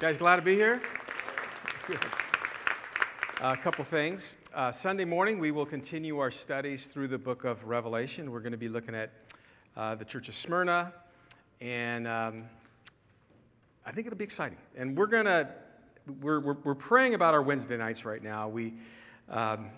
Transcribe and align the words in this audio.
Guys, 0.00 0.16
glad 0.16 0.36
to 0.36 0.42
be 0.42 0.54
here? 0.54 0.80
A 3.42 3.54
couple 3.54 3.84
things. 3.84 4.34
Uh, 4.54 4.72
Sunday 4.72 5.04
morning, 5.04 5.38
we 5.38 5.50
will 5.50 5.66
continue 5.66 6.20
our 6.20 6.30
studies 6.30 6.86
through 6.86 7.08
the 7.08 7.18
book 7.18 7.44
of 7.44 7.64
Revelation. 7.64 8.30
We're 8.30 8.40
going 8.40 8.52
to 8.52 8.58
be 8.58 8.70
looking 8.70 8.94
at 8.94 9.10
uh, 9.76 9.96
the 9.96 10.06
church 10.06 10.30
of 10.30 10.34
Smyrna, 10.34 10.94
and 11.60 12.08
um, 12.08 12.44
I 13.84 13.92
think 13.92 14.06
it'll 14.06 14.16
be 14.16 14.24
exciting. 14.24 14.56
And 14.74 14.96
we're 14.96 15.06
going 15.06 15.26
to, 15.26 15.50
we're, 16.22 16.40
we're, 16.40 16.56
we're, 16.64 16.74
praying 16.74 17.12
about 17.12 17.34
our 17.34 17.42
Wednesday 17.42 17.76
nights 17.76 18.06
right 18.06 18.22
now. 18.22 18.48
We, 18.48 18.72
um, 19.28 19.68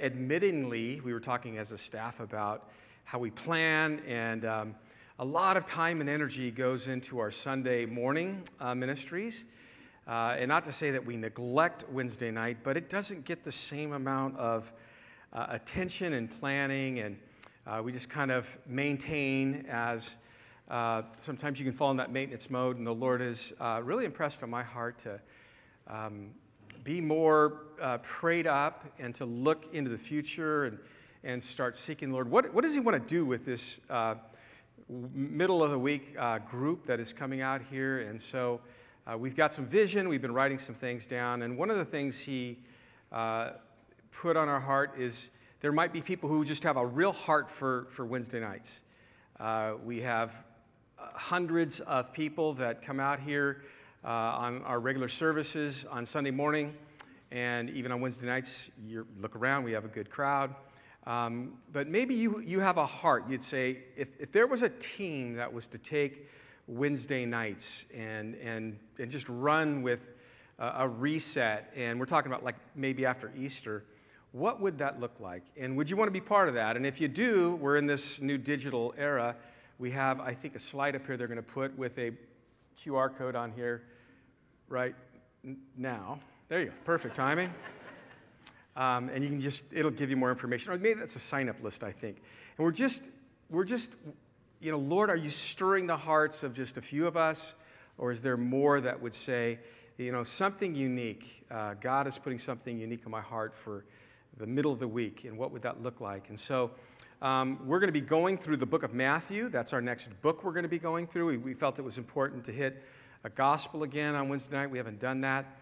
admittingly, 0.00 1.02
we 1.02 1.12
were 1.12 1.20
talking 1.20 1.58
as 1.58 1.72
a 1.72 1.78
staff 1.78 2.20
about 2.20 2.70
how 3.04 3.18
we 3.18 3.30
plan, 3.30 4.00
and 4.08 4.46
um, 4.46 4.74
a 5.22 5.32
lot 5.32 5.56
of 5.56 5.64
time 5.64 6.00
and 6.00 6.10
energy 6.10 6.50
goes 6.50 6.88
into 6.88 7.20
our 7.20 7.30
Sunday 7.30 7.86
morning 7.86 8.42
uh, 8.58 8.74
ministries. 8.74 9.44
Uh, 10.08 10.34
and 10.36 10.48
not 10.48 10.64
to 10.64 10.72
say 10.72 10.90
that 10.90 11.06
we 11.06 11.16
neglect 11.16 11.84
Wednesday 11.92 12.32
night, 12.32 12.56
but 12.64 12.76
it 12.76 12.88
doesn't 12.88 13.24
get 13.24 13.44
the 13.44 13.52
same 13.52 13.92
amount 13.92 14.36
of 14.36 14.72
uh, 15.32 15.46
attention 15.50 16.14
and 16.14 16.28
planning, 16.28 16.98
and 16.98 17.16
uh, 17.68 17.80
we 17.84 17.92
just 17.92 18.10
kind 18.10 18.32
of 18.32 18.58
maintain 18.66 19.64
as 19.70 20.16
uh, 20.68 21.02
sometimes 21.20 21.60
you 21.60 21.64
can 21.64 21.72
fall 21.72 21.92
in 21.92 21.96
that 21.98 22.10
maintenance 22.10 22.50
mode, 22.50 22.76
and 22.78 22.84
the 22.84 22.92
Lord 22.92 23.22
is 23.22 23.52
uh, 23.60 23.80
really 23.84 24.04
impressed 24.04 24.42
on 24.42 24.50
my 24.50 24.64
heart 24.64 24.98
to 24.98 25.20
um, 25.86 26.32
be 26.82 27.00
more 27.00 27.60
prayed 28.02 28.48
up 28.48 28.86
and 28.98 29.14
to 29.14 29.24
look 29.24 29.72
into 29.72 29.88
the 29.88 29.98
future 29.98 30.64
and, 30.64 30.78
and 31.22 31.40
start 31.40 31.76
seeking 31.76 32.08
the 32.08 32.14
Lord. 32.14 32.28
What, 32.28 32.52
what 32.52 32.64
does 32.64 32.74
He 32.74 32.80
want 32.80 33.00
to 33.00 33.14
do 33.14 33.24
with 33.24 33.46
this 33.46 33.78
middle 35.14 35.62
of 35.62 35.70
the 35.70 35.78
week 35.78 36.16
group 36.50 36.86
that 36.86 37.00
is 37.00 37.12
coming 37.12 37.40
out 37.40 37.62
here? 37.70 38.00
And 38.00 38.20
so 38.20 38.60
uh, 39.04 39.18
we've 39.18 39.34
got 39.34 39.52
some 39.52 39.66
vision, 39.66 40.08
we've 40.08 40.22
been 40.22 40.34
writing 40.34 40.60
some 40.60 40.76
things 40.76 41.08
down, 41.08 41.42
and 41.42 41.58
one 41.58 41.70
of 41.70 41.76
the 41.76 41.84
things 41.84 42.20
he 42.20 42.58
uh, 43.10 43.50
put 44.12 44.36
on 44.36 44.48
our 44.48 44.60
heart 44.60 44.94
is 44.96 45.30
there 45.60 45.72
might 45.72 45.92
be 45.92 46.00
people 46.00 46.28
who 46.28 46.44
just 46.44 46.62
have 46.62 46.76
a 46.76 46.86
real 46.86 47.12
heart 47.12 47.50
for, 47.50 47.86
for 47.90 48.06
Wednesday 48.06 48.38
nights. 48.38 48.82
Uh, 49.40 49.72
we 49.84 50.00
have 50.00 50.44
uh, 50.98 51.06
hundreds 51.14 51.80
of 51.80 52.12
people 52.12 52.54
that 52.54 52.80
come 52.80 53.00
out 53.00 53.18
here 53.18 53.64
uh, 54.04 54.08
on 54.08 54.62
our 54.62 54.78
regular 54.78 55.08
services 55.08 55.84
on 55.90 56.06
Sunday 56.06 56.30
morning, 56.30 56.72
and 57.32 57.70
even 57.70 57.90
on 57.90 58.00
Wednesday 58.00 58.26
nights, 58.26 58.70
you 58.86 59.04
look 59.20 59.34
around, 59.34 59.64
we 59.64 59.72
have 59.72 59.84
a 59.84 59.88
good 59.88 60.10
crowd. 60.10 60.54
Um, 61.06 61.54
but 61.72 61.88
maybe 61.88 62.14
you, 62.14 62.40
you 62.40 62.60
have 62.60 62.76
a 62.76 62.86
heart. 62.86 63.28
You'd 63.28 63.42
say, 63.42 63.78
if, 63.96 64.08
if 64.20 64.30
there 64.30 64.46
was 64.46 64.62
a 64.62 64.68
team 64.68 65.34
that 65.34 65.52
was 65.52 65.66
to 65.68 65.78
take 65.78 66.28
Wednesday 66.66 67.26
nights 67.26 67.86
and, 67.94 68.36
and, 68.36 68.78
and 68.98 69.10
just 69.10 69.28
run 69.28 69.82
with 69.82 70.00
a, 70.58 70.72
a 70.78 70.88
reset. 70.88 71.72
And 71.76 71.98
we're 71.98 72.06
talking 72.06 72.30
about 72.30 72.44
like 72.44 72.56
maybe 72.74 73.04
after 73.04 73.32
Easter. 73.36 73.84
What 74.32 74.60
would 74.60 74.78
that 74.78 74.98
look 74.98 75.20
like? 75.20 75.42
And 75.58 75.76
would 75.76 75.90
you 75.90 75.96
want 75.96 76.08
to 76.08 76.12
be 76.12 76.20
part 76.20 76.48
of 76.48 76.54
that? 76.54 76.76
And 76.76 76.86
if 76.86 77.00
you 77.00 77.08
do, 77.08 77.56
we're 77.56 77.76
in 77.76 77.86
this 77.86 78.20
new 78.20 78.38
digital 78.38 78.94
era. 78.96 79.36
We 79.78 79.90
have, 79.90 80.20
I 80.20 80.32
think, 80.32 80.54
a 80.54 80.60
slide 80.60 80.96
up 80.96 81.04
here 81.06 81.16
they're 81.16 81.26
going 81.26 81.36
to 81.36 81.42
put 81.42 81.76
with 81.76 81.98
a 81.98 82.12
QR 82.82 83.14
code 83.14 83.36
on 83.36 83.52
here 83.52 83.82
right 84.68 84.94
now. 85.76 86.20
There 86.48 86.60
you 86.60 86.66
go. 86.66 86.72
Perfect 86.84 87.14
timing. 87.14 87.52
Um, 88.76 89.10
and 89.10 89.22
you 89.22 89.30
can 89.30 89.40
just, 89.40 89.66
it'll 89.70 89.90
give 89.90 90.10
you 90.10 90.16
more 90.16 90.30
information. 90.30 90.72
Or 90.72 90.78
maybe 90.78 90.98
that's 91.00 91.16
a 91.16 91.20
sign 91.20 91.48
up 91.48 91.62
list, 91.62 91.84
I 91.84 91.92
think. 91.92 92.16
And 92.56 92.64
we're 92.64 92.72
just, 92.72 93.04
we're 93.50 93.64
just 93.64 93.92
you 94.62 94.70
know, 94.70 94.78
Lord, 94.78 95.10
are 95.10 95.16
you 95.16 95.28
stirring 95.28 95.88
the 95.88 95.96
hearts 95.96 96.44
of 96.44 96.54
just 96.54 96.76
a 96.76 96.80
few 96.80 97.08
of 97.08 97.16
us? 97.16 97.54
Or 97.98 98.12
is 98.12 98.22
there 98.22 98.36
more 98.36 98.80
that 98.80 99.02
would 99.02 99.12
say, 99.12 99.58
you 99.98 100.12
know, 100.12 100.22
something 100.22 100.74
unique? 100.74 101.44
Uh, 101.50 101.74
God 101.74 102.06
is 102.06 102.16
putting 102.16 102.38
something 102.38 102.78
unique 102.78 103.02
in 103.04 103.10
my 103.10 103.20
heart 103.20 103.56
for 103.56 103.84
the 104.38 104.46
middle 104.46 104.72
of 104.72 104.78
the 104.78 104.88
week, 104.88 105.24
and 105.24 105.36
what 105.36 105.50
would 105.50 105.62
that 105.62 105.82
look 105.82 106.00
like? 106.00 106.28
And 106.28 106.38
so 106.38 106.70
um, 107.20 107.58
we're 107.66 107.80
going 107.80 107.88
to 107.88 107.92
be 107.92 108.00
going 108.00 108.38
through 108.38 108.56
the 108.56 108.66
book 108.66 108.84
of 108.84 108.94
Matthew. 108.94 109.48
That's 109.48 109.72
our 109.72 109.82
next 109.82 110.08
book 110.22 110.44
we're 110.44 110.52
going 110.52 110.62
to 110.62 110.68
be 110.68 110.78
going 110.78 111.08
through. 111.08 111.26
We, 111.26 111.36
we 111.38 111.54
felt 111.54 111.78
it 111.80 111.84
was 111.84 111.98
important 111.98 112.44
to 112.44 112.52
hit 112.52 112.84
a 113.24 113.30
gospel 113.30 113.82
again 113.82 114.14
on 114.14 114.28
Wednesday 114.28 114.56
night. 114.56 114.70
We 114.70 114.78
haven't 114.78 115.00
done 115.00 115.20
that. 115.22 115.56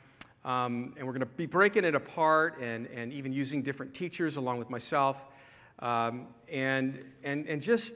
Um, 0.44 0.94
and 0.96 1.06
we're 1.06 1.12
going 1.12 1.20
to 1.20 1.26
be 1.26 1.46
breaking 1.46 1.84
it 1.84 1.94
apart 1.94 2.58
and, 2.60 2.86
and 2.86 3.12
even 3.12 3.32
using 3.32 3.62
different 3.62 3.92
teachers 3.92 4.36
along 4.36 4.58
with 4.58 4.70
myself. 4.70 5.24
Um, 5.80 6.28
and, 6.50 7.04
and, 7.22 7.46
and 7.46 7.60
just 7.60 7.94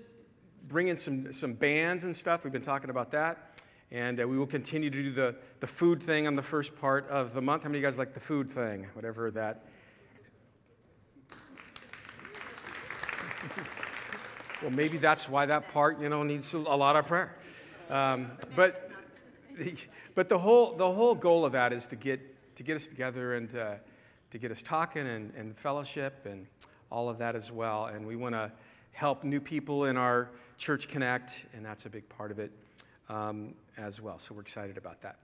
bring 0.69 0.89
in 0.89 0.97
some, 0.97 1.33
some 1.33 1.55
bands 1.55 2.05
and 2.05 2.15
stuff. 2.15 2.45
We've 2.45 2.53
been 2.53 2.63
talking 2.63 2.91
about 2.91 3.11
that. 3.13 3.63
And 3.91 4.21
uh, 4.21 4.27
we 4.27 4.39
will 4.39 4.47
continue 4.47 4.91
to 4.91 5.03
do 5.03 5.13
the, 5.13 5.37
the 5.61 5.67
food 5.67 6.03
thing 6.03 6.27
on 6.27 6.37
the 6.37 6.43
first 6.43 6.79
part 6.79 7.09
of 7.09 7.33
the 7.33 7.41
month. 7.41 7.63
How 7.63 7.69
many 7.69 7.79
of 7.79 7.83
you 7.83 7.89
guys 7.89 7.99
like 7.99 8.13
the 8.13 8.21
food 8.21 8.51
thing? 8.51 8.87
Whatever 8.95 9.31
that. 9.31 9.65
well, 14.63 14.71
maybe 14.71 14.99
that's 14.99 15.29
why 15.29 15.47
that 15.47 15.73
part, 15.73 16.01
you 16.01 16.09
know, 16.09 16.23
needs 16.23 16.55
a 16.55 16.59
lot 16.59 16.97
of 16.97 17.07
prayer. 17.07 17.37
Um, 17.91 18.33
but, 18.57 18.91
but 20.15 20.29
the, 20.29 20.39
whole, 20.39 20.77
the 20.77 20.91
whole 20.91 21.15
goal 21.15 21.45
of 21.45 21.53
that 21.53 21.73
is 21.73 21.87
to 21.89 21.97
get, 21.97 22.21
to 22.55 22.63
get 22.63 22.77
us 22.77 22.89
together 22.89 23.35
and 23.35 23.51
to, 23.51 23.79
to 24.31 24.39
get 24.39 24.51
us 24.51 24.63
talking 24.63 25.07
and, 25.07 25.33
and 25.37 25.57
fellowship 25.57 26.27
and 26.27 26.47
all 26.91 27.09
of 27.09 27.19
that 27.19 27.35
as 27.35 27.51
well. 27.51 27.87
And 27.87 28.07
we 28.07 28.17
want 28.17 28.35
to 28.35 28.53
help 28.93 29.25
new 29.25 29.41
people 29.41 29.87
in 29.87 29.97
our 29.97 30.31
church 30.57 30.89
connect, 30.89 31.45
and 31.53 31.65
that's 31.65 31.87
a 31.87 31.91
big 31.91 32.09
part 32.09 32.31
of 32.31 32.39
it 32.39 32.53
um, 33.09 33.55
as 33.77 34.01
well. 34.01 34.19
So 34.19 34.35
we're 34.35 34.43
excited 34.43 34.79
about 34.79 35.01
that. 35.03 35.17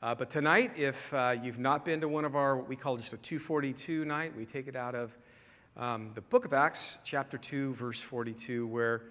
Uh, 0.00 0.14
but 0.14 0.30
tonight, 0.30 0.70
if 0.76 1.12
uh, 1.12 1.34
you've 1.42 1.58
not 1.58 1.84
been 1.84 2.00
to 2.00 2.08
one 2.08 2.24
of 2.24 2.36
our, 2.36 2.56
what 2.56 2.68
we 2.68 2.76
call 2.76 2.96
just 2.96 3.12
a 3.12 3.16
242 3.16 4.04
night, 4.04 4.32
we 4.36 4.44
take 4.44 4.68
it 4.68 4.76
out 4.76 4.94
of 4.94 5.16
um, 5.76 6.12
the 6.14 6.20
book 6.20 6.44
of 6.44 6.52
Acts, 6.52 6.98
chapter 7.02 7.36
2, 7.36 7.74
verse 7.74 8.00
42, 8.00 8.66
where 8.68 9.02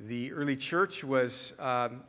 the 0.00 0.32
early 0.32 0.56
church 0.56 1.04
was 1.04 1.52
um, 1.58 2.02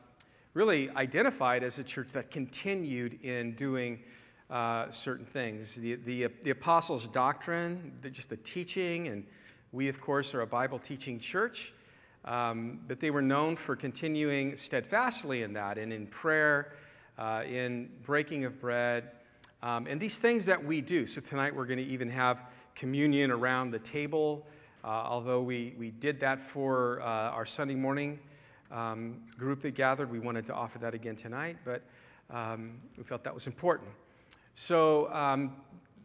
really 0.54 0.90
identified 0.92 1.64
as 1.64 1.80
a 1.80 1.84
church 1.84 2.10
that 2.14 2.32
continued 2.32 3.20
in 3.24 3.56
doing 3.56 4.00
uh, 4.54 4.92
certain 4.92 5.26
things. 5.26 5.74
The, 5.74 5.96
the, 5.96 6.28
the 6.44 6.52
apostles' 6.52 7.08
doctrine, 7.08 7.92
the, 8.02 8.10
just 8.12 8.30
the 8.30 8.38
teaching 8.38 9.08
and 9.08 9.26
we, 9.72 9.90
of 9.90 10.00
course, 10.00 10.36
are 10.36 10.42
a 10.42 10.48
Bible 10.48 10.78
teaching 10.78 11.18
church, 11.18 11.74
um, 12.26 12.80
but 12.88 13.00
they 13.00 13.10
were 13.10 13.24
known 13.24 13.56
for 13.56 13.76
continuing 13.76 14.56
steadfastly 14.56 15.42
in 15.42 15.54
that 15.54 15.80
and 15.80 15.92
in 15.92 16.06
prayer, 16.06 16.74
uh, 17.18 17.42
in 17.50 17.90
breaking 18.04 18.46
of 18.46 18.62
bread, 18.62 19.10
um, 19.64 19.88
and 19.88 20.00
these 20.00 20.20
things 20.20 20.46
that 20.46 20.64
we 20.64 20.82
do. 20.82 21.08
So 21.08 21.20
tonight 21.20 21.56
we're 21.56 21.66
going 21.66 21.80
to 21.80 21.86
even 21.86 22.08
have 22.12 22.42
communion 22.76 23.32
around 23.32 23.72
the 23.72 23.80
table, 23.80 24.46
uh, 24.84 24.88
although 24.88 25.42
we, 25.42 25.74
we 25.80 25.90
did 25.90 26.20
that 26.20 26.40
for 26.40 27.02
uh, 27.02 27.06
our 27.06 27.48
Sunday 27.48 27.74
morning 27.74 28.20
um, 28.72 29.22
group 29.36 29.62
that 29.62 29.74
gathered. 29.74 30.12
We 30.12 30.20
wanted 30.20 30.46
to 30.46 30.54
offer 30.54 30.78
that 30.78 30.94
again 30.94 31.16
tonight, 31.16 31.58
but 31.66 31.82
um, 32.30 32.78
we 32.96 33.04
felt 33.04 33.24
that 33.24 33.34
was 33.34 33.48
important. 33.48 33.90
So 34.56 35.12
um, 35.12 35.56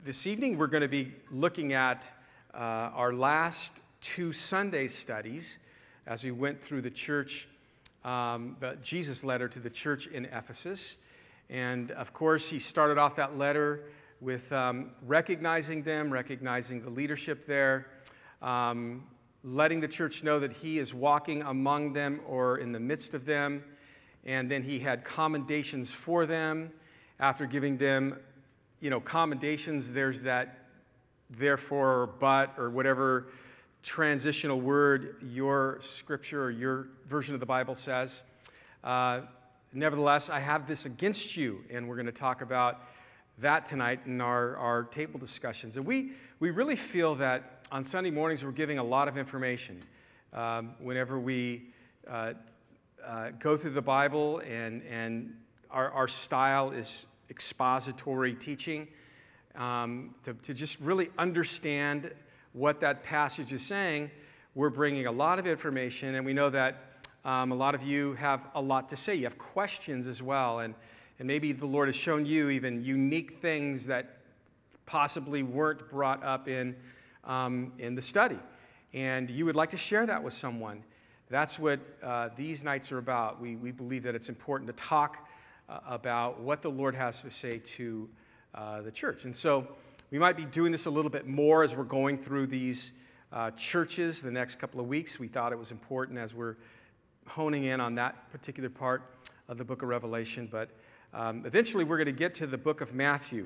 this 0.06 0.26
evening 0.26 0.56
we're 0.56 0.68
going 0.68 0.80
to 0.80 0.88
be 0.88 1.12
looking 1.30 1.74
at 1.74 2.10
uh, 2.54 2.56
our 2.56 3.12
last 3.12 3.74
two 4.00 4.32
Sunday 4.32 4.88
studies 4.88 5.58
as 6.06 6.24
we 6.24 6.30
went 6.30 6.62
through 6.62 6.80
the 6.80 6.90
church, 6.90 7.46
um, 8.06 8.56
Jesus' 8.80 9.22
letter 9.22 9.48
to 9.48 9.58
the 9.58 9.68
church 9.68 10.06
in 10.06 10.24
Ephesus. 10.24 10.96
And 11.50 11.90
of 11.90 12.14
course, 12.14 12.48
he 12.48 12.58
started 12.58 12.96
off 12.96 13.16
that 13.16 13.36
letter 13.36 13.84
with 14.22 14.50
um, 14.50 14.92
recognizing 15.06 15.82
them, 15.82 16.10
recognizing 16.10 16.80
the 16.80 16.88
leadership 16.88 17.46
there, 17.46 17.88
um, 18.40 19.04
letting 19.44 19.80
the 19.80 19.88
church 19.88 20.24
know 20.24 20.40
that 20.40 20.54
he 20.54 20.78
is 20.78 20.94
walking 20.94 21.42
among 21.42 21.92
them 21.92 22.22
or 22.26 22.56
in 22.56 22.72
the 22.72 22.80
midst 22.80 23.12
of 23.12 23.26
them. 23.26 23.62
And 24.24 24.50
then 24.50 24.62
he 24.62 24.78
had 24.78 25.04
commendations 25.04 25.92
for 25.92 26.24
them. 26.24 26.72
After 27.20 27.46
giving 27.46 27.78
them, 27.78 28.16
you 28.80 28.90
know, 28.90 29.00
commendations, 29.00 29.92
there's 29.92 30.22
that 30.22 30.58
therefore, 31.30 32.02
or 32.02 32.06
but, 32.06 32.54
or 32.58 32.70
whatever 32.70 33.28
transitional 33.82 34.60
word 34.60 35.16
your 35.22 35.78
scripture 35.80 36.44
or 36.44 36.50
your 36.50 36.88
version 37.08 37.34
of 37.34 37.40
the 37.40 37.46
Bible 37.46 37.74
says. 37.74 38.22
Uh, 38.82 39.20
nevertheless, 39.72 40.30
I 40.30 40.40
have 40.40 40.66
this 40.66 40.84
against 40.84 41.36
you, 41.36 41.64
and 41.70 41.88
we're 41.88 41.96
going 41.96 42.06
to 42.06 42.12
talk 42.12 42.42
about 42.42 42.80
that 43.38 43.66
tonight 43.66 44.00
in 44.06 44.20
our, 44.20 44.56
our 44.56 44.84
table 44.84 45.18
discussions. 45.18 45.76
And 45.76 45.86
we, 45.86 46.12
we 46.40 46.50
really 46.50 46.76
feel 46.76 47.14
that 47.16 47.66
on 47.70 47.84
Sunday 47.84 48.10
mornings 48.10 48.44
we're 48.44 48.50
giving 48.50 48.78
a 48.78 48.84
lot 48.84 49.08
of 49.08 49.16
information. 49.16 49.82
Um, 50.32 50.74
whenever 50.80 51.18
we 51.18 51.70
uh, 52.08 52.34
uh, 53.06 53.30
go 53.38 53.56
through 53.56 53.70
the 53.70 53.82
Bible 53.82 54.40
and, 54.40 54.82
and 54.82 55.34
our, 55.70 55.90
our 55.90 56.08
style 56.08 56.70
is 56.70 57.06
expository 57.30 58.34
teaching, 58.34 58.88
um, 59.54 60.14
to, 60.22 60.34
to 60.34 60.54
just 60.54 60.78
really 60.80 61.10
understand 61.18 62.10
what 62.52 62.80
that 62.80 63.02
passage 63.02 63.52
is 63.52 63.62
saying, 63.62 64.10
we're 64.54 64.70
bringing 64.70 65.06
a 65.06 65.12
lot 65.12 65.38
of 65.38 65.46
information, 65.46 66.14
and 66.14 66.24
we 66.24 66.32
know 66.32 66.50
that 66.50 67.02
um, 67.24 67.52
a 67.52 67.54
lot 67.54 67.74
of 67.74 67.82
you 67.82 68.14
have 68.14 68.48
a 68.54 68.60
lot 68.60 68.88
to 68.88 68.96
say. 68.96 69.14
You 69.14 69.24
have 69.24 69.38
questions 69.38 70.06
as 70.06 70.22
well, 70.22 70.60
and, 70.60 70.74
And 71.18 71.26
maybe 71.26 71.52
the 71.52 71.66
Lord 71.66 71.88
has 71.88 71.96
shown 71.96 72.24
you 72.24 72.48
even 72.48 72.84
unique 72.84 73.40
things 73.42 73.86
that 73.86 74.18
possibly 74.86 75.42
weren't 75.42 75.90
brought 75.90 76.22
up 76.22 76.46
in, 76.46 76.76
um, 77.24 77.72
in 77.78 77.94
the 77.94 78.02
study. 78.02 78.38
And 78.94 79.28
you 79.28 79.44
would 79.44 79.56
like 79.56 79.70
to 79.70 79.76
share 79.76 80.06
that 80.06 80.22
with 80.22 80.32
someone. 80.32 80.84
That's 81.28 81.58
what 81.58 81.80
uh, 82.02 82.28
these 82.36 82.64
nights 82.64 82.92
are 82.92 82.98
about. 82.98 83.40
We, 83.40 83.56
we 83.56 83.72
believe 83.72 84.04
that 84.04 84.14
it's 84.14 84.28
important 84.28 84.68
to 84.68 84.76
talk 84.82 85.28
uh, 85.68 85.80
about 85.86 86.40
what 86.40 86.62
the 86.62 86.70
Lord 86.70 86.94
has 86.94 87.22
to 87.22 87.30
say 87.30 87.58
to 87.58 88.08
uh, 88.54 88.82
the 88.82 88.90
church. 88.90 89.24
And 89.24 89.34
so 89.34 89.66
we 90.10 90.18
might 90.18 90.36
be 90.36 90.44
doing 90.44 90.72
this 90.72 90.86
a 90.86 90.90
little 90.90 91.10
bit 91.10 91.26
more 91.26 91.62
as 91.62 91.76
we're 91.76 91.84
going 91.84 92.18
through 92.18 92.46
these 92.46 92.92
uh, 93.32 93.50
churches 93.52 94.20
the 94.20 94.30
next 94.30 94.56
couple 94.56 94.80
of 94.80 94.86
weeks. 94.86 95.18
We 95.18 95.28
thought 95.28 95.52
it 95.52 95.58
was 95.58 95.70
important 95.70 96.18
as 96.18 96.32
we're 96.32 96.56
honing 97.26 97.64
in 97.64 97.80
on 97.80 97.94
that 97.96 98.30
particular 98.32 98.70
part 98.70 99.02
of 99.48 99.58
the 99.58 99.64
book 99.64 99.82
of 99.82 99.88
Revelation. 99.88 100.48
But 100.50 100.70
um, 101.12 101.44
eventually 101.44 101.84
we're 101.84 101.98
going 101.98 102.06
to 102.06 102.12
get 102.12 102.34
to 102.36 102.46
the 102.46 102.58
book 102.58 102.80
of 102.80 102.94
Matthew. 102.94 103.44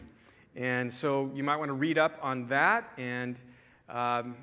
And 0.55 0.93
so 0.93 1.31
you 1.35 1.43
might 1.43 1.57
want 1.57 1.71
to 1.71 1.75
read 1.75 1.99
up 1.99 2.19
on 2.23 2.47
that. 2.49 2.91
And 2.97 3.41
um, 3.89 4.37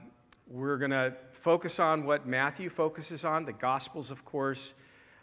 we're 0.48 0.78
going 0.78 0.92
to 0.92 1.16
focus 1.32 1.80
on 1.80 2.06
what 2.06 2.28
Matthew 2.28 2.70
focuses 2.70 3.24
on. 3.24 3.46
The 3.46 3.54
Gospels, 3.54 4.12
of 4.12 4.26
course, 4.26 4.74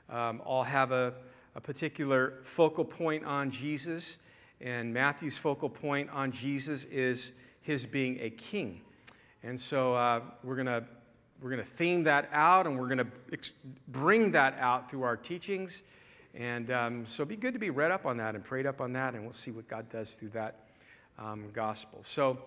um, 0.08 0.40
all 0.44 0.64
have 0.64 0.92
a, 0.92 1.12
a 1.56 1.60
particular 1.60 2.34
focal 2.42 2.84
point 2.84 3.24
on 3.24 3.50
Jesus. 3.50 4.18
And 4.60 4.92
Matthew's 4.92 5.38
focal 5.38 5.70
point 5.70 6.10
on 6.10 6.30
Jesus 6.30 6.84
is 6.84 7.32
his 7.62 7.86
being 7.86 8.18
a 8.20 8.30
king. 8.30 8.82
And 9.42 9.58
so 9.58 9.94
uh, 9.94 10.20
we're 10.44 10.54
going 10.54 10.66
to 10.66 10.84
we're 11.42 11.50
going 11.50 11.62
to 11.62 11.68
theme 11.68 12.04
that 12.04 12.28
out 12.32 12.66
and 12.66 12.78
we're 12.78 12.86
going 12.86 12.98
to 12.98 13.06
ex- 13.30 13.52
bring 13.88 14.30
that 14.30 14.56
out 14.58 14.90
through 14.90 15.02
our 15.02 15.16
teachings. 15.16 15.82
And 16.34 16.70
um, 16.70 17.06
so 17.06 17.22
it'd 17.22 17.28
be 17.28 17.36
good 17.36 17.52
to 17.52 17.58
be 17.58 17.68
read 17.68 17.90
up 17.90 18.06
on 18.06 18.16
that 18.18 18.34
and 18.34 18.42
prayed 18.42 18.66
up 18.66 18.80
on 18.80 18.92
that, 18.94 19.14
and 19.14 19.22
we'll 19.22 19.32
see 19.32 19.50
what 19.50 19.68
God 19.68 19.88
does 19.90 20.14
through 20.14 20.30
that 20.30 20.66
um, 21.18 21.44
gospel. 21.52 22.00
So 22.02 22.38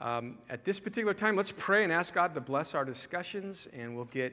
um, 0.00 0.36
at 0.50 0.64
this 0.64 0.78
particular 0.78 1.14
time, 1.14 1.34
let's 1.34 1.52
pray 1.52 1.82
and 1.82 1.92
ask 1.92 2.14
God 2.14 2.34
to 2.34 2.40
bless 2.40 2.74
our 2.74 2.84
discussions, 2.84 3.68
and 3.74 3.96
we'll 3.96 4.04
get 4.06 4.32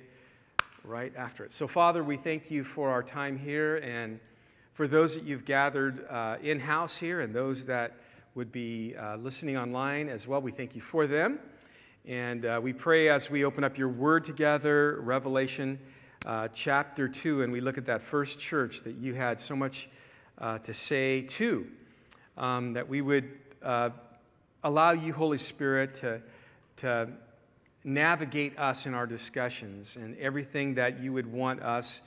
right 0.83 1.13
after 1.15 1.45
it. 1.45 1.51
So, 1.53 1.67
Father, 1.67 2.03
we 2.03 2.17
thank 2.17 2.51
you 2.51 2.65
for 2.65 2.89
our 2.89 3.01
time 3.01 3.37
here 3.37 3.77
and 3.77 4.19
for 4.73 4.85
those 4.85 5.15
that 5.15 5.23
you've 5.23 5.45
gathered 5.45 6.05
uh, 6.09 6.37
in 6.41 6.59
house 6.59 6.97
here 6.97 7.21
and 7.21 7.33
those 7.33 7.65
that 7.65 7.93
would 8.35 8.51
be 8.51 8.93
uh, 8.95 9.15
listening 9.15 9.55
online 9.55 10.09
as 10.09 10.27
well. 10.27 10.41
We 10.41 10.51
thank 10.51 10.75
you 10.75 10.81
for 10.81 11.07
them. 11.07 11.39
And 12.05 12.45
uh, 12.45 12.59
we 12.61 12.73
pray 12.73 13.07
as 13.07 13.29
we 13.29 13.45
open 13.45 13.63
up 13.63 13.77
your 13.77 13.87
word 13.87 14.25
together, 14.25 14.99
Revelation 15.01 15.79
uh, 16.25 16.49
chapter 16.49 17.07
2, 17.07 17.43
and 17.43 17.53
we 17.53 17.61
look 17.61 17.77
at 17.77 17.85
that 17.85 18.01
first 18.01 18.39
church 18.39 18.81
that 18.81 18.95
you 18.95 19.13
had 19.13 19.39
so 19.39 19.55
much 19.55 19.87
uh, 20.39 20.57
to 20.59 20.73
say 20.73 21.21
to, 21.21 21.65
um, 22.37 22.73
that 22.73 22.89
we 22.89 22.99
would 22.99 23.31
uh, 23.61 23.91
allow 24.65 24.91
you, 24.91 25.13
Holy 25.13 25.37
Spirit, 25.37 25.93
to, 25.95 26.21
to 26.77 27.07
navigate 27.83 28.57
us 28.57 28.85
in 28.85 28.93
our 28.93 29.05
discussions 29.05 29.95
and 29.95 30.17
everything 30.17 30.75
that 30.75 30.99
you 30.99 31.11
would 31.13 31.31
want 31.31 31.61
us 31.61 32.01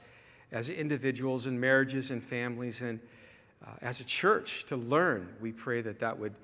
as 0.52 0.70
individuals 0.70 1.46
and 1.46 1.60
marriages 1.60 2.10
and 2.10 2.22
families 2.22 2.82
and 2.82 3.00
uh, 3.64 3.70
as 3.82 4.00
a 4.00 4.04
church 4.04 4.64
to 4.66 4.76
learn. 4.76 5.28
We 5.40 5.52
pray 5.52 5.82
that 5.82 6.00
that 6.00 6.18
would, 6.18 6.34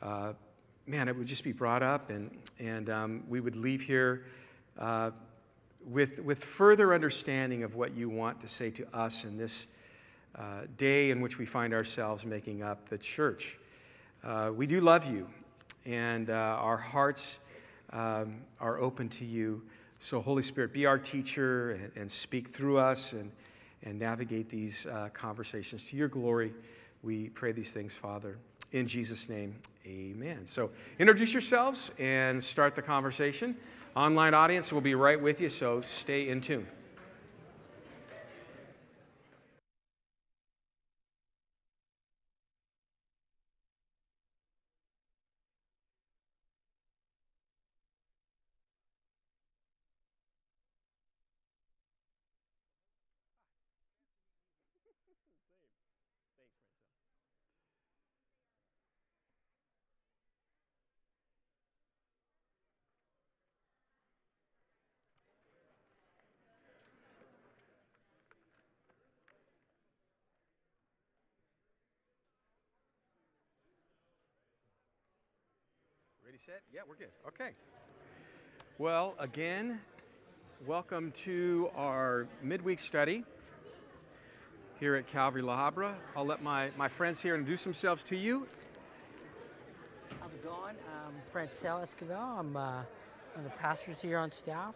uh, 0.00 0.34
man, 0.86 1.08
it 1.08 1.16
would 1.16 1.26
just 1.26 1.44
be 1.44 1.52
brought 1.52 1.82
up 1.82 2.10
and, 2.10 2.30
and 2.58 2.90
um, 2.90 3.24
we 3.28 3.40
would 3.40 3.56
leave 3.56 3.80
here 3.80 4.24
uh, 4.78 5.10
with, 5.86 6.18
with 6.20 6.42
further 6.42 6.92
understanding 6.92 7.62
of 7.62 7.74
what 7.74 7.96
you 7.96 8.08
want 8.08 8.40
to 8.40 8.48
say 8.48 8.70
to 8.70 8.96
us 8.96 9.24
in 9.24 9.36
this 9.36 9.66
uh, 10.36 10.62
day 10.76 11.10
in 11.10 11.20
which 11.20 11.38
we 11.38 11.46
find 11.46 11.72
ourselves 11.72 12.24
making 12.24 12.62
up 12.62 12.88
the 12.88 12.98
church. 12.98 13.58
Uh, 14.22 14.50
we 14.54 14.66
do 14.66 14.80
love 14.80 15.06
you, 15.06 15.26
and 15.84 16.28
uh, 16.28 16.32
our 16.32 16.76
hearts 16.76 17.38
um, 17.96 18.42
are 18.60 18.78
open 18.78 19.08
to 19.08 19.24
you. 19.24 19.62
So, 19.98 20.20
Holy 20.20 20.42
Spirit, 20.42 20.72
be 20.72 20.84
our 20.84 20.98
teacher 20.98 21.72
and, 21.72 21.90
and 21.96 22.12
speak 22.12 22.48
through 22.48 22.78
us 22.78 23.12
and, 23.12 23.32
and 23.82 23.98
navigate 23.98 24.50
these 24.50 24.86
uh, 24.86 25.08
conversations 25.14 25.86
to 25.86 25.96
your 25.96 26.08
glory. 26.08 26.52
We 27.02 27.30
pray 27.30 27.52
these 27.52 27.72
things, 27.72 27.94
Father. 27.94 28.36
In 28.72 28.86
Jesus' 28.86 29.28
name, 29.28 29.56
amen. 29.86 30.44
So, 30.44 30.70
introduce 30.98 31.32
yourselves 31.32 31.90
and 31.98 32.42
start 32.44 32.74
the 32.74 32.82
conversation. 32.82 33.56
Online 33.96 34.34
audience 34.34 34.70
will 34.70 34.82
be 34.82 34.94
right 34.94 35.20
with 35.20 35.40
you, 35.40 35.48
so 35.48 35.80
stay 35.80 36.28
in 36.28 36.42
tune. 36.42 36.66
Ready, 76.36 76.44
set? 76.44 76.62
Yeah, 76.74 76.80
we're 76.86 76.96
good. 76.96 77.08
Okay. 77.26 77.52
Well, 78.76 79.14
again, 79.18 79.80
welcome 80.66 81.12
to 81.22 81.70
our 81.74 82.26
midweek 82.42 82.78
study 82.78 83.24
here 84.78 84.96
at 84.96 85.06
Calvary 85.06 85.40
La 85.40 85.56
Habra. 85.56 85.94
I'll 86.14 86.26
let 86.26 86.42
my, 86.42 86.70
my 86.76 86.88
friends 86.88 87.22
here 87.22 87.34
introduce 87.34 87.64
themselves 87.64 88.02
to 88.04 88.16
you. 88.16 88.46
How's 90.20 90.32
it 90.34 90.44
going? 90.44 90.74
I'm 91.06 91.14
Francel 91.32 91.80
Esquivel. 91.80 92.40
I'm 92.40 92.54
uh, 92.54 92.82
one 92.82 92.84
of 93.36 93.44
the 93.44 93.50
pastors 93.58 94.02
here 94.02 94.18
on 94.18 94.30
staff, 94.30 94.74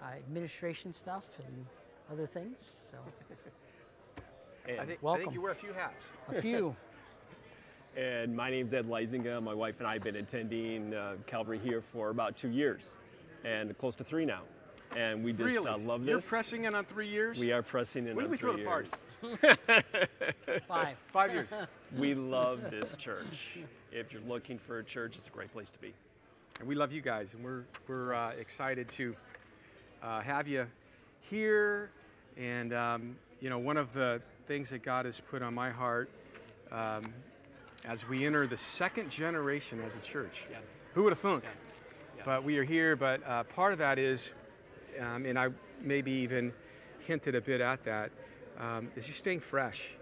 uh, 0.00 0.04
administration 0.16 0.92
stuff 0.92 1.38
and 1.44 1.66
other 2.12 2.28
things. 2.28 2.82
So 2.92 2.98
I 4.18 4.66
think, 4.66 4.80
I 4.80 4.84
think 4.84 5.02
Welcome. 5.02 5.34
you 5.34 5.40
wear 5.40 5.52
a 5.52 5.56
few 5.56 5.72
hats. 5.72 6.10
a 6.28 6.40
few. 6.40 6.76
And 7.96 8.36
my 8.36 8.50
name's 8.50 8.74
Ed 8.74 8.86
Leisinger. 8.86 9.42
My 9.42 9.54
wife 9.54 9.76
and 9.78 9.86
I 9.86 9.94
have 9.94 10.04
been 10.04 10.16
attending 10.16 10.92
uh, 10.92 11.14
Calvary 11.26 11.58
here 11.58 11.80
for 11.80 12.10
about 12.10 12.36
two 12.36 12.48
years, 12.50 12.90
and 13.44 13.76
close 13.78 13.94
to 13.96 14.04
three 14.04 14.26
now. 14.26 14.42
And 14.94 15.24
we 15.24 15.32
just 15.32 15.42
really? 15.42 15.68
uh, 15.68 15.78
love 15.78 16.02
this. 16.02 16.10
You're 16.10 16.20
pressing 16.20 16.64
in 16.64 16.74
on 16.74 16.84
three 16.84 17.08
years? 17.08 17.38
We 17.38 17.52
are 17.52 17.62
pressing 17.62 18.06
in 18.06 18.14
When 18.14 18.24
did 18.24 18.24
on 18.26 18.30
we 18.30 18.36
throw 18.36 18.52
three 18.52 18.62
the 18.62 18.68
party? 18.68 18.90
years. 19.22 20.62
Five. 20.68 20.96
Five 21.12 21.32
years. 21.32 21.54
We 21.96 22.14
love 22.14 22.70
this 22.70 22.96
church. 22.96 23.58
If 23.92 24.12
you're 24.12 24.22
looking 24.22 24.58
for 24.58 24.80
a 24.80 24.84
church, 24.84 25.16
it's 25.16 25.28
a 25.28 25.30
great 25.30 25.52
place 25.52 25.70
to 25.70 25.78
be. 25.78 25.94
And 26.58 26.68
we 26.68 26.74
love 26.74 26.92
you 26.92 27.00
guys, 27.00 27.34
and 27.34 27.44
we're, 27.44 27.62
we're 27.86 28.12
uh, 28.12 28.32
excited 28.32 28.88
to 28.90 29.14
uh, 30.02 30.20
have 30.20 30.48
you 30.48 30.66
here. 31.20 31.90
And, 32.36 32.74
um, 32.74 33.16
you 33.40 33.48
know, 33.48 33.58
one 33.58 33.76
of 33.76 33.92
the 33.92 34.20
things 34.46 34.68
that 34.70 34.82
God 34.82 35.06
has 35.06 35.20
put 35.20 35.42
on 35.42 35.54
my 35.54 35.70
heart 35.70 36.10
um, 36.72 37.04
as 37.84 38.08
we 38.08 38.26
enter 38.26 38.46
the 38.46 38.56
second 38.56 39.10
generation 39.10 39.80
as 39.80 39.96
a 39.96 40.00
church. 40.00 40.46
Yeah. 40.50 40.58
Who 40.94 41.04
would 41.04 41.12
have 41.12 41.20
thunk? 41.20 41.44
Yeah. 41.44 41.50
Yeah. 42.16 42.22
But 42.24 42.44
we 42.44 42.58
are 42.58 42.64
here, 42.64 42.96
but 42.96 43.26
uh, 43.26 43.44
part 43.44 43.72
of 43.72 43.78
that 43.78 43.98
is, 43.98 44.32
um, 45.00 45.26
and 45.26 45.38
I 45.38 45.48
maybe 45.82 46.10
even 46.10 46.52
hinted 47.00 47.34
a 47.34 47.40
bit 47.40 47.60
at 47.60 47.84
that, 47.84 48.10
um, 48.58 48.88
is 48.96 49.06
just 49.06 49.18
staying 49.18 49.40
fresh. 49.40 49.96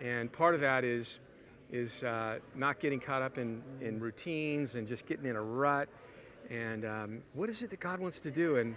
And 0.00 0.32
part 0.32 0.54
of 0.54 0.60
that 0.60 0.84
is, 0.84 1.20
is 1.70 2.02
uh, 2.02 2.38
not 2.54 2.80
getting 2.80 3.00
caught 3.00 3.22
up 3.22 3.38
in, 3.38 3.62
in 3.80 4.00
routines 4.00 4.74
and 4.74 4.86
just 4.86 5.06
getting 5.06 5.26
in 5.26 5.36
a 5.36 5.42
rut. 5.42 5.88
And 6.50 6.84
um, 6.84 7.22
what 7.34 7.48
is 7.48 7.62
it 7.62 7.70
that 7.70 7.80
God 7.80 8.00
wants 8.00 8.18
to 8.20 8.30
do? 8.30 8.56
And, 8.56 8.74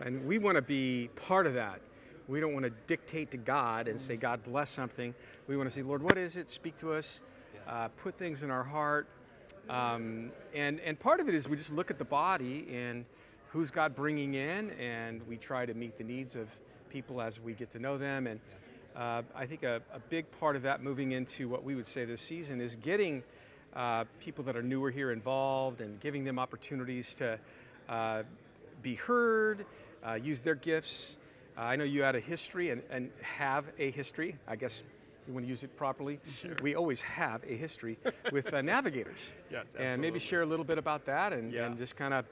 and 0.00 0.24
we 0.24 0.38
want 0.38 0.56
to 0.56 0.62
be 0.62 1.10
part 1.16 1.46
of 1.46 1.54
that. 1.54 1.80
We 2.28 2.40
don't 2.40 2.52
want 2.52 2.64
to 2.64 2.72
dictate 2.86 3.30
to 3.32 3.36
God 3.36 3.88
and 3.88 4.00
say, 4.00 4.16
God 4.16 4.42
bless 4.44 4.70
something. 4.70 5.14
We 5.46 5.56
want 5.56 5.68
to 5.68 5.74
say, 5.74 5.82
Lord, 5.82 6.02
what 6.02 6.18
is 6.18 6.36
it? 6.36 6.50
Speak 6.50 6.76
to 6.78 6.92
us. 6.92 7.20
Uh, 7.66 7.88
put 7.96 8.16
things 8.16 8.42
in 8.42 8.50
our 8.50 8.62
heart. 8.62 9.08
Um, 9.68 10.30
and, 10.54 10.78
and 10.80 10.98
part 10.98 11.18
of 11.18 11.28
it 11.28 11.34
is 11.34 11.48
we 11.48 11.56
just 11.56 11.72
look 11.72 11.90
at 11.90 11.98
the 11.98 12.04
body 12.04 12.68
and 12.72 13.04
who's 13.48 13.72
God 13.72 13.96
bringing 13.96 14.34
in, 14.34 14.70
and 14.72 15.20
we 15.26 15.36
try 15.36 15.66
to 15.66 15.74
meet 15.74 15.98
the 15.98 16.04
needs 16.04 16.36
of 16.36 16.48
people 16.90 17.20
as 17.20 17.40
we 17.40 17.54
get 17.54 17.72
to 17.72 17.78
know 17.80 17.98
them. 17.98 18.28
And 18.28 18.40
uh, 18.94 19.22
I 19.34 19.46
think 19.46 19.64
a, 19.64 19.82
a 19.92 19.98
big 19.98 20.30
part 20.38 20.54
of 20.54 20.62
that 20.62 20.82
moving 20.82 21.12
into 21.12 21.48
what 21.48 21.64
we 21.64 21.74
would 21.74 21.86
say 21.86 22.04
this 22.04 22.20
season 22.20 22.60
is 22.60 22.76
getting 22.76 23.24
uh, 23.74 24.04
people 24.20 24.44
that 24.44 24.56
are 24.56 24.62
newer 24.62 24.90
here 24.90 25.10
involved 25.10 25.80
and 25.80 25.98
giving 26.00 26.22
them 26.22 26.38
opportunities 26.38 27.14
to 27.14 27.38
uh, 27.88 28.22
be 28.82 28.94
heard, 28.94 29.66
uh, 30.06 30.14
use 30.14 30.40
their 30.40 30.54
gifts. 30.54 31.16
Uh, 31.58 31.62
I 31.62 31.76
know 31.76 31.84
you 31.84 32.02
had 32.02 32.14
a 32.14 32.20
history 32.20 32.70
and, 32.70 32.82
and 32.90 33.10
have 33.22 33.64
a 33.78 33.90
history, 33.90 34.36
I 34.46 34.54
guess 34.54 34.82
you 35.26 35.32
want 35.34 35.44
to 35.44 35.48
use 35.50 35.62
it 35.62 35.76
properly, 35.76 36.20
we 36.62 36.74
always 36.74 37.00
have 37.00 37.42
a 37.44 37.54
history 37.56 37.98
with 38.32 38.52
uh, 38.52 38.62
navigators. 38.62 39.32
Yes, 39.50 39.66
And 39.78 40.00
maybe 40.00 40.18
share 40.18 40.42
a 40.42 40.46
little 40.46 40.64
bit 40.64 40.76
about 40.78 41.04
that 41.06 41.32
and, 41.32 41.52
Yeah. 41.52 41.66
and 41.66 41.78
just 41.78 41.96
kind 41.96 42.12
of 42.12 42.24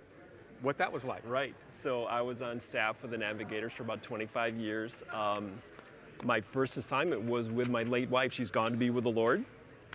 what 0.63 0.79
that 0.79 0.93
was 0.93 1.05
like. 1.05 1.23
Right. 1.27 1.55
So 1.69 2.05
I 2.05 2.21
was 2.23 2.43
on 2.43 2.59
staff 2.61 3.01
with 3.03 3.11
the 3.13 3.19
Navigators 3.19 3.73
for 3.73 3.83
about 3.85 4.03
25 4.03 4.57
years. 4.57 5.03
Um, 5.13 5.53
my 6.25 6.41
first 6.41 6.77
assignment 6.77 7.23
was 7.23 7.49
with 7.51 7.69
my 7.69 7.83
late 7.85 8.11
wife. 8.11 8.33
She's 8.33 8.51
gone 8.51 8.71
to 8.71 8.77
be 8.77 8.91
with 8.91 9.05
the 9.05 9.11
Lord. 9.11 9.45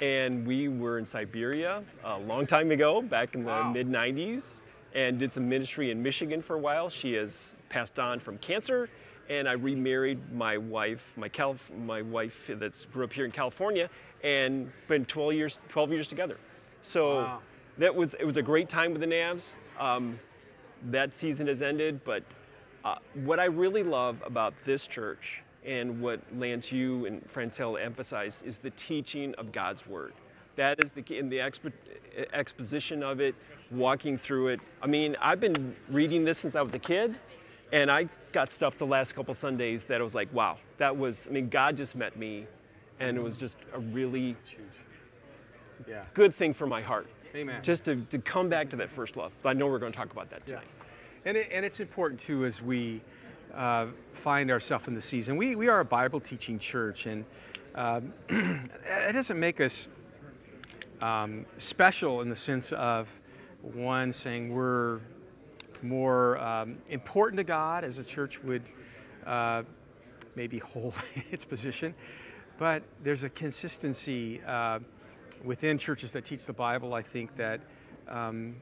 And 0.01 0.47
we 0.47 0.69
were 0.69 0.97
in 0.97 1.05
Siberia 1.05 1.83
a 2.05 2.17
long 2.19 2.47
time 2.47 2.71
ago, 2.71 3.01
back 3.01 3.35
in 3.35 3.41
the 3.43 3.49
Wow. 3.49 3.71
mid 3.73 3.87
90s, 3.87 4.61
and 4.95 5.19
did 5.19 5.31
some 5.33 5.47
ministry 5.49 5.91
in 5.91 6.01
Michigan 6.01 6.41
for 6.41 6.55
a 6.55 6.59
while. 6.59 6.89
She 6.89 7.13
has 7.13 7.55
passed 7.67 7.99
on 7.99 8.17
from 8.19 8.37
cancer. 8.37 8.89
And 9.29 9.47
I 9.47 9.53
remarried 9.53 10.31
my 10.33 10.57
wife, 10.57 11.13
my, 11.15 11.29
Calif- 11.29 11.71
my 11.85 12.01
wife 12.01 12.49
that's 12.55 12.85
grew 12.85 13.03
up 13.03 13.13
here 13.13 13.25
in 13.25 13.31
California, 13.31 13.89
and 14.23 14.71
been 14.87 15.05
12 15.05 15.33
years, 15.33 15.59
12 15.69 15.91
years 15.91 16.07
together. 16.07 16.37
So 16.81 17.17
Wow. 17.21 17.39
that 17.77 17.93
was 17.93 18.15
it 18.15 18.25
was 18.25 18.37
a 18.37 18.41
great 18.41 18.69
time 18.69 18.91
with 18.91 19.01
the 19.01 19.07
Navs. 19.07 19.55
Um, 19.79 20.19
that 20.89 21.13
season 21.13 21.47
has 21.47 21.61
ended, 21.61 22.03
but 22.05 22.23
uh, 22.85 22.95
what 23.13 23.39
I 23.39 23.45
really 23.45 23.83
love 23.83 24.21
about 24.25 24.53
this 24.65 24.87
church 24.87 25.41
and 25.65 26.01
what 26.01 26.21
Lance, 26.37 26.71
you 26.71 27.05
and 27.05 27.21
Francel 27.29 27.77
emphasize 27.77 28.41
is 28.43 28.59
the 28.59 28.69
teaching 28.71 29.35
of 29.35 29.51
God's 29.51 29.85
Word. 29.85 30.13
That 30.55 30.81
is 30.83 30.91
the 30.93 31.03
in 31.17 31.29
the 31.29 31.37
expo- 31.37 31.71
exposition 32.33 33.03
of 33.03 33.19
it, 33.19 33.35
walking 33.71 34.17
through 34.17 34.47
it. 34.49 34.61
I 34.81 34.87
mean, 34.87 35.15
I've 35.21 35.39
been 35.39 35.75
reading 35.89 36.23
this 36.23 36.37
since 36.37 36.55
I 36.55 36.61
was 36.61 36.73
a 36.73 36.79
kid, 36.79 37.15
and 37.71 37.91
I 37.91 38.07
got 38.31 38.51
stuff 38.51 38.77
the 38.77 38.85
last 38.85 39.15
couple 39.15 39.33
Sundays 39.33 39.85
that 39.85 40.01
I 40.01 40.03
was 40.03 40.15
like, 40.15 40.31
wow, 40.33 40.57
that 40.77 40.95
was, 40.95 41.27
I 41.27 41.31
mean, 41.31 41.49
God 41.49 41.75
just 41.77 41.95
met 41.95 42.17
me, 42.17 42.45
and 42.99 43.17
it 43.17 43.21
was 43.23 43.37
just 43.37 43.57
a 43.73 43.79
really 43.79 44.35
Yeah. 45.87 46.03
good 46.13 46.33
thing 46.33 46.53
for 46.53 46.67
my 46.67 46.81
heart. 46.81 47.07
Amen. 47.35 47.61
Just 47.61 47.85
to, 47.85 47.95
to 47.95 48.17
come 48.19 48.49
back 48.49 48.69
to 48.71 48.75
that 48.77 48.89
first 48.89 49.15
love. 49.15 49.33
I 49.45 49.53
know 49.53 49.67
we're 49.67 49.79
going 49.79 49.91
to 49.91 49.97
talk 49.97 50.11
about 50.11 50.29
that 50.31 50.45
tonight. 50.45 50.67
And, 51.25 51.37
it, 51.37 51.49
and 51.51 51.65
it's 51.65 51.79
important 51.79 52.19
too 52.19 52.45
as 52.45 52.61
we 52.61 53.01
uh, 53.53 53.87
find 54.13 54.51
ourselves 54.51 54.87
in 54.87 54.95
the 54.95 55.01
season. 55.01 55.37
We, 55.37 55.55
we 55.55 55.67
are 55.67 55.79
a 55.79 55.85
Bible 55.85 56.19
teaching 56.19 56.57
church, 56.59 57.05
and 57.05 57.25
um, 57.75 58.13
it 58.29 59.13
doesn't 59.13 59.39
make 59.39 59.59
us 59.61 59.87
um, 61.01 61.45
special 61.57 62.21
in 62.21 62.29
the 62.29 62.35
sense 62.35 62.71
of 62.73 63.07
one 63.61 64.11
saying 64.11 64.53
we're 64.53 64.99
more 65.81 66.37
um, 66.39 66.77
important 66.89 67.37
to 67.37 67.43
God 67.43 67.83
as 67.83 67.99
a 67.99 68.03
church 68.03 68.43
would 68.43 68.63
uh, 69.25 69.63
maybe 70.35 70.59
hold 70.59 70.93
its 71.31 71.45
position, 71.45 71.93
but 72.57 72.83
there's 73.03 73.23
a 73.23 73.29
consistency 73.29 74.41
uh, 74.45 74.79
within 75.43 75.77
churches 75.77 76.11
that 76.11 76.25
teach 76.25 76.45
the 76.45 76.53
Bible. 76.53 76.93
I 76.93 77.01
think 77.01 77.35
that 77.37 77.61
um, 78.07 78.55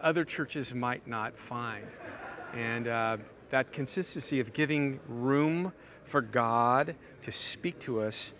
other 0.00 0.24
churches 0.24 0.74
might 0.74 1.06
not 1.06 1.38
find. 1.38 1.86
And 2.54 2.88
uh, 2.88 3.16
that 3.50 3.72
consistency 3.72 4.40
of 4.40 4.52
giving 4.52 5.00
room 5.06 5.72
for 6.04 6.20
God 6.20 6.96
to 7.22 7.30
speak 7.30 7.78
to 7.80 8.00
us 8.00 8.34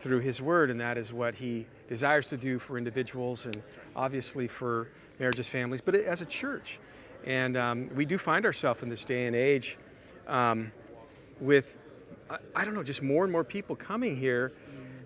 through 0.00 0.20
His 0.20 0.40
Word, 0.40 0.70
and 0.70 0.80
that 0.80 0.98
is 0.98 1.12
what 1.12 1.34
He 1.34 1.66
desires 1.88 2.28
to 2.28 2.36
do 2.36 2.58
for 2.58 2.78
individuals 2.78 3.46
and 3.46 3.62
obviously 3.94 4.46
for 4.46 4.88
marriages, 5.18 5.48
families, 5.48 5.80
but 5.80 5.94
as 5.94 6.20
a 6.20 6.26
church. 6.26 6.78
And 7.24 7.56
um, 7.56 7.88
we 7.94 8.04
do 8.04 8.18
find 8.18 8.44
ourselves 8.44 8.82
in 8.82 8.88
this 8.88 9.04
day 9.04 9.26
and 9.26 9.34
age 9.34 9.78
um, 10.26 10.72
with, 11.40 11.76
I, 12.30 12.38
I 12.54 12.64
don't 12.64 12.74
know, 12.74 12.82
just 12.82 13.02
more 13.02 13.24
and 13.24 13.32
more 13.32 13.44
people 13.44 13.76
coming 13.76 14.16
here. 14.16 14.52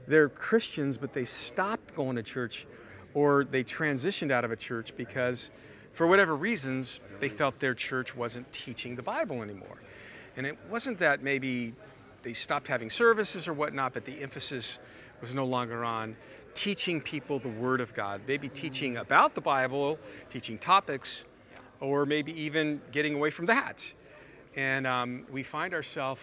They're 0.06 0.28
Christians, 0.28 0.98
but 0.98 1.12
they 1.12 1.24
stopped 1.24 1.94
going 1.94 2.16
to 2.16 2.22
church 2.22 2.66
or 3.14 3.44
they 3.44 3.64
transitioned 3.64 4.30
out 4.30 4.44
of 4.44 4.50
a 4.50 4.56
church 4.56 4.96
because, 4.96 5.50
for 5.92 6.06
whatever 6.06 6.36
reasons, 6.36 7.00
they 7.18 7.28
felt 7.28 7.58
their 7.58 7.74
church 7.74 8.16
wasn't 8.16 8.50
teaching 8.52 8.96
the 8.96 9.02
Bible 9.02 9.42
anymore. 9.42 9.80
And 10.36 10.46
it 10.46 10.56
wasn't 10.68 10.98
that 10.98 11.22
maybe 11.22 11.74
they 12.22 12.32
stopped 12.32 12.68
having 12.68 12.90
services 12.90 13.48
or 13.48 13.52
whatnot, 13.52 13.94
but 13.94 14.04
the 14.04 14.22
emphasis 14.22 14.78
was 15.20 15.34
no 15.34 15.44
longer 15.44 15.84
on 15.84 16.16
teaching 16.54 17.00
people 17.00 17.38
the 17.38 17.48
Word 17.48 17.80
of 17.80 17.94
God, 17.94 18.22
maybe 18.26 18.48
teaching 18.48 18.96
about 18.96 19.34
the 19.34 19.40
Bible, 19.40 19.98
teaching 20.28 20.58
topics, 20.58 21.24
or 21.80 22.06
maybe 22.06 22.38
even 22.40 22.80
getting 22.92 23.14
away 23.14 23.30
from 23.30 23.46
that. 23.46 23.92
And 24.56 24.86
um, 24.86 25.26
we 25.30 25.42
find 25.42 25.74
ourselves 25.74 26.20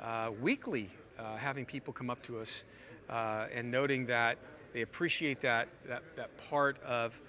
uh, 0.00 0.30
weekly 0.40 0.90
uh, 1.18 1.36
having 1.36 1.64
people 1.64 1.92
come 1.92 2.10
up 2.10 2.22
to 2.22 2.38
us 2.38 2.64
uh, 3.10 3.46
and 3.52 3.70
noting 3.70 4.06
that 4.06 4.38
they 4.72 4.82
appreciate 4.82 5.40
that, 5.42 5.68
that, 5.86 6.02
that 6.16 6.30
part 6.48 6.82
of 6.82 7.20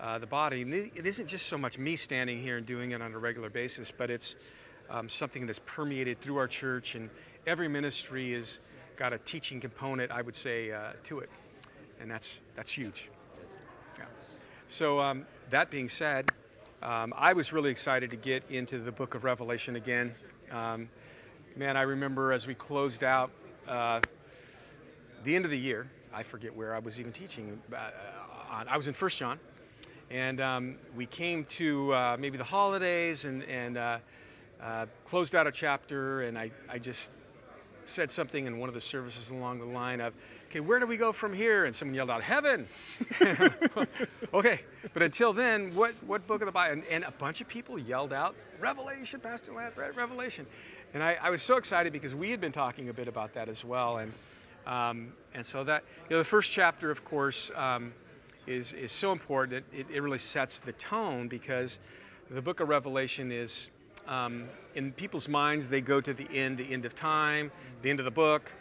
uh, 0.00 0.18
the 0.18 0.26
body. 0.26 0.62
And 0.62 0.72
it 0.72 1.06
isn't 1.06 1.26
just 1.26 1.46
so 1.46 1.56
much 1.58 1.78
me 1.78 1.96
standing 1.96 2.38
here 2.38 2.56
and 2.56 2.66
doing 2.66 2.92
it 2.92 3.02
on 3.02 3.12
a 3.12 3.18
regular 3.18 3.50
basis, 3.50 3.90
but 3.90 4.10
it's 4.10 4.36
um, 4.90 5.08
something 5.08 5.46
that's 5.46 5.60
permeated 5.60 6.20
through 6.20 6.36
our 6.36 6.48
church, 6.48 6.94
and 6.94 7.08
every 7.46 7.68
ministry 7.68 8.34
has 8.34 8.58
got 8.96 9.12
a 9.12 9.18
teaching 9.18 9.60
component, 9.60 10.10
I 10.10 10.22
would 10.22 10.34
say, 10.34 10.70
uh, 10.70 10.92
to 11.04 11.20
it. 11.20 11.30
And 12.00 12.10
that's, 12.10 12.40
that's 12.56 12.70
huge. 12.70 13.10
Yeah. 13.98 14.04
So, 14.68 15.00
um, 15.00 15.24
that 15.50 15.70
being 15.70 15.88
said, 15.88 16.30
um, 16.82 17.14
I 17.16 17.32
was 17.32 17.52
really 17.52 17.70
excited 17.70 18.10
to 18.10 18.16
get 18.16 18.42
into 18.50 18.78
the 18.78 18.90
book 18.90 19.14
of 19.14 19.22
Revelation 19.22 19.76
again. 19.76 20.14
Um, 20.50 20.88
man, 21.56 21.76
I 21.76 21.82
remember 21.82 22.32
as 22.32 22.46
we 22.46 22.54
closed 22.54 23.04
out 23.04 23.30
uh, 23.68 24.00
the 25.22 25.36
end 25.36 25.44
of 25.44 25.52
the 25.52 25.58
year, 25.58 25.88
I 26.12 26.24
forget 26.24 26.54
where 26.54 26.74
I 26.74 26.80
was 26.80 26.98
even 26.98 27.12
teaching. 27.12 27.60
Uh, 27.72 27.90
on, 28.50 28.66
I 28.68 28.76
was 28.76 28.88
in 28.88 28.94
First 28.94 29.16
John, 29.18 29.38
and 30.10 30.40
um, 30.40 30.76
we 30.96 31.06
came 31.06 31.44
to 31.44 31.94
uh, 31.94 32.16
maybe 32.18 32.36
the 32.36 32.44
holidays 32.44 33.26
and, 33.26 33.44
and 33.44 33.76
uh, 33.76 33.98
uh, 34.60 34.86
closed 35.04 35.36
out 35.36 35.46
a 35.46 35.52
chapter, 35.52 36.22
and 36.22 36.36
I, 36.36 36.50
I 36.68 36.78
just 36.78 37.12
said 37.84 38.10
something 38.10 38.46
in 38.46 38.58
one 38.58 38.68
of 38.68 38.74
the 38.74 38.80
services 38.80 39.30
along 39.30 39.60
the 39.60 39.66
line 39.66 40.00
of, 40.00 40.14
okay, 40.52 40.60
where 40.60 40.78
do 40.78 40.86
we 40.86 40.98
go 40.98 41.12
from 41.12 41.32
here? 41.32 41.64
And 41.64 41.74
someone 41.74 41.94
yelled 41.94 42.10
out, 42.10 42.22
heaven. 42.22 42.66
okay, 44.34 44.60
but 44.92 45.02
until 45.02 45.32
then, 45.32 45.74
what, 45.74 45.94
what 46.06 46.26
book 46.26 46.42
of 46.42 46.46
the 46.46 46.52
Bible? 46.52 46.74
And, 46.74 46.84
and 46.90 47.04
a 47.04 47.10
bunch 47.12 47.40
of 47.40 47.48
people 47.48 47.78
yelled 47.78 48.12
out, 48.12 48.34
Revelation, 48.60 49.18
Pastor 49.18 49.54
Lance, 49.54 49.78
right? 49.78 49.96
Revelation. 49.96 50.46
And 50.92 51.02
I, 51.02 51.16
I 51.22 51.30
was 51.30 51.40
so 51.40 51.56
excited 51.56 51.90
because 51.90 52.14
we 52.14 52.30
had 52.30 52.38
been 52.38 52.52
talking 52.52 52.90
a 52.90 52.92
bit 52.92 53.08
about 53.08 53.32
that 53.32 53.48
as 53.48 53.64
well. 53.64 53.96
And, 53.96 54.12
um, 54.66 55.14
and 55.32 55.44
so 55.44 55.64
that, 55.64 55.84
you 56.10 56.16
know, 56.16 56.18
the 56.18 56.24
first 56.24 56.52
chapter, 56.52 56.90
of 56.90 57.02
course, 57.02 57.50
um, 57.56 57.94
is, 58.46 58.74
is 58.74 58.92
so 58.92 59.10
important. 59.10 59.64
It, 59.72 59.86
it 59.90 60.02
really 60.02 60.18
sets 60.18 60.60
the 60.60 60.72
tone 60.72 61.28
because 61.28 61.78
the 62.30 62.42
book 62.42 62.60
of 62.60 62.68
Revelation 62.68 63.32
is, 63.32 63.70
um, 64.06 64.50
in 64.74 64.92
people's 64.92 65.30
minds, 65.30 65.70
they 65.70 65.80
go 65.80 66.02
to 66.02 66.12
the 66.12 66.30
end, 66.30 66.58
the 66.58 66.70
end 66.70 66.84
of 66.84 66.94
time, 66.94 67.50
the 67.80 67.88
end 67.88 68.00
of 68.00 68.04
the 68.04 68.10
book. 68.10 68.52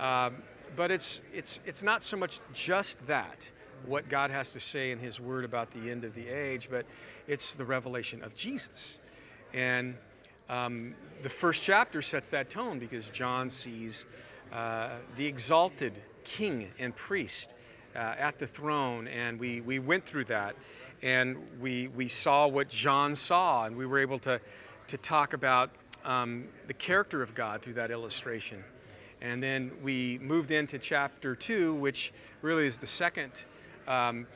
Um, 0.00 0.42
but 0.74 0.90
it's, 0.90 1.20
it's, 1.32 1.60
it's 1.64 1.82
not 1.82 2.02
so 2.02 2.16
much 2.16 2.40
just 2.52 3.04
that, 3.06 3.48
what 3.84 4.08
God 4.08 4.30
has 4.30 4.52
to 4.52 4.60
say 4.60 4.90
in 4.90 4.98
His 4.98 5.20
Word 5.20 5.44
about 5.44 5.70
the 5.70 5.90
end 5.90 6.04
of 6.04 6.14
the 6.14 6.28
age, 6.28 6.68
but 6.70 6.86
it's 7.28 7.54
the 7.54 7.64
revelation 7.64 8.22
of 8.22 8.34
Jesus. 8.34 9.00
And 9.54 9.96
um, 10.48 10.94
the 11.22 11.28
first 11.28 11.62
chapter 11.62 12.02
sets 12.02 12.30
that 12.30 12.50
tone 12.50 12.78
because 12.78 13.08
John 13.10 13.48
sees 13.50 14.04
uh, 14.52 14.90
the 15.16 15.26
exalted 15.26 16.00
king 16.24 16.68
and 16.78 16.94
priest 16.94 17.54
uh, 17.94 17.98
at 17.98 18.38
the 18.38 18.46
throne, 18.46 19.08
and 19.08 19.40
we, 19.40 19.60
we 19.60 19.78
went 19.78 20.04
through 20.04 20.24
that, 20.26 20.54
and 21.02 21.36
we, 21.60 21.88
we 21.88 22.08
saw 22.08 22.46
what 22.46 22.68
John 22.68 23.14
saw, 23.14 23.64
and 23.64 23.76
we 23.76 23.86
were 23.86 23.98
able 23.98 24.18
to, 24.20 24.40
to 24.88 24.96
talk 24.98 25.32
about 25.32 25.70
um, 26.04 26.46
the 26.66 26.74
character 26.74 27.22
of 27.22 27.34
God 27.34 27.62
through 27.62 27.74
that 27.74 27.90
illustration. 27.90 28.62
And 29.20 29.42
then 29.42 29.72
we 29.82 30.18
moved 30.22 30.50
into 30.50 30.78
chapter 30.78 31.34
two, 31.34 31.74
which 31.74 32.12
really 32.42 32.66
is 32.66 32.78
the 32.78 32.86
second 32.86 33.44
um, 33.88 34.26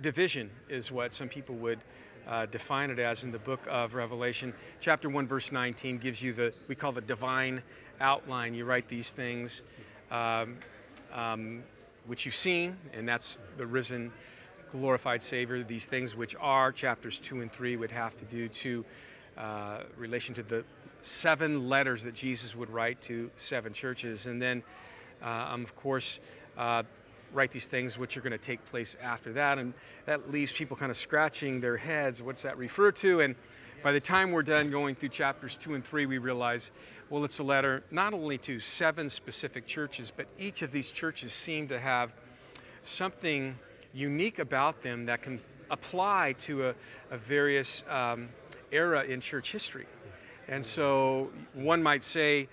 division, 0.00 0.50
is 0.68 0.92
what 0.92 1.12
some 1.12 1.28
people 1.28 1.54
would 1.56 1.78
uh, 2.26 2.46
define 2.46 2.90
it 2.90 2.98
as 2.98 3.24
in 3.24 3.30
the 3.30 3.38
book 3.38 3.60
of 3.68 3.94
Revelation. 3.94 4.52
Chapter 4.80 5.08
1, 5.08 5.26
verse 5.26 5.52
19 5.52 5.98
gives 5.98 6.22
you 6.22 6.32
the, 6.32 6.52
we 6.68 6.74
call 6.74 6.92
the 6.92 7.00
divine 7.00 7.62
outline. 8.00 8.54
You 8.54 8.64
write 8.64 8.88
these 8.88 9.12
things, 9.12 9.62
um, 10.10 10.58
um, 11.12 11.62
which 12.06 12.26
you've 12.26 12.36
seen, 12.36 12.76
and 12.92 13.08
that's 13.08 13.40
the 13.56 13.66
risen, 13.66 14.12
glorified 14.70 15.22
Savior. 15.22 15.62
These 15.62 15.86
things, 15.86 16.14
which 16.14 16.34
are 16.40 16.72
chapters 16.72 17.20
2 17.20 17.40
and 17.42 17.50
3, 17.50 17.76
would 17.76 17.92
have 17.92 18.16
to 18.18 18.24
do 18.24 18.48
to 18.48 18.84
uh, 19.38 19.80
relation 19.96 20.34
to 20.34 20.42
the 20.42 20.64
seven 21.06 21.68
letters 21.68 22.02
that 22.02 22.14
Jesus 22.14 22.56
would 22.56 22.68
write 22.68 23.00
to 23.02 23.30
seven 23.36 23.72
churches. 23.72 24.26
And 24.26 24.42
then, 24.42 24.62
uh, 25.22 25.50
um, 25.52 25.62
of 25.62 25.76
course, 25.76 26.18
uh, 26.58 26.82
write 27.32 27.52
these 27.52 27.66
things 27.66 27.96
which 27.96 28.16
are 28.16 28.20
going 28.20 28.32
to 28.32 28.38
take 28.38 28.64
place 28.66 28.96
after 29.00 29.32
that. 29.34 29.58
And 29.58 29.72
that 30.06 30.32
leaves 30.32 30.52
people 30.52 30.76
kind 30.76 30.90
of 30.90 30.96
scratching 30.96 31.60
their 31.60 31.76
heads. 31.76 32.22
What's 32.22 32.42
that 32.42 32.58
refer 32.58 32.90
to? 32.92 33.20
And 33.20 33.36
by 33.82 33.92
the 33.92 34.00
time 34.00 34.32
we're 34.32 34.42
done 34.42 34.70
going 34.70 34.96
through 34.96 35.10
chapters 35.10 35.56
two 35.56 35.74
and 35.74 35.84
three, 35.84 36.06
we 36.06 36.18
realize, 36.18 36.72
well, 37.08 37.24
it's 37.24 37.38
a 37.38 37.44
letter 37.44 37.84
not 37.90 38.12
only 38.12 38.38
to 38.38 38.58
seven 38.58 39.08
specific 39.08 39.66
churches, 39.66 40.10
but 40.14 40.26
each 40.38 40.62
of 40.62 40.72
these 40.72 40.90
churches 40.90 41.32
seem 41.32 41.68
to 41.68 41.78
have 41.78 42.12
something 42.82 43.56
unique 43.94 44.40
about 44.40 44.82
them 44.82 45.06
that 45.06 45.22
can 45.22 45.40
apply 45.70 46.34
to 46.38 46.68
a, 46.68 46.74
a 47.10 47.18
various 47.18 47.84
um, 47.88 48.28
era 48.72 49.04
in 49.04 49.20
church 49.20 49.52
history. 49.52 49.86
And 50.48 50.64
so 50.64 51.30
one 51.54 51.82
might 51.82 52.02
say 52.02 52.48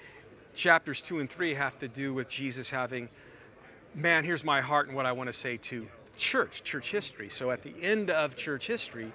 chapters 0.56 1.02
two 1.02 1.20
and 1.20 1.30
three 1.30 1.54
have 1.54 1.78
to 1.80 1.88
do 1.88 2.14
with 2.14 2.28
Jesus 2.28 2.70
having, 2.70 3.10
man, 3.94 4.24
here's 4.24 4.44
my 4.44 4.62
heart 4.62 4.88
and 4.88 4.96
what 4.96 5.06
I 5.06 5.12
want 5.12 5.28
to 5.28 5.34
say 5.34 5.58
to 5.58 5.88
church, 6.18 6.64
church 6.64 6.92
history. 6.92 7.30
So 7.30 7.52
at 7.52 7.62
the 7.62 7.74
end 7.82 8.10
of 8.10 8.36
church 8.36 8.68
history, 8.68 9.12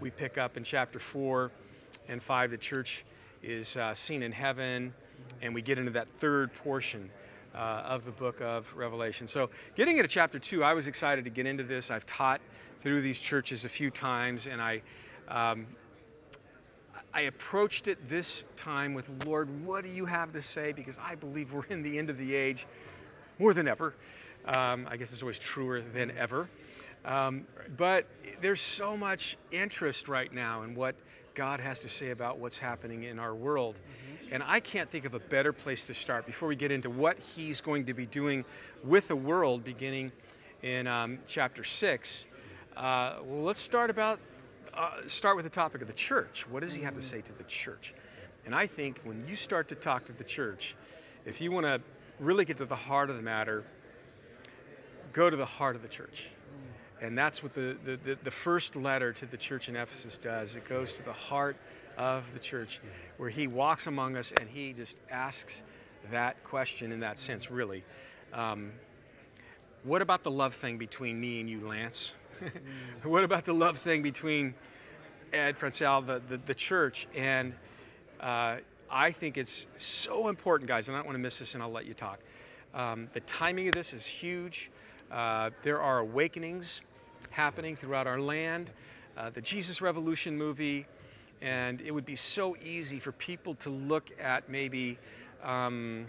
we 0.00 0.10
pick 0.10 0.38
up 0.38 0.56
in 0.56 0.64
chapter 0.64 0.98
four 0.98 1.50
and 2.08 2.22
five, 2.22 2.50
the 2.50 2.58
church 2.58 3.04
is 3.42 3.76
uh, 3.76 3.94
seen 3.94 4.22
in 4.22 4.32
heaven, 4.32 4.94
and 5.42 5.54
we 5.54 5.62
get 5.62 5.78
into 5.78 5.92
that 5.92 6.08
third 6.18 6.52
portion. 6.54 7.10
Uh, 7.52 7.82
of 7.84 8.04
the 8.04 8.12
book 8.12 8.40
of 8.40 8.72
Revelation. 8.76 9.26
So, 9.26 9.50
getting 9.74 9.96
into 9.96 10.06
chapter 10.06 10.38
two, 10.38 10.62
I 10.62 10.72
was 10.72 10.86
excited 10.86 11.24
to 11.24 11.32
get 11.32 11.46
into 11.46 11.64
this. 11.64 11.90
I've 11.90 12.06
taught 12.06 12.40
through 12.80 13.00
these 13.00 13.18
churches 13.18 13.64
a 13.64 13.68
few 13.68 13.90
times, 13.90 14.46
and 14.46 14.62
I 14.62 14.82
um, 15.26 15.66
I 17.12 17.22
approached 17.22 17.88
it 17.88 18.08
this 18.08 18.44
time 18.56 18.94
with, 18.94 19.26
Lord, 19.26 19.64
what 19.64 19.84
do 19.84 19.90
you 19.90 20.06
have 20.06 20.32
to 20.32 20.42
say? 20.42 20.72
Because 20.72 20.98
I 20.98 21.16
believe 21.16 21.52
we're 21.52 21.66
in 21.66 21.82
the 21.82 21.98
end 21.98 22.08
of 22.08 22.16
the 22.16 22.34
age 22.34 22.66
more 23.38 23.52
than 23.52 23.66
ever. 23.66 23.94
Um, 24.44 24.86
I 24.88 24.96
guess 24.96 25.12
it's 25.12 25.22
always 25.22 25.38
truer 25.38 25.80
than 25.80 26.12
ever. 26.16 26.48
Um, 27.04 27.46
but 27.76 28.06
there's 28.40 28.60
so 28.60 28.96
much 28.96 29.36
interest 29.50 30.08
right 30.08 30.32
now 30.32 30.62
in 30.62 30.74
what 30.74 30.94
God 31.34 31.60
has 31.60 31.80
to 31.80 31.88
say 31.88 32.10
about 32.10 32.38
what's 32.38 32.58
happening 32.58 33.04
in 33.04 33.18
our 33.18 33.34
world. 33.34 33.74
Mm-hmm. 33.74 34.34
And 34.34 34.42
I 34.46 34.60
can't 34.60 34.90
think 34.90 35.04
of 35.04 35.14
a 35.14 35.18
better 35.18 35.52
place 35.52 35.86
to 35.86 35.94
start 35.94 36.26
before 36.26 36.48
we 36.48 36.56
get 36.56 36.70
into 36.70 36.90
what 36.90 37.18
He's 37.18 37.60
going 37.60 37.86
to 37.86 37.94
be 37.94 38.06
doing 38.06 38.44
with 38.84 39.08
the 39.08 39.16
world 39.16 39.64
beginning 39.64 40.12
in 40.62 40.86
um, 40.86 41.18
chapter 41.26 41.64
6. 41.64 42.26
Uh, 42.76 43.16
well, 43.24 43.42
let's 43.42 43.60
start 43.60 43.90
about 43.90 44.20
uh, 44.74 45.06
start 45.06 45.36
with 45.36 45.44
the 45.44 45.50
topic 45.50 45.82
of 45.82 45.86
the 45.86 45.94
church. 45.94 46.48
What 46.48 46.62
does 46.62 46.74
he 46.74 46.82
have 46.82 46.94
to 46.94 47.02
say 47.02 47.20
to 47.20 47.32
the 47.32 47.44
church? 47.44 47.94
And 48.46 48.54
I 48.54 48.66
think 48.66 49.00
when 49.04 49.26
you 49.28 49.36
start 49.36 49.68
to 49.68 49.74
talk 49.74 50.06
to 50.06 50.12
the 50.12 50.24
church, 50.24 50.74
if 51.24 51.40
you 51.40 51.50
want 51.50 51.66
to 51.66 51.80
really 52.18 52.44
get 52.44 52.56
to 52.58 52.64
the 52.64 52.76
heart 52.76 53.10
of 53.10 53.16
the 53.16 53.22
matter, 53.22 53.64
go 55.12 55.28
to 55.28 55.36
the 55.36 55.46
heart 55.46 55.76
of 55.76 55.82
the 55.82 55.88
church. 55.88 56.30
And 57.00 57.16
that's 57.16 57.42
what 57.42 57.54
the, 57.54 57.76
the, 57.84 58.18
the, 58.22 58.30
first 58.30 58.76
letter 58.76 59.12
to 59.14 59.26
the 59.26 59.36
church 59.36 59.70
in 59.70 59.76
Ephesus 59.76 60.18
does. 60.18 60.54
It 60.54 60.68
goes 60.68 60.94
to 60.94 61.02
the 61.02 61.14
heart 61.14 61.56
of 61.96 62.30
the 62.34 62.38
church, 62.38 62.80
where 63.16 63.30
he 63.30 63.46
walks 63.46 63.86
among 63.86 64.16
us 64.16 64.32
and 64.38 64.48
he 64.48 64.74
just 64.74 64.98
asks 65.10 65.62
that 66.10 66.42
question 66.44 66.92
in 66.92 67.00
that 67.00 67.18
sense, 67.18 67.50
really. 67.50 67.84
Um, 68.34 68.72
what 69.82 70.02
about 70.02 70.22
the 70.22 70.30
love 70.30 70.54
thing 70.54 70.76
between 70.76 71.18
me 71.18 71.40
and 71.40 71.48
you, 71.48 71.66
Lance? 71.66 72.14
what 73.02 73.24
about 73.24 73.44
the 73.44 73.52
love 73.52 73.78
thing 73.78 74.02
between 74.02 74.54
Ed 75.32 75.56
Francel, 75.56 76.02
the, 76.02 76.20
the, 76.28 76.38
the 76.38 76.54
church? 76.54 77.06
And 77.14 77.54
uh, 78.20 78.56
I 78.90 79.10
think 79.10 79.36
it's 79.36 79.66
so 79.76 80.28
important, 80.28 80.68
guys, 80.68 80.88
and 80.88 80.96
I 80.96 81.00
don't 81.00 81.06
want 81.06 81.16
to 81.16 81.22
miss 81.22 81.38
this, 81.38 81.54
and 81.54 81.62
I'll 81.62 81.70
let 81.70 81.86
you 81.86 81.94
talk. 81.94 82.20
Um, 82.74 83.08
the 83.12 83.20
timing 83.20 83.68
of 83.68 83.74
this 83.74 83.92
is 83.92 84.06
huge. 84.06 84.70
Uh, 85.10 85.50
there 85.62 85.80
are 85.80 85.98
awakenings 85.98 86.82
happening 87.30 87.76
throughout 87.76 88.06
our 88.06 88.20
land. 88.20 88.70
Uh, 89.16 89.30
the 89.30 89.40
Jesus 89.40 89.82
Revolution 89.82 90.36
movie, 90.36 90.86
and 91.42 91.80
it 91.80 91.90
would 91.90 92.06
be 92.06 92.16
so 92.16 92.56
easy 92.62 92.98
for 92.98 93.12
people 93.12 93.54
to 93.56 93.70
look 93.70 94.10
at 94.20 94.48
maybe 94.48 94.98
um, 95.42 96.06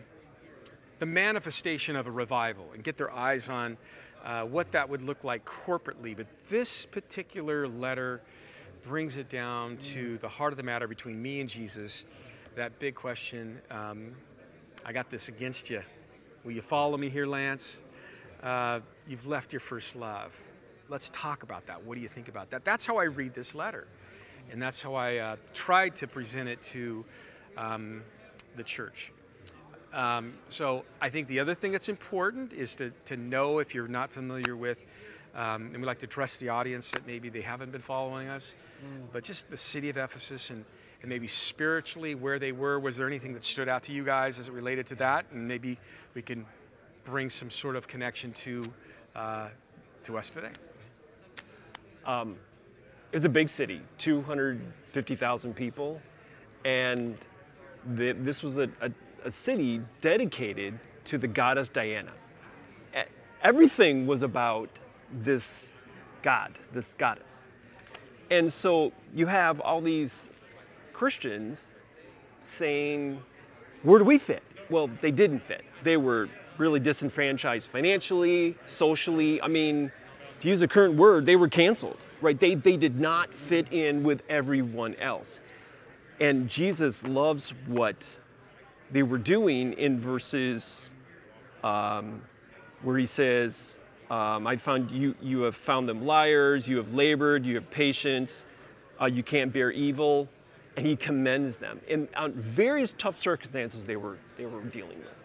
the 0.99 1.05
manifestation 1.05 1.95
of 1.95 2.07
a 2.07 2.11
revival 2.11 2.69
and 2.73 2.83
get 2.83 2.95
their 2.95 3.11
eyes 3.11 3.49
on 3.49 3.75
uh, 4.23 4.43
what 4.43 4.71
that 4.71 4.89
would 4.89 5.01
look 5.01 5.23
like 5.23 5.45
corporately. 5.45 6.15
But 6.15 6.27
this 6.49 6.85
particular 6.85 7.67
letter 7.67 8.21
brings 8.83 9.15
it 9.15 9.29
down 9.29 9.77
to 9.77 10.17
the 10.17 10.29
heart 10.29 10.53
of 10.53 10.57
the 10.57 10.63
matter 10.63 10.87
between 10.87 11.21
me 11.21 11.39
and 11.39 11.49
Jesus. 11.49 12.05
That 12.55 12.79
big 12.79 12.95
question 12.95 13.61
um, 13.69 14.15
I 14.83 14.93
got 14.93 15.09
this 15.09 15.27
against 15.27 15.69
you. 15.69 15.83
Will 16.43 16.53
you 16.53 16.61
follow 16.61 16.97
me 16.97 17.09
here, 17.09 17.27
Lance? 17.27 17.79
Uh, 18.41 18.79
you've 19.07 19.27
left 19.27 19.53
your 19.53 19.59
first 19.59 19.95
love. 19.95 20.39
Let's 20.89 21.11
talk 21.11 21.43
about 21.43 21.67
that. 21.67 21.83
What 21.83 21.95
do 21.95 22.01
you 22.01 22.07
think 22.07 22.27
about 22.27 22.49
that? 22.49 22.65
That's 22.65 22.85
how 22.85 22.97
I 22.97 23.03
read 23.03 23.35
this 23.35 23.53
letter. 23.53 23.87
And 24.51 24.59
that's 24.59 24.81
how 24.81 24.95
I 24.95 25.17
uh, 25.17 25.35
tried 25.53 25.95
to 25.97 26.07
present 26.07 26.49
it 26.49 26.61
to 26.63 27.05
um, 27.57 28.01
the 28.55 28.63
church. 28.63 29.11
Um, 29.93 30.33
so 30.49 30.85
I 31.01 31.09
think 31.09 31.27
the 31.27 31.39
other 31.39 31.53
thing 31.53 31.71
that's 31.71 31.89
important 31.89 32.53
is 32.53 32.75
to, 32.75 32.91
to 33.05 33.17
know 33.17 33.59
if 33.59 33.75
you're 33.75 33.87
not 33.87 34.11
familiar 34.11 34.55
with, 34.55 34.85
um, 35.35 35.71
and 35.73 35.77
we 35.77 35.83
like 35.83 35.99
to 35.99 36.05
address 36.05 36.37
the 36.37 36.49
audience 36.49 36.91
that 36.91 37.05
maybe 37.05 37.29
they 37.29 37.41
haven't 37.41 37.71
been 37.71 37.81
following 37.81 38.27
us, 38.29 38.55
mm. 38.83 39.05
but 39.11 39.23
just 39.23 39.49
the 39.49 39.57
city 39.57 39.89
of 39.89 39.97
Ephesus 39.97 40.49
and, 40.49 40.63
and 41.01 41.09
maybe 41.09 41.27
spiritually 41.27 42.15
where 42.15 42.39
they 42.39 42.51
were. 42.51 42.79
Was 42.79 42.97
there 42.97 43.07
anything 43.07 43.33
that 43.33 43.43
stood 43.43 43.67
out 43.67 43.83
to 43.83 43.91
you 43.91 44.03
guys 44.03 44.39
as 44.39 44.47
it 44.47 44.53
related 44.53 44.87
to 44.87 44.95
that? 44.95 45.25
And 45.31 45.47
maybe 45.47 45.77
we 46.13 46.21
can 46.21 46.45
bring 47.03 47.29
some 47.29 47.49
sort 47.49 47.75
of 47.75 47.87
connection 47.87 48.31
to, 48.33 48.73
uh, 49.15 49.47
to 50.03 50.17
us 50.17 50.31
today. 50.31 50.51
Um, 52.05 52.37
it's 53.11 53.25
a 53.25 53.29
big 53.29 53.49
city, 53.49 53.81
250,000 53.97 55.53
people, 55.53 56.01
and 56.63 57.17
the, 57.95 58.13
this 58.13 58.41
was 58.41 58.57
a, 58.57 58.69
a 58.79 58.89
a 59.23 59.31
city 59.31 59.81
dedicated 60.01 60.79
to 61.05 61.17
the 61.17 61.27
goddess 61.27 61.69
Diana. 61.69 62.11
Everything 63.43 64.05
was 64.05 64.21
about 64.21 64.69
this 65.11 65.77
god, 66.21 66.51
this 66.73 66.93
goddess. 66.93 67.43
And 68.29 68.51
so 68.51 68.91
you 69.13 69.25
have 69.25 69.59
all 69.59 69.81
these 69.81 70.31
Christians 70.93 71.73
saying, 72.41 73.19
where 73.83 73.97
do 73.97 74.05
we 74.05 74.19
fit? 74.19 74.43
Well, 74.69 74.89
they 75.01 75.11
didn't 75.11 75.39
fit. 75.39 75.63
They 75.83 75.97
were 75.97 76.29
really 76.57 76.79
disenfranchised 76.79 77.67
financially, 77.67 78.55
socially. 78.65 79.41
I 79.41 79.47
mean, 79.47 79.91
to 80.41 80.47
use 80.47 80.61
a 80.61 80.67
current 80.67 80.93
word, 80.95 81.25
they 81.25 81.35
were 81.35 81.49
canceled, 81.49 81.97
right? 82.21 82.39
They, 82.39 82.55
they 82.55 82.77
did 82.77 82.99
not 82.99 83.33
fit 83.33 83.73
in 83.73 84.03
with 84.03 84.21
everyone 84.29 84.95
else. 84.95 85.41
And 86.19 86.47
Jesus 86.47 87.03
loves 87.03 87.49
what 87.65 88.19
they 88.91 89.03
were 89.03 89.17
doing 89.17 89.73
in 89.73 89.97
verses 89.97 90.91
um, 91.63 92.21
where 92.83 92.97
he 92.97 93.05
says, 93.05 93.79
um, 94.09 94.45
I 94.45 94.57
found 94.57 94.91
you, 94.91 95.15
you 95.21 95.41
have 95.41 95.55
found 95.55 95.87
them 95.87 96.05
liars, 96.05 96.67
you 96.67 96.77
have 96.77 96.93
labored, 96.93 97.45
you 97.45 97.55
have 97.55 97.69
patience, 97.71 98.43
uh, 99.01 99.05
you 99.05 99.23
can't 99.23 99.53
bear 99.53 99.71
evil, 99.71 100.27
and 100.75 100.85
he 100.85 100.95
commends 100.95 101.57
them 101.57 101.79
in 101.87 102.07
on 102.15 102.33
various 102.33 102.93
tough 102.97 103.17
circumstances 103.17 103.85
they 103.85 103.95
were, 103.95 104.17
they 104.37 104.45
were 104.45 104.61
dealing 104.63 104.99
with. 104.99 105.19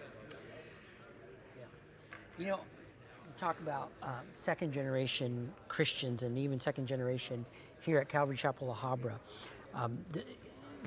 Yeah. 1.58 1.64
You 2.38 2.46
know, 2.52 2.60
talk 3.36 3.58
about 3.60 3.90
um, 4.02 4.12
second 4.34 4.72
generation 4.72 5.52
Christians 5.68 6.22
and 6.22 6.38
even 6.38 6.58
second 6.60 6.86
generation 6.86 7.44
here 7.80 7.98
at 7.98 8.08
Calvary 8.08 8.36
Chapel 8.36 8.68
La 8.68 8.74
Habra. 8.74 9.18
Um, 9.74 9.98
th- 10.12 10.26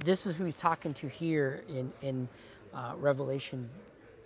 this 0.04 0.26
is 0.26 0.38
who 0.38 0.46
he's 0.46 0.56
talking 0.56 0.94
to 0.96 1.08
here 1.08 1.64
in, 1.68 1.92
in 2.02 2.30
uh, 2.74 2.94
Revelation 2.98 3.70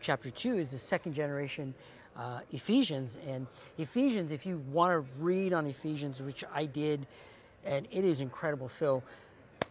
chapter 0.01 0.29
2 0.29 0.58
is 0.58 0.71
the 0.71 0.77
second 0.77 1.13
generation 1.13 1.73
uh, 2.15 2.41
Ephesians. 2.51 3.17
And 3.27 3.47
Ephesians, 3.77 4.32
if 4.32 4.45
you 4.45 4.58
want 4.71 4.91
to 4.91 5.06
read 5.19 5.53
on 5.53 5.65
Ephesians, 5.65 6.21
which 6.21 6.43
I 6.53 6.65
did, 6.65 7.08
and 7.65 7.88
it 7.91 8.03
is 8.03 8.21
incredible. 8.21 8.69
So, 8.69 9.03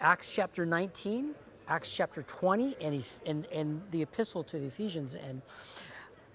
Acts 0.01 0.31
chapter 0.31 0.67
19, 0.67 1.35
Acts 1.69 1.93
chapter 1.93 2.23
20, 2.23 2.77
and, 2.81 3.07
and, 3.27 3.47
and 3.53 3.83
the 3.91 4.03
epistle 4.03 4.43
to 4.45 4.59
the 4.59 4.67
Ephesians. 4.67 5.15
And 5.15 5.43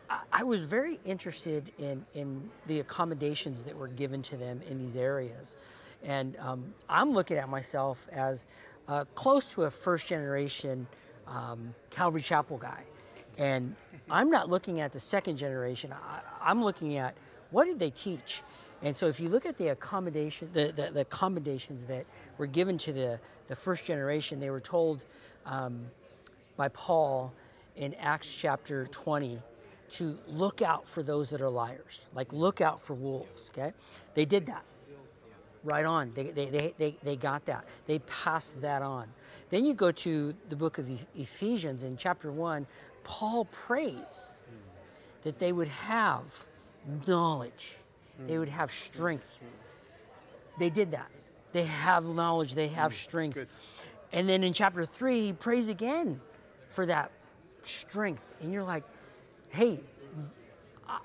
I, 0.10 0.19
I 0.32 0.43
was 0.43 0.63
very 0.63 1.00
interested 1.04 1.71
in, 1.78 2.06
in 2.13 2.50
the 2.67 2.80
accommodations 2.80 3.63
that 3.63 3.76
were 3.76 3.88
given 3.88 4.21
to 4.23 4.38
them 4.38 4.62
in 4.69 4.78
these 4.78 4.95
areas. 4.95 5.56
And 6.04 6.38
um, 6.38 6.73
I'm 6.88 7.12
looking 7.12 7.38
at 7.38 7.50
myself 7.50 8.08
as 8.12 8.45
uh, 8.88 9.06
close 9.15 9.52
to 9.54 9.63
a 9.63 9.71
first 9.71 10.08
generation 10.08 10.88
um, 11.27 11.73
Calvary 11.89 12.21
Chapel 12.21 12.57
guy. 12.57 12.83
And 13.37 13.75
I'm 14.09 14.29
not 14.29 14.49
looking 14.49 14.81
at 14.81 14.93
the 14.93 14.99
second 14.99 15.37
generation. 15.37 15.93
I, 15.93 16.51
am 16.51 16.63
looking 16.63 16.97
at 16.97 17.15
what 17.51 17.65
did 17.65 17.79
they 17.79 17.89
teach? 17.89 18.41
And 18.81 18.95
so 18.95 19.07
if 19.07 19.19
you 19.19 19.29
look 19.29 19.45
at 19.45 19.57
the 19.57 19.69
accommodation, 19.69 20.49
the, 20.53 20.71
the, 20.75 20.91
the 20.91 21.01
accommodations 21.01 21.85
that 21.85 22.05
were 22.37 22.47
given 22.47 22.77
to 22.79 22.93
the, 22.93 23.19
the 23.47 23.55
first 23.55 23.85
generation, 23.85 24.39
they 24.39 24.49
were 24.49 24.59
told 24.59 25.05
um, 25.45 25.85
by 26.55 26.67
Paul 26.69 27.33
in 27.75 27.93
Acts 27.95 28.31
chapter 28.31 28.87
20 28.87 29.39
to 29.91 30.17
look 30.27 30.61
out 30.61 30.87
for 30.87 31.01
those 31.01 31.29
that 31.29 31.41
are 31.41 31.49
liars, 31.49 32.07
like 32.13 32.33
look 32.33 32.59
out 32.59 32.81
for 32.81 32.93
wolves, 32.93 33.51
okay? 33.53 33.73
They 34.15 34.25
did 34.25 34.47
that. 34.47 34.63
Right 35.63 35.86
on. 35.86 36.12
They, 36.13 36.26
they, 36.26 36.46
they, 36.46 36.74
they, 36.78 36.98
they 37.04 37.15
got 37.15 37.46
that. 37.46 37.65
They 37.86 38.00
passed 38.00 38.62
that 38.62 38.82
on. 38.82 39.08
Then 39.50 39.65
you 39.65 39.74
go 39.74 39.91
to 39.91 40.34
the 40.50 40.56
book 40.56 40.78
of 40.78 40.89
Ephesians 41.15 41.84
in 41.84 41.98
chapter 41.98 42.32
1, 42.32 42.67
Paul 43.04 43.46
prays 43.46 44.32
that 45.24 45.39
they 45.39 45.52
would 45.52 45.67
have 45.67 46.24
knowledge, 47.06 47.78
they 48.28 48.38
would 48.38 48.50
have 48.50 48.72
strength. 48.72 49.41
They 50.60 50.70
did 50.70 50.91
that. 50.91 51.10
They 51.52 51.63
have 51.63 52.06
knowledge, 52.06 52.56
they 52.56 52.67
have 52.70 52.91
mm, 52.91 52.96
strength. 52.96 53.88
And 54.12 54.28
then 54.28 54.43
in 54.43 54.54
chapter 54.54 54.86
3, 54.86 55.22
he 55.22 55.34
prays 55.34 55.70
again 55.70 56.20
for 56.70 56.86
that 56.86 57.12
strength. 57.63 58.24
And 58.41 58.52
you're 58.52 58.63
like, 58.63 58.84
hey, 59.50 59.80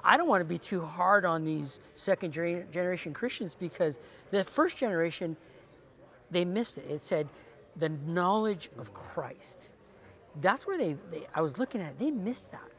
I 0.05 0.17
don't 0.17 0.29
want 0.29 0.41
to 0.43 0.49
be 0.49 0.59
too 0.59 0.81
hard 0.83 1.25
on 1.25 1.45
these 1.45 1.81
second 1.95 2.33
generation 2.33 3.13
Christians 3.13 3.57
because 3.59 3.99
the 4.31 4.45
first 4.45 4.77
generation, 4.77 5.37
they 6.31 6.45
missed 6.45 6.79
it. 6.79 6.85
It 6.89 7.01
said 7.01 7.29
the 7.77 7.89
knowledge 7.89 8.71
of 8.79 8.95
Christ. 8.95 9.73
That's 10.41 10.67
where 10.67 10.79
they, 10.79 10.97
they 11.11 11.27
I 11.35 11.41
was 11.41 11.59
looking 11.59 11.81
at, 11.81 11.93
it, 11.93 11.99
they 11.99 12.11
missed 12.11 12.53
that. 12.53 12.71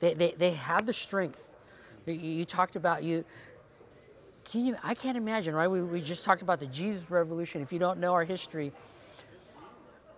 They, 0.00 0.14
they, 0.14 0.32
they 0.32 0.52
have 0.52 0.86
the 0.86 0.92
strength. 0.92 1.54
You, 2.06 2.14
you 2.14 2.44
talked 2.44 2.76
about 2.76 3.02
you, 3.02 3.24
can 4.44 4.64
you, 4.64 4.76
I 4.82 4.94
can't 4.94 5.16
imagine, 5.16 5.54
right? 5.54 5.68
We, 5.68 5.82
we 5.82 6.00
just 6.00 6.24
talked 6.24 6.42
about 6.42 6.60
the 6.60 6.66
Jesus 6.66 7.10
Revolution. 7.10 7.60
If 7.60 7.72
you 7.72 7.78
don't 7.78 7.98
know 7.98 8.14
our 8.14 8.24
history, 8.24 8.72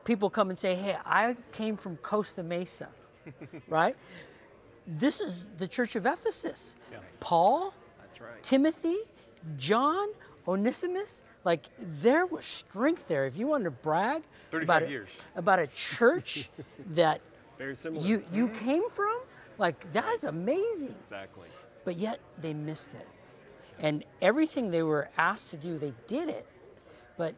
people 0.04 0.30
come 0.30 0.50
and 0.50 0.58
say, 0.58 0.74
hey, 0.74 0.96
I 1.04 1.36
came 1.52 1.76
from 1.76 1.96
Costa 1.96 2.42
Mesa, 2.42 2.88
right? 3.68 3.96
This 4.86 5.20
is 5.20 5.46
the 5.58 5.68
church 5.68 5.96
of 5.96 6.06
Ephesus. 6.06 6.76
Yeah. 6.90 6.98
Paul, 7.20 7.74
right. 8.20 8.42
Timothy, 8.42 8.98
John, 9.56 10.08
Onesimus, 10.46 11.22
like 11.44 11.66
there 11.78 12.26
was 12.26 12.44
strength 12.44 13.08
there. 13.08 13.26
If 13.26 13.36
you 13.36 13.46
wanted 13.46 13.64
to 13.64 13.70
brag 13.70 14.22
about 14.52 14.82
a, 14.82 15.02
about 15.36 15.58
a 15.58 15.66
church 15.68 16.50
that 16.90 17.20
you 17.58 18.22
you 18.32 18.48
mm-hmm. 18.48 18.54
came 18.54 18.90
from, 18.90 19.16
like 19.58 19.92
that 19.92 20.14
is 20.14 20.24
amazing. 20.24 20.94
Exactly. 21.04 21.48
But 21.84 21.96
yet 21.96 22.20
they 22.40 22.52
missed 22.52 22.94
it. 22.94 23.08
And 23.78 24.04
everything 24.20 24.70
they 24.70 24.82
were 24.82 25.08
asked 25.16 25.50
to 25.52 25.56
do, 25.56 25.78
they 25.78 25.94
did 26.06 26.28
it. 26.28 26.46
But 27.16 27.34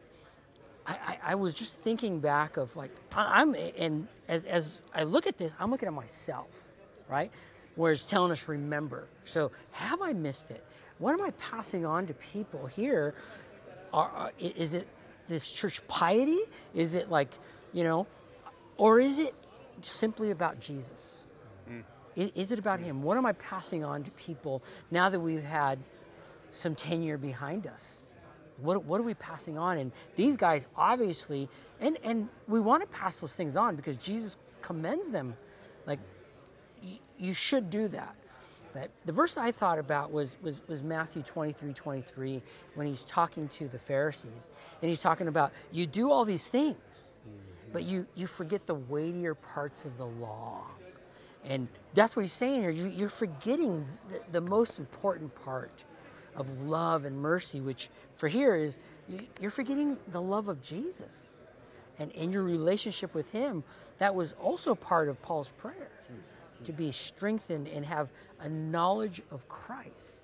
I, 0.85 0.91
I, 0.93 1.17
I 1.31 1.35
was 1.35 1.53
just 1.55 1.79
thinking 1.79 2.19
back 2.19 2.57
of 2.57 2.75
like 2.75 2.91
I'm 3.15 3.55
and 3.77 4.07
as 4.27 4.45
as 4.45 4.81
I 4.93 5.03
look 5.03 5.27
at 5.27 5.37
this, 5.37 5.55
I'm 5.59 5.71
looking 5.71 5.87
at 5.87 5.93
myself 5.93 6.72
right? 7.09 7.31
Where 7.75 7.91
it's 7.91 8.05
telling 8.05 8.31
us 8.31 8.47
remember. 8.47 9.07
So 9.25 9.51
have 9.71 10.01
I 10.01 10.13
missed 10.13 10.51
it? 10.51 10.63
What 10.99 11.13
am 11.13 11.21
I 11.21 11.31
passing 11.31 11.85
on 11.85 12.07
to 12.07 12.13
people 12.13 12.67
here? 12.67 13.15
Are, 13.93 14.09
are, 14.09 14.31
is 14.39 14.73
it 14.73 14.87
this 15.27 15.51
church 15.51 15.85
piety? 15.87 16.39
Is 16.73 16.95
it 16.95 17.09
like, 17.09 17.29
you 17.73 17.83
know, 17.83 18.07
or 18.77 18.99
is 18.99 19.19
it 19.19 19.33
simply 19.81 20.31
about 20.31 20.59
Jesus? 20.59 21.23
Mm. 21.69 21.83
Is, 22.15 22.31
is, 22.35 22.51
it 22.51 22.59
about 22.59 22.79
Him? 22.79 23.03
What 23.03 23.17
am 23.17 23.25
I 23.25 23.33
passing 23.33 23.83
on 23.83 24.03
to 24.03 24.11
people 24.11 24.63
now 24.91 25.09
that 25.09 25.19
we've 25.19 25.43
had 25.43 25.79
some 26.51 26.75
tenure 26.75 27.17
behind 27.17 27.67
us? 27.67 28.05
What, 28.57 28.85
what 28.85 28.99
are 28.99 29.03
we 29.03 29.15
passing 29.15 29.57
on? 29.57 29.77
And 29.77 29.91
these 30.15 30.37
guys 30.37 30.67
obviously, 30.75 31.49
and, 31.79 31.97
and 32.03 32.29
we 32.47 32.59
want 32.59 32.81
to 32.81 32.87
pass 32.97 33.17
those 33.17 33.35
things 33.35 33.57
on 33.57 33.75
because 33.75 33.97
Jesus 33.97 34.37
commends 34.61 35.09
them. 35.09 35.35
Like, 35.85 35.99
you 37.23 37.33
should 37.33 37.69
do 37.69 37.87
that. 37.87 38.15
But 38.73 38.89
the 39.05 39.13
verse 39.13 39.37
I 39.37 39.51
thought 39.51 39.77
about 39.77 40.11
was, 40.11 40.35
was, 40.41 40.61
was 40.67 40.83
Matthew 40.83 41.21
23 41.21 41.73
23, 41.73 42.41
when 42.75 42.87
he's 42.87 43.05
talking 43.05 43.47
to 43.49 43.67
the 43.67 43.77
Pharisees. 43.77 44.49
And 44.81 44.89
he's 44.89 45.01
talking 45.01 45.27
about, 45.27 45.53
you 45.71 45.85
do 45.85 46.11
all 46.11 46.25
these 46.25 46.47
things, 46.47 47.13
but 47.71 47.83
you, 47.83 48.07
you 48.15 48.27
forget 48.27 48.65
the 48.65 48.75
weightier 48.75 49.35
parts 49.35 49.85
of 49.85 49.97
the 49.97 50.07
law. 50.07 50.65
And 51.45 51.67
that's 51.93 52.15
what 52.15 52.23
he's 52.23 52.33
saying 52.33 52.61
here. 52.61 52.71
You, 52.71 52.87
you're 52.87 53.09
forgetting 53.09 53.85
the, 54.09 54.21
the 54.31 54.41
most 54.41 54.79
important 54.79 55.35
part 55.35 55.83
of 56.35 56.63
love 56.63 57.05
and 57.05 57.15
mercy, 57.17 57.61
which 57.61 57.89
for 58.15 58.27
here 58.27 58.55
is 58.55 58.79
you're 59.39 59.51
forgetting 59.51 59.97
the 60.07 60.21
love 60.21 60.47
of 60.47 60.63
Jesus 60.63 61.41
and 61.99 62.11
in 62.13 62.31
your 62.31 62.43
relationship 62.43 63.13
with 63.13 63.31
him. 63.31 63.63
That 63.99 64.15
was 64.15 64.33
also 64.41 64.73
part 64.73 65.09
of 65.09 65.21
Paul's 65.21 65.51
prayer 65.51 65.91
to 66.65 66.73
be 66.73 66.91
strengthened 66.91 67.67
and 67.67 67.85
have 67.85 68.11
a 68.39 68.49
knowledge 68.49 69.21
of 69.31 69.47
Christ. 69.47 70.23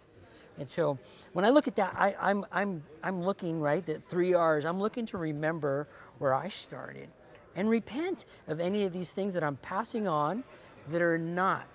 And 0.57 0.69
so 0.69 0.99
when 1.33 1.45
I 1.45 1.49
look 1.49 1.67
at 1.67 1.77
that, 1.77 1.95
I, 1.97 2.09
am 2.09 2.15
I'm, 2.21 2.45
I'm, 2.51 2.83
I'm 3.03 3.23
looking, 3.23 3.61
right, 3.61 3.85
that 3.85 4.03
three 4.03 4.33
R's, 4.33 4.65
I'm 4.65 4.79
looking 4.79 5.05
to 5.07 5.17
remember 5.17 5.87
where 6.17 6.33
I 6.33 6.49
started 6.49 7.09
and 7.55 7.69
repent 7.69 8.25
of 8.47 8.59
any 8.59 8.83
of 8.83 8.91
these 8.91 9.11
things 9.11 9.33
that 9.33 9.43
I'm 9.43 9.55
passing 9.57 10.07
on 10.07 10.43
that 10.89 11.01
are 11.01 11.17
not. 11.17 11.67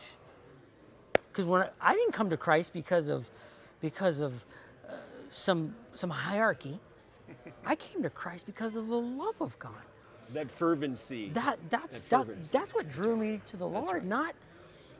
Because 1.32 1.46
when 1.46 1.62
I, 1.62 1.70
I, 1.80 1.94
didn't 1.94 2.12
come 2.12 2.30
to 2.30 2.36
Christ 2.36 2.72
because 2.72 3.08
of, 3.08 3.30
because 3.80 4.20
of 4.20 4.44
uh, 4.86 4.92
some, 5.28 5.74
some 5.94 6.10
hierarchy, 6.10 6.78
I 7.64 7.76
came 7.76 8.02
to 8.02 8.10
Christ 8.10 8.44
because 8.46 8.76
of 8.76 8.88
the 8.88 8.98
love 8.98 9.40
of 9.40 9.58
God. 9.58 9.72
That 10.32 10.50
fervency. 10.50 11.30
That 11.30 11.58
that's 11.68 12.02
that, 12.02 12.26
that 12.26 12.52
that's 12.52 12.74
what 12.74 12.88
drew 12.88 13.16
me 13.16 13.40
to 13.46 13.56
the 13.56 13.66
Lord, 13.66 13.88
right. 13.88 14.04
not 14.04 14.34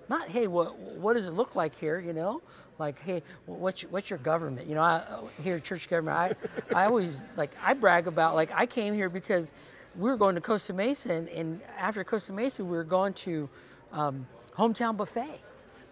not 0.08 0.28
hey 0.28 0.46
what 0.46 0.78
what 0.78 1.14
does 1.14 1.26
it 1.26 1.32
look 1.32 1.54
like 1.54 1.74
here 1.74 1.98
you 1.98 2.12
know 2.12 2.42
like 2.78 3.00
hey 3.00 3.22
what's 3.46 3.82
your, 3.82 3.90
what's 3.90 4.10
your 4.10 4.18
government 4.18 4.66
you 4.66 4.74
know 4.74 4.82
I, 4.82 5.02
here 5.42 5.58
church 5.58 5.88
government 5.88 6.38
I 6.72 6.82
I 6.82 6.86
always 6.86 7.28
like 7.36 7.52
I 7.62 7.74
brag 7.74 8.06
about 8.06 8.34
like 8.34 8.50
I 8.54 8.66
came 8.66 8.94
here 8.94 9.08
because 9.08 9.52
we 9.96 10.10
were 10.10 10.16
going 10.16 10.34
to 10.34 10.40
Costa 10.40 10.72
Mesa 10.72 11.12
and, 11.12 11.28
and 11.28 11.60
after 11.78 12.02
Costa 12.04 12.32
Mesa 12.32 12.64
we 12.64 12.76
were 12.76 12.84
going 12.84 13.12
to 13.14 13.48
um, 13.92 14.26
hometown 14.56 14.96
buffet. 14.96 15.40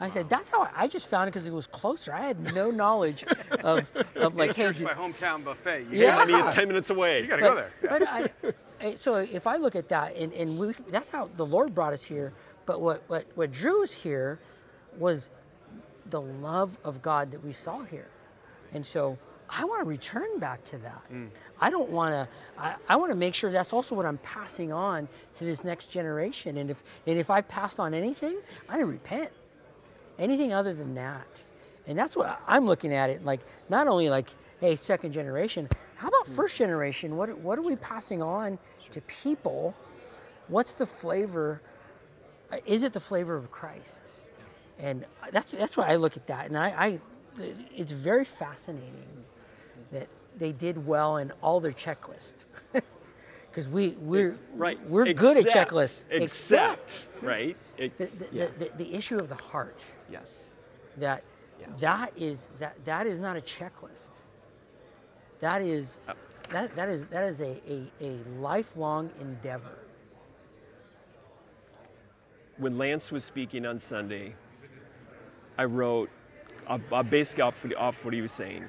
I 0.01 0.09
said 0.09 0.29
that's 0.29 0.51
how 0.51 0.62
I, 0.62 0.70
I 0.75 0.88
just 0.88 1.07
found 1.07 1.29
it 1.29 1.31
because 1.31 1.46
it 1.46 1.53
was 1.53 1.68
closer. 1.68 2.12
I 2.12 2.22
had 2.22 2.53
no 2.55 2.72
knowledge 2.72 3.25
of, 3.62 3.88
of 4.16 4.35
like 4.35 4.57
hey, 4.57 4.64
church 4.64 4.81
my 4.81 4.94
hometown 4.94 5.44
buffet. 5.44 5.87
You 5.88 6.01
yeah, 6.01 6.16
honey, 6.16 6.33
it's 6.35 6.53
ten 6.53 6.66
minutes 6.66 6.90
away. 6.90 7.22
You 7.22 7.29
got 7.29 7.37
to 7.37 7.42
go 7.42 7.55
there. 7.55 7.70
Yeah. 7.85 7.88
But 7.88 8.09
I, 8.83 8.94
so 8.96 9.16
if 9.16 9.46
I 9.46 9.57
look 9.57 9.77
at 9.77 9.88
that 9.90 10.16
and, 10.16 10.33
and 10.33 10.59
we 10.59 10.72
that's 10.88 11.11
how 11.11 11.31
the 11.37 11.46
Lord 11.46 11.72
brought 11.72 11.92
us 11.92 12.03
here 12.03 12.33
but 12.66 12.81
what, 12.81 13.03
what, 13.09 13.27
what 13.35 13.53
drew 13.53 13.83
us 13.83 13.92
here 13.92 14.38
was 14.98 15.31
the 16.09 16.20
love 16.20 16.79
of 16.85 17.03
God 17.03 17.31
that 17.31 17.44
we 17.44 17.53
saw 17.53 17.83
here. 17.83 18.09
And 18.72 18.85
so 18.85 19.18
I 19.48 19.64
want 19.64 19.83
to 19.83 19.88
return 19.88 20.38
back 20.38 20.64
to 20.64 20.79
that. 20.79 21.03
Mm. 21.12 21.29
I 21.61 21.70
don't 21.70 21.90
want 21.90 22.12
to, 22.12 22.29
I, 22.59 22.75
I 22.88 22.96
want 22.96 23.11
to 23.11 23.16
make 23.16 23.35
sure 23.35 23.51
that's 23.51 23.72
also 23.72 23.94
what 23.94 24.07
I'm 24.07 24.18
passing 24.18 24.72
on 24.72 25.09
to 25.35 25.44
this 25.44 25.62
next 25.62 25.87
generation. 25.87 26.57
And 26.57 26.70
if, 26.70 26.83
and 27.07 27.18
if 27.18 27.31
I 27.31 27.42
passed 27.42 27.79
on 27.79 27.92
anything, 27.92 28.38
I 28.68 28.81
repent. 28.81 29.31
Anything 30.18 30.53
other 30.53 30.72
than 30.72 30.94
that. 30.94 31.27
And 31.87 31.98
that's 31.98 32.16
what 32.16 32.40
I'm 32.46 32.64
looking 32.64 32.94
at 32.94 33.11
it 33.11 33.25
like, 33.25 33.40
not 33.68 33.88
only 33.88 34.09
like, 34.09 34.29
hey, 34.61 34.77
second 34.77 35.12
generation, 35.12 35.68
how 35.96 36.09
about 36.09 36.27
mm. 36.27 36.37
first 36.37 36.57
generation? 36.57 37.16
What, 37.16 37.37
what 37.38 37.59
are 37.59 37.62
we 37.62 37.77
passing 37.77 38.22
on 38.22 38.59
to 38.90 39.01
people? 39.03 39.75
What's 40.48 40.75
the 40.75 40.87
flavor 40.87 41.61
is 42.66 42.82
it 42.82 42.92
the 42.92 43.00
flavor 43.00 43.34
of 43.34 43.50
Christ? 43.50 44.08
And 44.78 45.04
that's 45.30 45.52
that's 45.52 45.76
why 45.76 45.88
I 45.88 45.96
look 45.96 46.16
at 46.16 46.26
that, 46.26 46.46
and 46.46 46.58
I, 46.58 46.68
I 46.68 47.00
it's 47.74 47.92
very 47.92 48.24
fascinating 48.24 49.24
that 49.90 50.08
they 50.36 50.52
did 50.52 50.86
well 50.86 51.18
in 51.18 51.32
all 51.42 51.60
their 51.60 51.72
checklists. 51.72 52.44
Because 53.50 53.68
we 53.68 53.90
we're 54.00 54.38
right. 54.54 54.80
we're 54.88 55.04
except, 55.04 55.18
good 55.20 55.46
at 55.46 55.52
checklists, 55.52 56.06
except, 56.08 56.22
except 56.22 57.08
right 57.20 57.54
it, 57.76 57.98
the, 57.98 58.06
the, 58.06 58.28
yeah. 58.32 58.46
the, 58.56 58.70
the, 58.78 58.94
issue 58.94 59.18
of 59.18 59.28
the 59.28 59.34
heart. 59.34 59.84
Yes, 60.10 60.48
that 60.96 61.22
yeah. 61.60 61.66
that 61.80 62.12
is 62.16 62.48
that 62.58 62.82
that 62.86 63.06
is 63.06 63.18
not 63.18 63.36
a 63.36 63.42
checklist. 63.42 64.22
That 65.40 65.60
is 65.60 66.00
uh, 66.08 66.14
that 66.48 66.74
that 66.76 66.88
is 66.88 67.08
that 67.08 67.24
is 67.24 67.42
a, 67.42 67.60
a, 67.70 67.90
a 68.00 68.18
lifelong 68.40 69.10
endeavor 69.20 69.82
when 72.58 72.78
Lance 72.78 73.10
was 73.10 73.24
speaking 73.24 73.66
on 73.66 73.78
Sunday, 73.78 74.34
I 75.58 75.64
wrote 75.64 76.10
uh, 76.66 76.78
uh, 76.90 77.02
basically 77.02 77.42
off, 77.42 77.66
off 77.76 78.04
what 78.04 78.14
he 78.14 78.20
was 78.20 78.32
saying. 78.32 78.64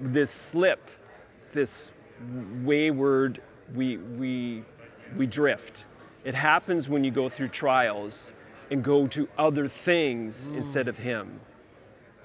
This 0.00 0.30
slip, 0.30 0.90
this 1.50 1.92
wayward, 2.62 3.40
we, 3.74 3.96
we, 3.96 4.64
we 5.16 5.26
drift. 5.26 5.86
It 6.24 6.34
happens 6.34 6.88
when 6.88 7.04
you 7.04 7.10
go 7.10 7.28
through 7.28 7.48
trials 7.48 8.32
and 8.70 8.84
go 8.84 9.06
to 9.08 9.28
other 9.38 9.68
things 9.68 10.50
mm. 10.50 10.56
instead 10.56 10.88
of 10.88 10.98
Him. 10.98 11.40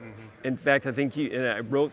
Mm-hmm. 0.01 0.27
In 0.43 0.57
fact, 0.57 0.85
I 0.85 0.91
think 0.91 1.13
he, 1.13 1.31
and 1.31 1.47
I 1.47 1.59
wrote, 1.61 1.91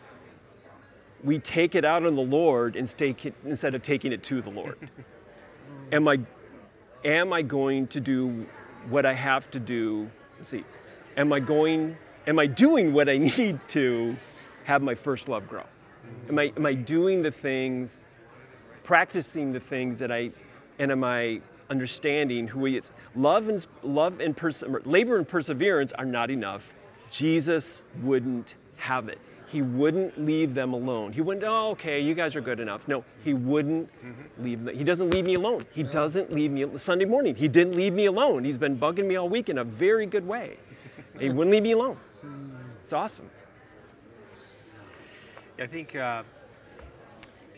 we 1.22 1.38
take 1.38 1.74
it 1.74 1.85
out 1.85 2.05
on 2.05 2.16
the 2.16 2.22
Lord 2.22 2.74
instead 2.74 3.74
of 3.74 3.83
taking 3.83 4.12
it 4.12 4.22
to 4.24 4.42
the 4.42 4.50
Lord. 4.50 4.90
Am 5.92 6.09
I 6.09 6.20
am 7.05 7.33
I 7.33 7.43
going 7.43 7.87
to 7.88 8.01
do 8.01 8.47
what 8.88 9.07
I 9.07 9.12
have 9.12 9.51
to 9.53 9.61
do? 9.61 10.11
Let's 10.37 10.49
see, 10.49 10.65
am 11.17 11.33
I 11.33 11.41
going, 11.41 11.97
am 12.27 12.38
I 12.38 12.47
doing 12.47 12.93
what 12.93 13.09
I 13.09 13.19
need 13.38 13.61
to 13.69 14.17
have 14.65 14.83
my 14.83 14.95
first 14.95 15.29
love 15.29 15.49
grow? 15.49 15.65
Am 16.29 16.38
I, 16.38 16.53
am 16.57 16.67
I 16.67 16.75
doing 16.75 17.23
the 17.23 17.31
things, 17.31 18.07
practicing 18.83 19.53
the 19.53 19.61
things 19.61 19.99
that 19.99 20.12
I, 20.12 20.31
and 20.79 20.91
am 20.91 21.05
I 21.05 21.41
understanding 21.71 22.49
who 22.49 22.65
He 22.65 22.77
is? 22.77 22.91
Love 23.15 23.49
and, 23.49 23.65
love 23.83 24.21
and 24.21 24.37
labor 24.87 25.17
and 25.17 25.27
perseverance 25.27 25.93
are 25.93 26.05
not 26.05 26.31
enough. 26.31 26.75
Jesus 27.11 27.83
wouldn't 28.03 28.55
have 28.77 29.09
it. 29.09 29.19
He 29.53 29.61
wouldn't 29.61 30.19
leave 30.19 30.55
them 30.55 30.73
alone. 30.73 31.12
He 31.12 31.21
wouldn't, 31.21 31.45
oh, 31.47 31.73
okay, 31.73 32.01
you 32.01 32.15
guys 32.15 32.35
are 32.35 32.41
good 32.41 32.59
enough. 32.59 32.88
No, 32.88 33.05
he 33.23 33.35
wouldn't 33.35 33.91
leave 34.38 34.65
them. 34.65 34.75
He 34.75 34.83
doesn't 34.83 35.11
leave 35.11 35.27
me 35.27 35.35
alone. 35.35 35.67
He 35.73 35.83
doesn't 35.83 36.33
leave 36.33 36.51
me 36.51 36.67
Sunday 36.79 37.05
morning. 37.05 37.35
He 37.35 37.49
didn't 37.49 37.75
leave 37.75 37.93
me 37.93 38.07
alone. 38.07 38.45
He's 38.45 38.57
been 38.57 38.79
bugging 38.79 39.05
me 39.05 39.17
all 39.17 39.29
week 39.29 39.51
in 39.51 39.59
a 39.59 39.65
very 39.65 40.07
good 40.07 40.27
way. 40.27 40.57
He 41.21 41.29
wouldn't 41.29 41.51
leave 41.51 41.65
me 41.65 41.73
alone. 41.73 41.99
It's 42.83 42.95
awesome. 42.95 43.29
I 45.59 45.67
think 45.67 45.97
uh, 45.97 46.23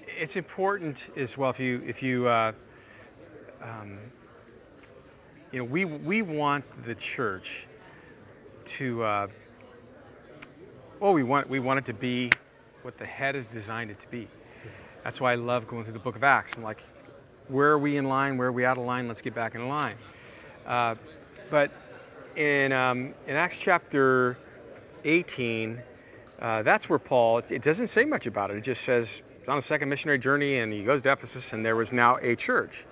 it's 0.04 0.34
important 0.34 1.10
as 1.16 1.38
well 1.38 1.50
if 1.50 1.60
you 1.60 1.80
if 1.86 2.02
you 2.02 2.26
uh, 2.26 2.52
um, 3.62 3.98
you 5.52 5.60
know 5.60 5.64
we 5.64 5.84
we 5.84 6.22
want 6.22 6.64
the 6.82 6.96
church 6.96 7.68
to 8.64 9.02
uh, 9.04 9.26
well 11.00 11.12
we 11.12 11.22
want 11.22 11.48
we 11.48 11.58
want 11.58 11.78
it 11.78 11.86
to 11.86 11.94
be 11.94 12.30
what 12.82 12.98
the 12.98 13.06
head 13.06 13.34
has 13.34 13.48
designed 13.48 13.90
it 13.90 13.98
to 14.00 14.08
be. 14.08 14.28
That's 15.02 15.20
why 15.20 15.32
I 15.32 15.34
love 15.36 15.66
going 15.66 15.84
through 15.84 15.92
the 15.94 15.98
Book 15.98 16.16
of 16.16 16.24
Acts. 16.24 16.54
I'm 16.56 16.62
like, 16.62 16.82
where 17.48 17.70
are 17.70 17.78
we 17.78 17.96
in 17.96 18.06
line? 18.08 18.38
Where 18.38 18.48
are 18.48 18.52
we 18.52 18.64
out 18.64 18.78
of 18.78 18.84
line? 18.84 19.08
Let's 19.08 19.22
get 19.22 19.34
back 19.34 19.54
in 19.54 19.68
line. 19.68 19.96
Uh, 20.66 20.94
but 21.50 21.70
in 22.36 22.72
um, 22.72 23.14
in 23.26 23.36
Acts 23.36 23.60
chapter 23.60 24.38
18. 25.04 25.82
Uh, 26.40 26.62
that's 26.62 26.88
where 26.88 26.98
Paul, 26.98 27.38
it, 27.38 27.52
it, 27.52 27.62
doesn't 27.62 27.86
say 27.86 28.04
much 28.04 28.26
about 28.26 28.50
it. 28.50 28.56
It 28.56 28.62
just 28.62 28.82
says 28.82 29.22
it's 29.38 29.48
on 29.48 29.58
a 29.58 29.62
second 29.62 29.88
missionary 29.88 30.18
journey 30.18 30.58
and 30.58 30.72
he 30.72 30.82
goes 30.82 31.02
to 31.02 31.12
Ephesus 31.12 31.52
and 31.52 31.64
there 31.64 31.76
was 31.76 31.92
now 31.92 32.18
a 32.20 32.34
church. 32.34 32.86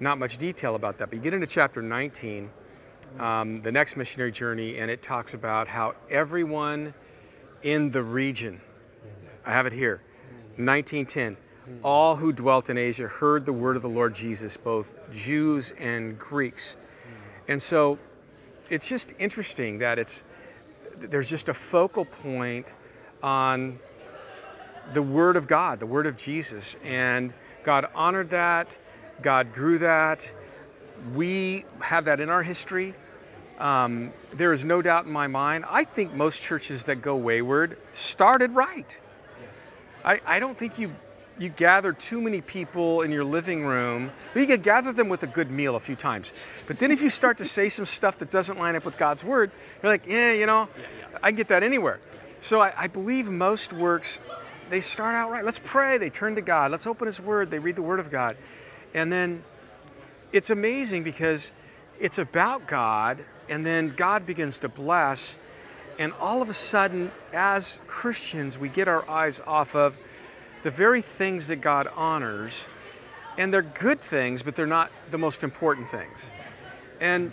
Not 0.00 0.18
much 0.18 0.38
detail 0.38 0.76
about 0.76 0.98
that. 0.98 1.10
But 1.10 1.16
you 1.16 1.22
get 1.22 1.34
into 1.34 1.46
chapter 1.46 1.82
19, 1.82 2.50
um, 3.18 3.60
the 3.62 3.70
next 3.70 3.96
missionary 3.96 4.32
journey, 4.32 4.78
and 4.78 4.90
it 4.90 5.02
talks 5.02 5.34
about 5.34 5.68
how 5.68 5.94
everyone 6.08 6.94
in 7.62 7.90
the 7.90 8.02
region, 8.02 8.60
I 9.44 9.52
have 9.52 9.66
it 9.66 9.72
here, 9.72 10.02
1910, 10.56 11.36
all 11.82 12.16
who 12.16 12.32
dwelt 12.32 12.68
in 12.68 12.76
Asia 12.76 13.08
heard 13.08 13.46
the 13.46 13.52
word 13.52 13.76
of 13.76 13.82
the 13.82 13.88
Lord 13.88 14.14
Jesus, 14.14 14.56
both 14.56 14.94
Jews 15.10 15.72
and 15.78 16.18
Greeks. 16.18 16.76
And 17.48 17.60
so 17.60 17.98
it's 18.68 18.88
just 18.88 19.12
interesting 19.18 19.78
that 19.78 19.98
it's, 19.98 20.24
there's 20.96 21.28
just 21.28 21.48
a 21.48 21.54
focal 21.54 22.04
point 22.04 22.72
on 23.22 23.78
the 24.92 25.02
Word 25.02 25.36
of 25.36 25.46
God, 25.46 25.80
the 25.80 25.86
Word 25.86 26.06
of 26.06 26.16
Jesus. 26.16 26.76
And 26.84 27.32
God 27.62 27.88
honored 27.94 28.30
that, 28.30 28.78
God 29.22 29.52
grew 29.52 29.78
that. 29.78 30.32
We 31.14 31.64
have 31.82 32.04
that 32.06 32.20
in 32.20 32.28
our 32.28 32.42
history. 32.42 32.94
Um, 33.60 34.12
there 34.30 34.52
is 34.52 34.64
no 34.64 34.80
doubt 34.80 35.04
in 35.04 35.12
my 35.12 35.26
mind. 35.26 35.66
I 35.68 35.84
think 35.84 36.14
most 36.14 36.42
churches 36.42 36.84
that 36.84 36.96
go 36.96 37.14
wayward 37.14 37.76
started 37.90 38.52
right. 38.52 38.98
Yes. 39.44 39.70
I, 40.02 40.20
I 40.26 40.40
don't 40.40 40.56
think 40.56 40.78
you 40.78 40.92
you 41.38 41.48
gather 41.48 41.94
too 41.94 42.20
many 42.20 42.42
people 42.42 43.00
in 43.00 43.10
your 43.10 43.24
living 43.24 43.64
room. 43.64 44.12
You 44.34 44.46
can 44.46 44.60
gather 44.60 44.92
them 44.92 45.08
with 45.08 45.22
a 45.22 45.26
good 45.26 45.50
meal 45.50 45.74
a 45.74 45.80
few 45.80 45.96
times. 45.96 46.34
But 46.66 46.78
then 46.78 46.90
if 46.90 47.00
you 47.00 47.08
start 47.08 47.38
to 47.38 47.46
say 47.46 47.70
some 47.70 47.86
stuff 47.86 48.18
that 48.18 48.30
doesn't 48.30 48.58
line 48.58 48.76
up 48.76 48.84
with 48.84 48.98
God's 48.98 49.24
word, 49.24 49.50
you're 49.82 49.90
like, 49.90 50.04
yeah, 50.06 50.34
you 50.34 50.44
know, 50.44 50.68
yeah, 50.76 50.86
yeah. 51.12 51.18
I 51.22 51.28
can 51.28 51.36
get 51.36 51.48
that 51.48 51.62
anywhere. 51.62 51.98
So 52.40 52.60
I, 52.60 52.74
I 52.76 52.88
believe 52.88 53.26
most 53.30 53.72
works, 53.72 54.20
they 54.68 54.80
start 54.80 55.14
out 55.14 55.30
right. 55.30 55.42
Let's 55.42 55.60
pray. 55.64 55.96
They 55.96 56.10
turn 56.10 56.34
to 56.34 56.42
God. 56.42 56.72
Let's 56.72 56.86
open 56.86 57.06
His 57.06 57.20
Word. 57.22 57.50
They 57.50 57.58
read 57.58 57.76
the 57.76 57.82
Word 57.82 58.00
of 58.00 58.10
God. 58.10 58.36
And 58.92 59.10
then 59.10 59.42
it's 60.32 60.50
amazing 60.50 61.04
because 61.04 61.54
it's 61.98 62.18
about 62.18 62.66
God, 62.66 63.24
and 63.50 63.66
then 63.66 63.90
God 63.90 64.24
begins 64.24 64.60
to 64.60 64.68
bless. 64.68 65.38
And 65.98 66.14
all 66.14 66.40
of 66.40 66.48
a 66.48 66.54
sudden, 66.54 67.10
as 67.34 67.80
Christians, 67.86 68.56
we 68.56 68.70
get 68.70 68.88
our 68.88 69.08
eyes 69.10 69.42
off 69.46 69.74
of 69.74 69.98
the 70.62 70.70
very 70.70 71.02
things 71.02 71.48
that 71.48 71.56
God 71.56 71.88
honors, 71.94 72.68
and 73.36 73.52
they're 73.52 73.62
good 73.62 74.00
things, 74.00 74.42
but 74.42 74.56
they're 74.56 74.66
not 74.66 74.90
the 75.10 75.18
most 75.18 75.42
important 75.42 75.88
things. 75.88 76.30
And 77.00 77.32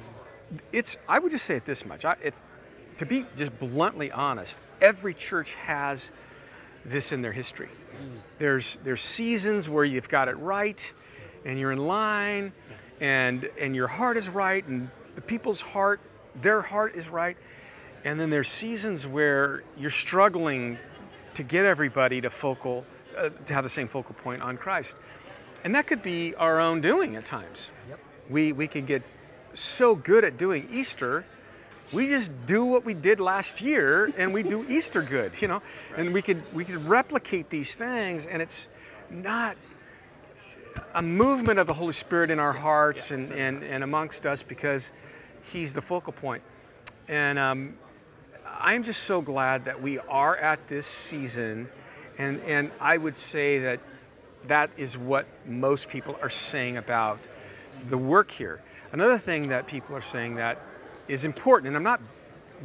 it's, 0.72 0.98
I 1.08 1.20
would 1.20 1.32
just 1.32 1.46
say 1.46 1.56
it 1.56 1.66
this 1.66 1.86
much. 1.86 2.04
I, 2.04 2.16
if, 2.24 2.42
to 2.98 3.06
be 3.06 3.26
just 3.36 3.58
bluntly 3.60 4.12
honest, 4.12 4.60
every 4.82 5.14
church 5.14 5.54
has 5.56 6.12
this 6.84 7.12
in 7.12 7.22
their 7.22 7.34
history. 7.34 7.70
There's, 8.38 8.78
there's 8.84 9.02
seasons 9.02 9.70
where 9.70 9.84
you've 9.84 10.10
got 10.10 10.28
it 10.28 10.38
right, 10.38 10.94
and 11.46 11.60
you're 11.60 11.72
in 11.72 11.88
line, 11.88 12.54
and, 13.00 13.50
and 13.60 13.76
your 13.76 13.88
heart 13.88 14.18
is 14.18 14.30
right, 14.30 14.66
and 14.68 14.90
the 15.18 15.22
people's 15.24 15.62
heart, 15.62 16.00
their 16.40 16.62
heart 16.62 16.96
is 16.96 17.10
right. 17.10 17.38
And 18.06 18.20
then 18.20 18.30
there's 18.30 18.48
seasons 18.48 19.08
where 19.08 19.64
you're 19.76 19.90
struggling 19.90 20.78
to 21.34 21.42
get 21.42 21.66
everybody 21.66 22.22
to 22.22 22.30
focal 22.30 22.86
uh, 23.18 23.30
to 23.30 23.54
have 23.56 23.64
the 23.64 23.70
same 23.70 23.88
focal 23.88 24.14
point 24.14 24.44
on 24.44 24.58
Christ. 24.58 24.96
And 25.64 25.74
that 25.74 25.88
could 25.88 26.04
be 26.04 26.36
our 26.36 26.60
own 26.60 26.82
doing 26.82 27.16
at 27.16 27.26
times. 27.26 27.72
Yep. 27.90 28.00
We, 28.30 28.52
we 28.52 28.68
can 28.68 28.86
get 28.86 29.02
so 29.54 29.96
good 29.96 30.24
at 30.24 30.38
doing 30.38 30.68
Easter, 30.72 31.26
we 31.92 32.08
just 32.08 32.32
do 32.46 32.64
what 32.64 32.86
we 32.86 32.94
did 32.94 33.20
last 33.20 33.60
year 33.60 34.14
and 34.18 34.36
we 34.36 34.44
do 34.44 34.68
Easter 34.70 35.02
good, 35.02 35.32
you 35.42 35.48
know? 35.48 35.64
Right. 35.92 36.02
And 36.02 36.14
we 36.14 36.22
could, 36.22 36.44
we 36.54 36.64
could 36.64 36.86
replicate 36.86 37.50
these 37.50 37.76
things 37.76 38.28
and 38.28 38.40
it's 38.40 38.70
not 39.10 39.58
a 40.94 41.02
movement 41.02 41.60
of 41.60 41.68
the 41.68 41.74
Holy 41.74 41.94
Spirit 41.94 42.32
in 42.32 42.40
our 42.40 42.54
hearts 42.54 43.12
yeah, 43.12 43.18
and, 43.18 43.32
and, 43.32 43.64
and 43.64 43.84
amongst 43.84 44.26
us 44.26 44.44
because 44.44 44.94
He's 45.44 45.74
the 45.74 45.82
focal 45.82 46.14
point. 46.14 46.44
And 47.08 47.40
um, 47.40 47.78
I'm 48.60 48.84
just 48.84 49.04
so 49.04 49.22
glad 49.22 49.66
that 49.66 49.82
we 49.82 50.00
are 50.00 50.36
at 50.36 50.68
this 50.68 50.86
season 50.86 51.70
and, 52.18 52.44
and 52.44 52.72
I 52.80 52.98
would 52.98 53.16
say 53.16 53.60
that 53.60 53.80
that 54.46 54.72
is 54.78 54.98
what 54.98 55.26
most 55.46 55.90
people 55.90 56.18
are 56.22 56.30
saying 56.30 56.78
about 56.78 57.20
the 57.88 57.98
work 57.98 58.32
here. 58.32 58.62
Another 58.92 59.18
thing 59.18 59.50
that 59.50 59.68
people 59.68 59.96
are 59.96 60.02
saying 60.02 60.36
that 60.36 60.60
is 61.08 61.26
important, 61.26 61.68
and 61.68 61.76
I'm 61.76 61.84
not 61.84 62.02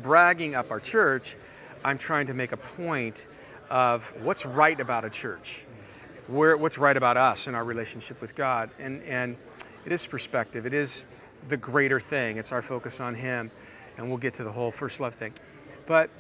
bragging 0.01 0.55
up 0.55 0.70
our 0.70 0.81
church, 0.81 1.37
I'm 1.85 1.98
trying 1.98 2.27
to 2.29 2.35
make 2.35 2.53
a 2.53 2.57
point 2.57 3.27
of 3.68 4.14
what's 4.22 4.46
right 4.46 4.79
about 4.79 5.05
a 5.05 5.11
church, 5.11 5.66
where, 6.28 6.56
what's 6.56 6.78
right 6.78 6.96
about 6.96 7.16
us 7.16 7.46
and 7.46 7.56
our 7.56 7.64
relationship 7.64 8.20
with 8.20 8.35
God. 8.35 8.70
And, 8.78 9.02
and 9.04 9.37
it 9.85 9.92
is 9.92 10.06
perspective, 10.06 10.66
it 10.66 10.74
is 10.74 11.04
the 11.48 11.56
greater 11.56 11.98
thing, 11.98 12.37
it's 12.37 12.52
our 12.52 12.62
focus 12.62 13.00
on 13.00 13.14
Him, 13.14 13.50
and 13.96 14.08
we'll 14.08 14.18
get 14.18 14.35
to 14.35 14.44
the 14.44 14.52
whole 14.52 14.70
first 14.70 15.00
love 15.00 15.14
thing. 15.14 15.32
But 15.87 16.11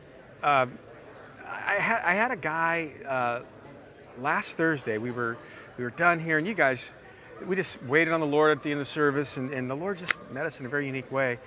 uh, 0.42 0.66
I 1.46 1.74
had 1.74 2.02
I 2.02 2.14
had 2.14 2.30
a 2.32 2.36
guy 2.36 2.92
uh, 3.06 3.40
last 4.20 4.56
Thursday. 4.56 4.98
We 4.98 5.10
were 5.10 5.36
we 5.78 5.84
were 5.84 5.90
done 5.90 6.18
here, 6.18 6.38
and 6.38 6.46
you 6.46 6.54
guys, 6.54 6.92
we 7.46 7.56
just 7.56 7.82
waited 7.84 8.12
on 8.12 8.20
the 8.20 8.26
Lord 8.26 8.56
at 8.56 8.62
the 8.62 8.70
end 8.70 8.80
of 8.80 8.86
the 8.86 8.92
service, 8.92 9.36
and, 9.36 9.52
and 9.52 9.70
the 9.70 9.76
Lord 9.76 9.98
just 9.98 10.18
met 10.30 10.44
us 10.44 10.60
in 10.60 10.66
a 10.66 10.68
very 10.68 10.86
unique 10.86 11.10
way. 11.12 11.38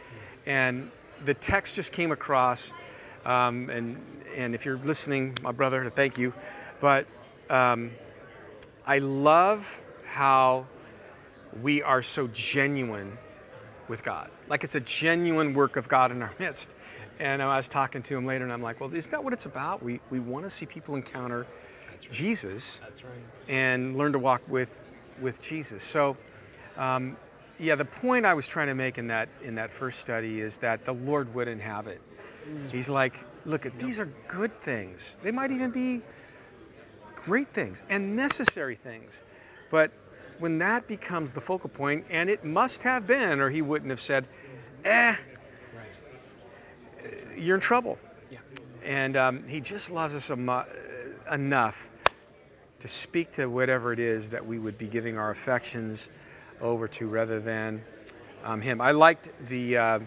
And 0.45 0.91
the 1.23 1.33
text 1.33 1.75
just 1.75 1.91
came 1.91 2.11
across, 2.11 2.73
um, 3.25 3.69
and 3.69 4.01
and 4.35 4.55
if 4.55 4.65
you're 4.65 4.77
listening, 4.77 5.37
my 5.41 5.51
brother, 5.51 5.89
thank 5.89 6.17
you. 6.17 6.33
But 6.79 7.07
um, 7.49 7.91
I 8.85 8.99
love 8.99 9.81
how 10.05 10.67
we 11.61 11.81
are 11.81 12.01
so 12.01 12.27
genuine 12.27 13.17
with 13.87 14.03
God. 14.03 14.29
Like 14.47 14.63
it's 14.63 14.75
a 14.75 14.79
genuine 14.79 15.53
work 15.53 15.75
of 15.75 15.89
God 15.89 16.11
in 16.11 16.21
our 16.21 16.33
midst. 16.39 16.73
And 17.19 17.41
I 17.41 17.55
was 17.57 17.69
talking 17.69 18.03
to 18.03 18.17
him 18.17 18.25
later, 18.25 18.43
and 18.43 18.51
I'm 18.51 18.61
like, 18.61 18.81
well, 18.81 18.93
isn't 18.93 19.11
that 19.11 19.23
what 19.23 19.31
it's 19.31 19.45
about? 19.45 19.81
We, 19.81 20.01
we 20.09 20.19
want 20.19 20.43
to 20.43 20.49
see 20.49 20.65
people 20.65 20.95
encounter 20.95 21.47
right. 21.89 22.11
Jesus 22.11 22.81
right. 22.83 23.13
and 23.47 23.97
learn 23.97 24.11
to 24.11 24.19
walk 24.19 24.41
with, 24.49 24.81
with 25.21 25.41
Jesus. 25.41 25.81
So, 25.81 26.17
um, 26.75 27.15
yeah, 27.57 27.75
the 27.75 27.85
point 27.85 28.25
I 28.25 28.33
was 28.33 28.49
trying 28.49 28.67
to 28.67 28.75
make 28.75 28.97
in 28.97 29.07
that, 29.07 29.29
in 29.41 29.55
that 29.55 29.71
first 29.71 29.99
study 29.99 30.41
is 30.41 30.57
that 30.57 30.83
the 30.83 30.91
Lord 30.91 31.33
wouldn't 31.33 31.61
have 31.61 31.87
it. 31.87 32.01
Mm. 32.49 32.69
He's 32.69 32.89
like, 32.89 33.25
look, 33.45 33.65
at 33.65 33.79
these 33.79 33.97
are 33.97 34.09
good 34.27 34.59
things. 34.59 35.17
They 35.23 35.31
might 35.31 35.51
even 35.51 35.71
be 35.71 36.01
great 37.25 37.49
things 37.49 37.83
and 37.89 38.15
necessary 38.15 38.75
things. 38.75 39.23
But 39.71 39.91
when 40.39 40.59
that 40.59 40.87
becomes 40.87 41.33
the 41.33 41.41
focal 41.41 41.69
point, 41.69 42.05
and 42.09 42.29
it 42.29 42.45
must 42.45 42.83
have 42.83 43.07
been, 43.07 43.39
or 43.39 43.49
he 43.49 43.61
wouldn't 43.61 43.89
have 43.89 43.99
said, 43.99 44.25
eh, 44.83 45.15
you're 47.35 47.55
in 47.55 47.61
trouble. 47.61 47.97
Yeah. 48.31 48.37
And 48.83 49.17
um, 49.17 49.47
he 49.47 49.59
just 49.59 49.91
loves 49.91 50.13
us 50.15 50.29
enough 51.31 51.89
to 52.79 52.87
speak 52.87 53.31
to 53.33 53.47
whatever 53.47 53.91
it 53.91 53.99
is 53.99 54.29
that 54.29 54.45
we 54.45 54.59
would 54.59 54.77
be 54.77 54.87
giving 54.87 55.17
our 55.17 55.31
affections 55.31 56.09
over 56.61 56.87
to 56.87 57.07
rather 57.07 57.39
than 57.39 57.83
um, 58.43 58.61
him. 58.61 58.79
I 58.79 58.91
liked 58.91 59.35
the, 59.47 59.77
uh, 59.77 59.99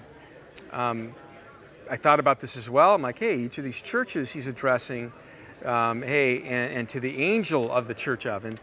um, 0.72 1.14
I 1.90 1.96
thought 1.96 2.20
about 2.20 2.40
this 2.40 2.56
as 2.56 2.70
well. 2.70 2.94
I'm 2.94 3.02
like, 3.02 3.18
hey, 3.18 3.38
each 3.38 3.58
of 3.58 3.64
these 3.64 3.82
churches 3.82 4.32
he's 4.32 4.46
addressing 4.46 5.12
um, 5.64 6.02
hey, 6.02 6.42
and, 6.42 6.72
and 6.74 6.88
to 6.90 7.00
the 7.00 7.22
angel 7.22 7.70
of 7.70 7.86
the 7.88 7.94
church 7.94 8.26
of. 8.26 8.44
And, 8.44 8.60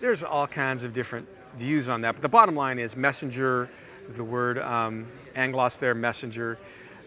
there's 0.00 0.24
all 0.24 0.48
kinds 0.48 0.82
of 0.82 0.92
different 0.92 1.28
views 1.56 1.88
on 1.88 2.00
that. 2.00 2.12
But 2.16 2.22
the 2.22 2.28
bottom 2.28 2.56
line 2.56 2.80
is 2.80 2.96
messenger, 2.96 3.70
the 4.08 4.24
word 4.24 4.58
um, 4.58 5.06
angelos 5.36 5.78
there, 5.78 5.94
messenger. 5.94 6.58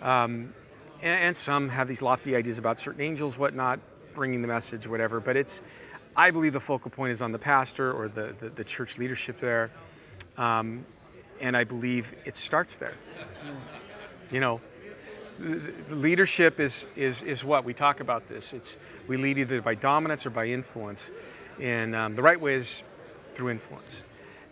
Um, 0.02 0.54
and, 1.02 1.23
and 1.23 1.38
some 1.38 1.67
have 1.67 1.88
these 1.88 2.02
lofty 2.02 2.38
ideas 2.38 2.58
about 2.58 2.80
certain 2.80 3.02
angels, 3.02 3.38
whatnot, 3.38 3.80
bringing 4.13 4.41
the 4.41 4.47
message, 4.47 4.88
whatever. 4.88 5.19
But 5.19 5.36
it's, 5.36 5.62
I 6.15 6.32
believe 6.32 6.54
the 6.54 6.60
focal 6.60 6.91
point 6.91 7.12
is 7.12 7.21
on 7.21 7.32
the 7.32 7.39
pastor 7.39 7.91
or 7.91 8.08
the, 8.08 8.34
the, 8.38 8.49
the 8.49 8.63
church 8.63 8.97
leadership 8.97 9.38
there. 9.39 9.71
Um, 10.38 10.86
and 11.41 11.56
I 11.56 11.63
believe 11.63 12.13
it 12.25 12.36
starts 12.36 12.78
there. 12.78 12.95
You 14.32 14.39
know, 14.39 14.62
leadership 15.89 16.60
is, 16.60 16.88
is, 16.95 17.23
is 17.23 17.43
what 17.43 17.63
we 17.63 17.73
talk 17.73 17.99
about 17.99 18.28
this. 18.28 18.54
It's 18.54 18.78
we 19.08 19.17
lead 19.17 19.38
either 19.38 19.62
by 19.62 19.75
dominance 19.75 20.25
or 20.25 20.30
by 20.30 20.45
influence, 20.45 21.12
and 21.60 21.95
um, 21.95 22.13
the 22.13 22.21
right 22.21 22.39
way 22.39 22.56
is 22.56 22.84
through 23.34 23.49
influence. 23.49 24.04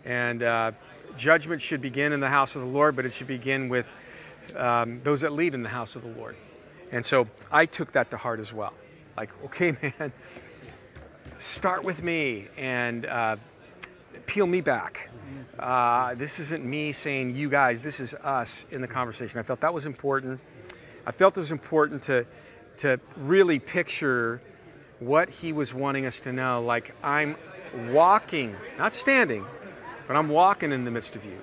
And 0.04 0.42
uh, 0.42 0.72
judgment 1.16 1.60
should 1.60 1.82
begin 1.82 2.12
in 2.12 2.20
the 2.20 2.28
house 2.28 2.56
of 2.56 2.62
the 2.62 2.68
Lord, 2.68 2.96
but 2.96 3.04
it 3.04 3.12
should 3.12 3.26
begin 3.26 3.68
with 3.68 3.86
um, 4.56 5.00
those 5.02 5.20
that 5.20 5.32
lead 5.32 5.54
in 5.54 5.62
the 5.62 5.68
house 5.68 5.96
of 5.96 6.02
the 6.02 6.08
Lord. 6.08 6.36
And 6.90 7.04
so 7.04 7.28
I 7.52 7.66
took 7.66 7.92
that 7.92 8.10
to 8.10 8.16
heart 8.16 8.40
as 8.40 8.52
well. 8.52 8.72
Like, 9.16 9.30
okay, 9.44 9.76
man, 9.82 10.12
start 11.36 11.84
with 11.84 12.02
me 12.02 12.48
and 12.56 13.04
uh, 13.04 13.36
peel 14.26 14.46
me 14.46 14.60
back. 14.60 15.10
Uh, 15.58 16.14
this 16.14 16.38
isn't 16.38 16.64
me 16.64 16.92
saying 16.92 17.34
you 17.34 17.50
guys, 17.50 17.82
this 17.82 18.00
is 18.00 18.14
us 18.14 18.64
in 18.70 18.80
the 18.80 18.88
conversation. 18.88 19.40
I 19.40 19.42
felt 19.42 19.60
that 19.60 19.74
was 19.74 19.86
important. 19.86 20.40
I 21.08 21.10
felt 21.10 21.38
it 21.38 21.40
was 21.40 21.50
important 21.50 22.02
to, 22.02 22.26
to 22.78 23.00
really 23.16 23.58
picture 23.58 24.42
what 24.98 25.30
he 25.30 25.54
was 25.54 25.72
wanting 25.72 26.04
us 26.04 26.20
to 26.20 26.34
know. 26.34 26.60
Like, 26.60 26.94
I'm 27.02 27.34
walking, 27.88 28.54
not 28.76 28.92
standing, 28.92 29.46
but 30.06 30.16
I'm 30.16 30.28
walking 30.28 30.70
in 30.70 30.84
the 30.84 30.90
midst 30.90 31.16
of 31.16 31.24
you. 31.24 31.38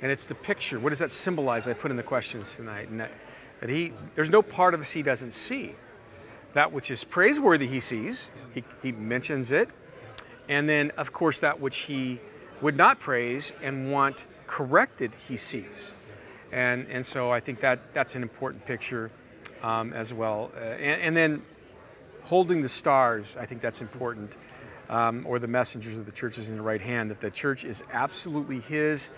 And 0.00 0.12
it's 0.12 0.26
the 0.26 0.36
picture. 0.36 0.78
What 0.78 0.90
does 0.90 1.00
that 1.00 1.10
symbolize? 1.10 1.66
I 1.66 1.72
put 1.72 1.90
in 1.90 1.96
the 1.96 2.02
questions 2.04 2.54
tonight. 2.54 2.90
And 2.90 3.00
that, 3.00 3.10
that 3.58 3.68
he, 3.68 3.92
there's 4.14 4.30
no 4.30 4.40
part 4.40 4.72
of 4.72 4.78
us 4.78 4.92
he 4.92 5.02
doesn't 5.02 5.32
see. 5.32 5.74
That 6.52 6.70
which 6.70 6.88
is 6.88 7.02
praiseworthy, 7.02 7.66
he 7.66 7.80
sees. 7.80 8.30
He, 8.54 8.62
he 8.84 8.92
mentions 8.92 9.50
it. 9.50 9.68
And 10.48 10.68
then, 10.68 10.92
of 10.92 11.12
course, 11.12 11.40
that 11.40 11.58
which 11.58 11.78
he 11.78 12.20
would 12.62 12.76
not 12.76 13.00
praise 13.00 13.52
and 13.60 13.90
want 13.90 14.28
corrected, 14.46 15.10
he 15.26 15.36
sees. 15.36 15.92
And, 16.52 16.86
and 16.88 17.04
so 17.04 17.30
I 17.30 17.40
think 17.40 17.60
that 17.60 17.92
that's 17.92 18.14
an 18.14 18.22
important 18.22 18.64
picture 18.64 19.10
um, 19.62 19.92
as 19.92 20.12
well. 20.12 20.50
Uh, 20.56 20.60
and, 20.60 21.02
and, 21.02 21.16
then 21.16 21.42
holding 22.24 22.62
the 22.62 22.68
stars, 22.68 23.36
I 23.36 23.44
think 23.44 23.60
that's 23.60 23.82
important, 23.82 24.36
um, 24.88 25.26
or 25.26 25.38
the 25.38 25.48
messengers 25.48 25.98
of 25.98 26.06
the 26.06 26.12
churches 26.12 26.50
in 26.50 26.56
the 26.56 26.62
right 26.62 26.80
hand, 26.80 27.10
that 27.10 27.20
the 27.20 27.30
church 27.30 27.64
is 27.64 27.82
absolutely 27.92 28.60
his. 28.60 29.10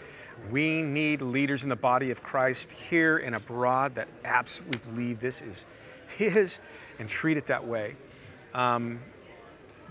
We 0.51 0.83
need 0.83 1.21
leaders 1.21 1.63
in 1.63 1.69
the 1.69 1.77
body 1.77 2.11
of 2.11 2.23
Christ 2.23 2.73
here 2.73 3.19
and 3.19 3.35
abroad 3.35 3.97
that 3.97 4.09
absolutely 4.25 4.79
believe 4.91 5.21
this 5.21 5.43
is 5.43 5.67
his 6.09 6.59
and 6.99 7.09
treat 7.09 7.37
it 7.37 7.47
that 7.49 7.67
way. 7.67 7.97
Um, 8.55 9.01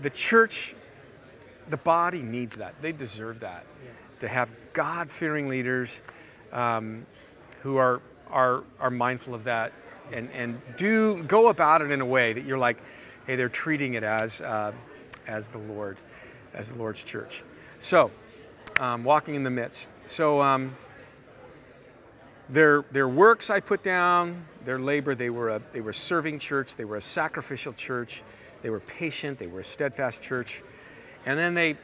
the 0.00 0.10
church 0.10 0.74
the 1.70 1.76
body 1.76 2.22
needs 2.22 2.56
that. 2.56 2.74
They 2.82 2.92
deserve 2.92 3.40
that. 3.40 3.64
Yes. 3.82 3.94
To 4.20 4.28
have 4.28 4.50
God 4.72 5.10
fearing 5.10 5.48
leaders 5.48 6.02
um, 6.52 7.06
who 7.60 7.76
are, 7.76 8.00
are, 8.28 8.62
are 8.78 8.90
mindful 8.90 9.34
of 9.34 9.44
that 9.44 9.72
and, 10.12 10.30
and 10.32 10.60
do 10.76 11.22
go 11.24 11.48
about 11.48 11.82
it 11.82 11.90
in 11.90 12.00
a 12.00 12.06
way 12.06 12.32
that 12.32 12.44
you're 12.44 12.58
like, 12.58 12.78
hey, 13.26 13.36
they're 13.36 13.48
treating 13.48 13.94
it 13.94 14.02
as, 14.02 14.40
uh, 14.40 14.72
as 15.26 15.50
the 15.50 15.58
Lord, 15.58 15.96
as 16.54 16.72
the 16.72 16.78
Lord's 16.78 17.04
church. 17.04 17.42
So, 17.78 18.10
um, 18.78 19.04
walking 19.04 19.34
in 19.34 19.44
the 19.44 19.50
midst. 19.50 19.90
So, 20.06 20.40
um, 20.42 20.76
their, 22.48 22.84
their 22.90 23.08
works 23.08 23.48
I 23.48 23.60
put 23.60 23.82
down, 23.82 24.44
their 24.64 24.78
labor, 24.78 25.14
they 25.14 25.30
were, 25.30 25.50
a, 25.50 25.62
they 25.72 25.80
were 25.80 25.90
a 25.90 25.94
serving 25.94 26.38
church, 26.40 26.74
they 26.74 26.84
were 26.84 26.96
a 26.96 27.00
sacrificial 27.00 27.72
church, 27.72 28.22
they 28.62 28.70
were 28.70 28.80
patient, 28.80 29.38
they 29.38 29.46
were 29.46 29.60
a 29.60 29.64
steadfast 29.64 30.22
church. 30.22 30.62
And 31.24 31.38
then 31.38 31.54
they, 31.54 31.76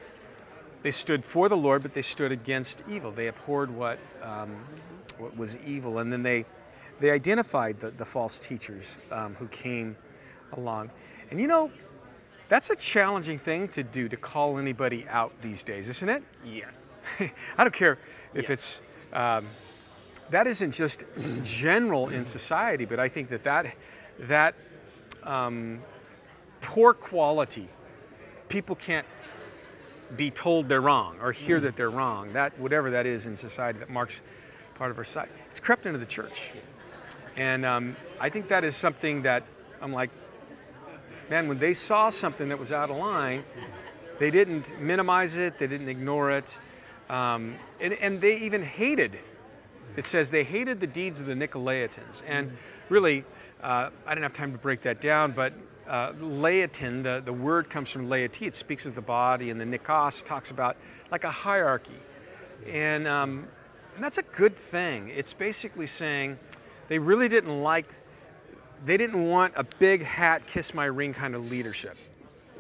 they 0.83 0.91
stood 0.91 1.25
for 1.25 1.49
the 1.49 1.57
Lord, 1.57 1.83
but 1.83 1.95
they 1.95 2.03
stood 2.03 2.33
against 2.33 2.83
evil. 2.89 3.13
They 3.13 3.29
abhorred 3.29 3.71
what, 3.71 3.99
um, 4.23 4.57
what 5.19 5.37
was 5.37 5.57
evil. 5.59 5.99
And 5.99 6.13
then 6.13 6.23
they, 6.23 6.45
they 7.01 7.11
identified 7.11 7.81
the, 7.81 7.91
the 7.91 8.05
false 8.05 8.41
teachers 8.41 8.99
um, 9.11 9.35
who 9.35 9.49
came 9.49 9.97
along. 10.53 10.91
And 11.31 11.41
you 11.41 11.47
know, 11.47 11.71
that's 12.49 12.71
a 12.71 12.77
challenging 12.77 13.39
thing 13.39 13.69
to 13.69 13.83
do 13.83 14.09
to 14.09 14.17
call 14.17 14.59
anybody 14.59 15.07
out 15.09 15.33
these 15.41 15.65
days, 15.65 15.89
isn't 15.89 16.09
it? 16.09 16.23
Yes. 16.45 16.81
I 17.59 17.65
don't 17.65 17.75
care 17.75 17.99
if 18.35 18.49
yes. 18.49 18.51
it's. 18.51 18.83
Um, 19.13 19.47
that 20.31 20.47
isn't 20.47 20.73
just 20.73 21.05
general 21.45 22.09
in 22.09 22.25
society, 22.25 22.85
but 22.85 22.99
I 22.99 23.09
think 23.09 23.29
that 23.29 23.45
that, 23.45 23.77
that 24.19 24.55
um, 25.23 25.81
poor 26.61 26.93
quality, 26.93 27.69
people 28.49 28.75
can't 28.75 29.07
be 30.17 30.31
told 30.31 30.69
they're 30.69 30.81
wrong 30.81 31.17
or 31.21 31.33
hear 31.33 31.61
that 31.61 31.77
they're 31.77 31.91
wrong. 31.91 32.33
That 32.33 32.59
whatever 32.59 32.91
that 32.91 33.07
is 33.07 33.27
in 33.27 33.37
society 33.37 33.79
that 33.81 33.91
marks 33.91 34.23
part 34.77 34.91
of 34.91 34.99
our 34.99 35.05
site. 35.05 35.29
It's 35.49 35.61
crept 35.61 35.87
into 35.87 35.99
the 35.99 36.07
church, 36.07 36.53
and 37.37 37.65
um, 37.65 37.97
I 38.21 38.29
think 38.29 38.49
that 38.49 38.63
is 38.63 38.77
something 38.77 39.23
that 39.23 39.45
I'm 39.81 39.93
like, 39.93 40.11
man, 41.31 41.49
when 41.49 41.59
they 41.59 41.75
saw 41.75 42.11
something 42.11 42.49
that 42.51 42.59
was 42.59 42.73
out 42.73 42.91
of 42.91 42.97
line, 42.97 43.45
they 44.19 44.31
didn't 44.31 44.79
minimize 44.81 45.37
it, 45.37 45.59
they 45.59 45.67
didn't 45.67 45.89
ignore 45.89 46.31
it, 46.31 46.59
um, 47.09 47.57
and, 47.81 47.95
and 47.95 48.21
they 48.21 48.37
even 48.37 48.63
hated. 48.63 49.19
It 49.97 50.07
says 50.07 50.31
they 50.31 50.45
hated 50.45 50.81
the 50.81 50.87
deeds 50.87 51.21
of 51.21 51.27
the 51.27 51.35
Nicolaitans, 51.35 52.23
and 52.27 52.57
really, 52.89 53.25
uh, 53.63 53.91
I 54.07 54.11
didn't 54.11 54.25
have 54.25 54.35
time 54.35 54.53
to 54.53 54.59
break 54.59 54.83
that 54.83 55.01
down, 55.01 55.33
but 55.33 55.55
uh, 55.89 56.13
the, 56.13 57.23
the 57.25 57.33
word 57.33 57.71
comes 57.71 57.91
from 57.91 58.09
laity, 58.09 58.47
it 58.47 58.55
speaks 58.55 58.85
as 58.87 58.95
the 58.95 59.01
body, 59.01 59.51
and 59.51 59.61
the 59.61 59.65
nikos 59.65 60.25
talks 60.25 60.51
about 60.51 60.77
like 61.11 61.25
a 61.25 61.31
hierarchy. 61.31 61.95
And, 62.67 63.07
um, 63.07 63.47
and 63.97 64.05
that's 64.05 64.19
a 64.19 64.23
good 64.23 64.55
thing. 64.55 65.09
It's 65.09 65.33
basically 65.33 65.87
saying 65.87 66.39
they 66.89 66.99
really 66.99 67.29
didn't 67.29 67.63
like, 67.63 67.87
they 68.85 68.97
didn't 68.97 69.25
want 69.25 69.55
a 69.57 69.65
big 69.65 70.03
hat, 70.03 70.47
kiss 70.47 70.75
my 70.75 70.85
ring 70.85 71.13
kind 71.15 71.35
of 71.35 71.51
leadership. 71.51 71.97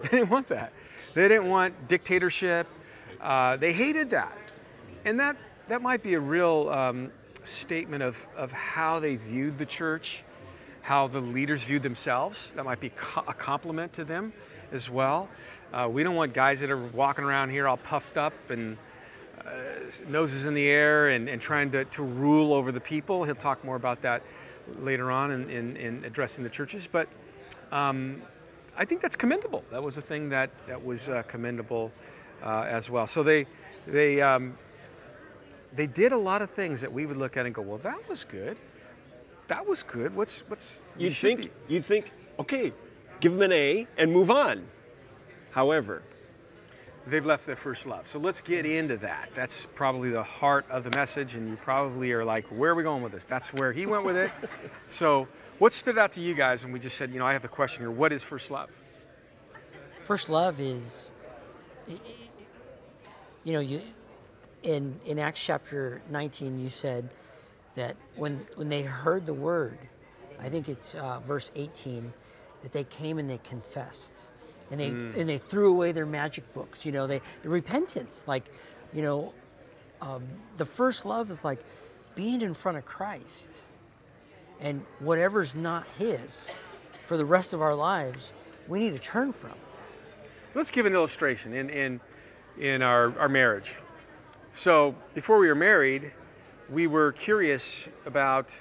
They 0.02 0.18
didn't 0.18 0.28
want 0.28 0.48
that. 0.48 0.74
They 1.14 1.26
didn't 1.26 1.48
want 1.48 1.88
dictatorship. 1.88 2.66
Uh, 3.18 3.56
they 3.56 3.72
hated 3.72 4.10
that. 4.10 4.36
And 5.06 5.18
that, 5.20 5.38
that 5.68 5.80
might 5.80 6.02
be 6.02 6.12
a 6.14 6.20
real 6.20 6.68
um, 6.68 7.12
statement 7.42 8.02
of, 8.02 8.26
of 8.36 8.52
how 8.52 9.00
they 9.00 9.16
viewed 9.16 9.56
the 9.56 9.64
church 9.64 10.22
how 10.86 11.08
the 11.08 11.20
leaders 11.20 11.64
viewed 11.64 11.82
themselves. 11.82 12.52
That 12.52 12.64
might 12.64 12.78
be 12.78 12.92
a 13.26 13.34
compliment 13.34 13.94
to 13.94 14.04
them 14.04 14.32
as 14.70 14.88
well. 14.88 15.28
Uh, 15.72 15.88
we 15.90 16.04
don't 16.04 16.14
want 16.14 16.32
guys 16.32 16.60
that 16.60 16.70
are 16.70 16.76
walking 16.76 17.24
around 17.24 17.50
here 17.50 17.66
all 17.66 17.76
puffed 17.76 18.16
up 18.16 18.32
and 18.50 18.76
noses 20.08 20.46
in 20.46 20.54
the 20.54 20.66
air 20.66 21.08
and, 21.08 21.28
and 21.28 21.40
trying 21.40 21.70
to, 21.70 21.84
to 21.86 22.02
rule 22.02 22.52
over 22.52 22.72
the 22.72 22.80
people. 22.80 23.24
He'll 23.24 23.34
talk 23.34 23.64
more 23.64 23.76
about 23.76 24.02
that 24.02 24.22
later 24.78 25.10
on 25.10 25.30
in, 25.30 25.48
in, 25.48 25.76
in 25.76 26.04
addressing 26.04 26.44
the 26.44 26.50
churches. 26.50 26.88
But 26.90 27.08
um, 27.72 28.22
I 28.76 28.84
think 28.84 29.00
that's 29.00 29.16
commendable. 29.16 29.64
That 29.70 29.82
was 29.82 29.96
a 29.96 30.02
thing 30.02 30.28
that, 30.30 30.50
that 30.66 30.84
was 30.84 31.08
uh, 31.08 31.22
commendable 31.22 31.92
uh, 32.42 32.66
as 32.68 32.90
well. 32.90 33.06
So 33.06 33.22
they, 33.22 33.46
they, 33.86 34.20
um, 34.20 34.58
they 35.72 35.86
did 35.86 36.12
a 36.12 36.16
lot 36.16 36.42
of 36.42 36.50
things 36.50 36.80
that 36.80 36.92
we 36.92 37.06
would 37.06 37.16
look 37.16 37.36
at 37.36 37.46
and 37.46 37.54
go, 37.54 37.62
well, 37.62 37.78
that 37.78 38.08
was 38.08 38.24
good 38.24 38.56
that 39.48 39.66
was 39.66 39.82
good. 39.82 40.14
What's 40.14 40.40
what's 40.48 40.82
you 40.98 41.10
think 41.10 41.50
you 41.68 41.80
think 41.80 42.12
okay, 42.38 42.72
give 43.20 43.32
them 43.32 43.42
an 43.42 43.52
A 43.52 43.86
and 43.96 44.12
move 44.12 44.30
on. 44.30 44.66
However, 45.50 46.02
they've 47.06 47.24
left 47.24 47.46
their 47.46 47.56
first 47.56 47.86
love. 47.86 48.06
So 48.06 48.18
let's 48.18 48.40
get 48.40 48.66
into 48.66 48.96
that. 48.98 49.30
That's 49.34 49.66
probably 49.74 50.10
the 50.10 50.22
heart 50.22 50.66
of 50.70 50.84
the 50.84 50.90
message, 50.90 51.34
and 51.34 51.48
you 51.48 51.56
probably 51.56 52.12
are 52.12 52.24
like, 52.24 52.46
where 52.46 52.72
are 52.72 52.74
we 52.74 52.82
going 52.82 53.02
with 53.02 53.12
this? 53.12 53.24
That's 53.24 53.54
where 53.54 53.72
he 53.72 53.86
went 53.86 54.04
with 54.04 54.16
it. 54.16 54.30
so 54.86 55.28
what 55.58 55.72
stood 55.72 55.98
out 55.98 56.12
to 56.12 56.20
you 56.20 56.34
guys 56.34 56.64
when 56.64 56.72
we 56.72 56.78
just 56.78 56.96
said, 56.96 57.12
you 57.12 57.18
know, 57.18 57.26
I 57.26 57.32
have 57.32 57.42
the 57.42 57.48
question 57.48 57.82
here, 57.82 57.90
what 57.90 58.12
is 58.12 58.22
first 58.22 58.50
love? 58.50 58.70
First 60.00 60.28
love 60.28 60.60
is, 60.60 61.10
you 63.44 63.52
know, 63.52 63.60
you 63.60 63.82
in 64.62 65.00
in 65.04 65.18
Acts 65.18 65.44
chapter 65.44 66.02
19, 66.10 66.58
you 66.58 66.68
said 66.68 67.08
that 67.74 67.96
when 68.16 68.46
when 68.56 68.68
they 68.68 68.82
heard 68.82 69.26
the 69.26 69.34
word, 69.34 69.78
I 70.40 70.48
think 70.48 70.68
it's 70.68 70.94
uh, 70.94 71.20
verse 71.20 71.50
18, 71.56 72.12
that 72.62 72.72
they 72.72 72.84
came 72.84 73.18
and 73.18 73.28
they 73.28 73.38
confessed, 73.38 74.26
and 74.70 74.80
they 74.80 74.90
mm. 74.90 75.16
and 75.16 75.28
they 75.28 75.38
threw 75.38 75.72
away 75.72 75.92
their 75.92 76.06
magic 76.06 76.52
books. 76.54 76.84
You 76.84 76.92
know, 76.92 77.06
they 77.06 77.20
repentance, 77.44 78.26
like, 78.26 78.44
you 78.92 79.02
know, 79.02 79.32
um, 80.00 80.24
the 80.56 80.64
first 80.64 81.04
love 81.04 81.30
is 81.30 81.44
like 81.44 81.60
being 82.14 82.40
in 82.42 82.54
front 82.54 82.78
of 82.78 82.84
Christ, 82.84 83.62
and 84.60 84.82
whatever's 84.98 85.54
not 85.54 85.86
His, 85.98 86.50
for 87.04 87.16
the 87.16 87.24
rest 87.24 87.52
of 87.52 87.62
our 87.62 87.74
lives, 87.74 88.32
we 88.66 88.80
need 88.80 88.92
to 88.92 88.98
turn 88.98 89.32
from. 89.32 89.54
Let's 90.54 90.70
give 90.70 90.86
an 90.86 90.94
illustration 90.94 91.52
in, 91.52 91.68
in, 91.68 92.00
in 92.58 92.82
our, 92.82 93.16
our 93.18 93.28
marriage. 93.28 93.78
So, 94.52 94.94
before 95.14 95.38
we 95.38 95.48
were 95.48 95.54
married, 95.54 96.12
we 96.70 96.86
were 96.86 97.12
curious 97.12 97.88
about 98.06 98.58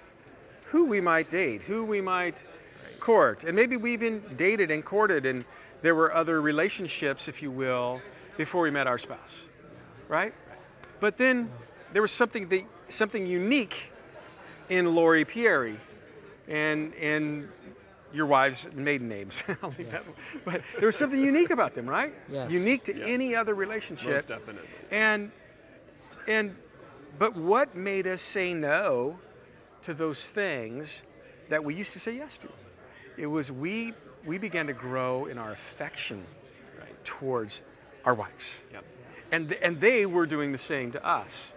who 0.65 0.85
we 0.85 0.99
might 0.99 1.29
date, 1.29 1.63
who 1.63 1.85
we 1.85 2.01
might 2.01 2.45
court. 2.99 3.45
And 3.45 3.55
maybe 3.55 3.77
we 3.77 3.93
even 3.93 4.21
dated 4.35 4.71
and 4.71 4.83
courted, 4.83 5.25
and 5.25 5.45
there 5.81 5.95
were 5.95 6.13
other 6.13 6.41
relationships, 6.41 7.27
if 7.27 7.41
you 7.41 7.51
will, 7.51 8.01
before 8.37 8.63
we 8.63 8.71
met 8.71 8.87
our 8.87 8.97
spouse, 8.97 9.43
right? 10.07 10.33
But 10.99 11.17
then 11.17 11.49
there 11.93 12.01
was 12.01 12.11
something, 12.11 12.47
that, 12.49 12.63
something 12.89 13.25
unique 13.25 13.91
in 14.69 14.95
Lori 14.95 15.25
Pieri 15.25 15.77
and, 16.47 16.93
and 16.95 17.49
your 18.15 18.25
wife's 18.25 18.71
maiden 18.73 19.07
names. 19.09 19.43
Yes. 19.77 20.09
but 20.45 20.61
there 20.79 20.87
was 20.87 20.95
something 20.95 21.19
unique 21.19 21.49
about 21.49 21.75
them, 21.75 21.87
right? 21.87 22.13
Yes. 22.31 22.51
Unique 22.51 22.83
to 22.85 23.03
any 23.03 23.35
other 23.35 23.53
relationship. 23.53 24.13
Most 24.13 24.27
definitely. 24.29 24.67
And 24.89 25.31
and 26.27 26.55
but 27.19 27.35
what 27.35 27.75
made 27.75 28.07
us 28.07 28.21
say 28.21 28.53
no 28.53 29.19
to 29.83 29.93
those 29.93 30.23
things 30.23 31.03
that 31.49 31.63
we 31.63 31.75
used 31.75 31.93
to 31.93 31.99
say 31.99 32.15
yes 32.15 32.37
to? 32.39 32.49
It 33.17 33.27
was 33.27 33.51
we 33.51 33.93
we 34.25 34.37
began 34.37 34.67
to 34.67 34.73
grow 34.73 35.25
in 35.25 35.37
our 35.37 35.51
affection 35.51 36.25
towards 37.03 37.61
our 38.03 38.13
wives. 38.13 38.61
Yep. 38.73 38.83
And 39.31 39.53
and 39.53 39.79
they 39.79 40.05
were 40.05 40.25
doing 40.25 40.51
the 40.51 40.57
same 40.57 40.91
to 40.91 41.05
us. 41.05 41.53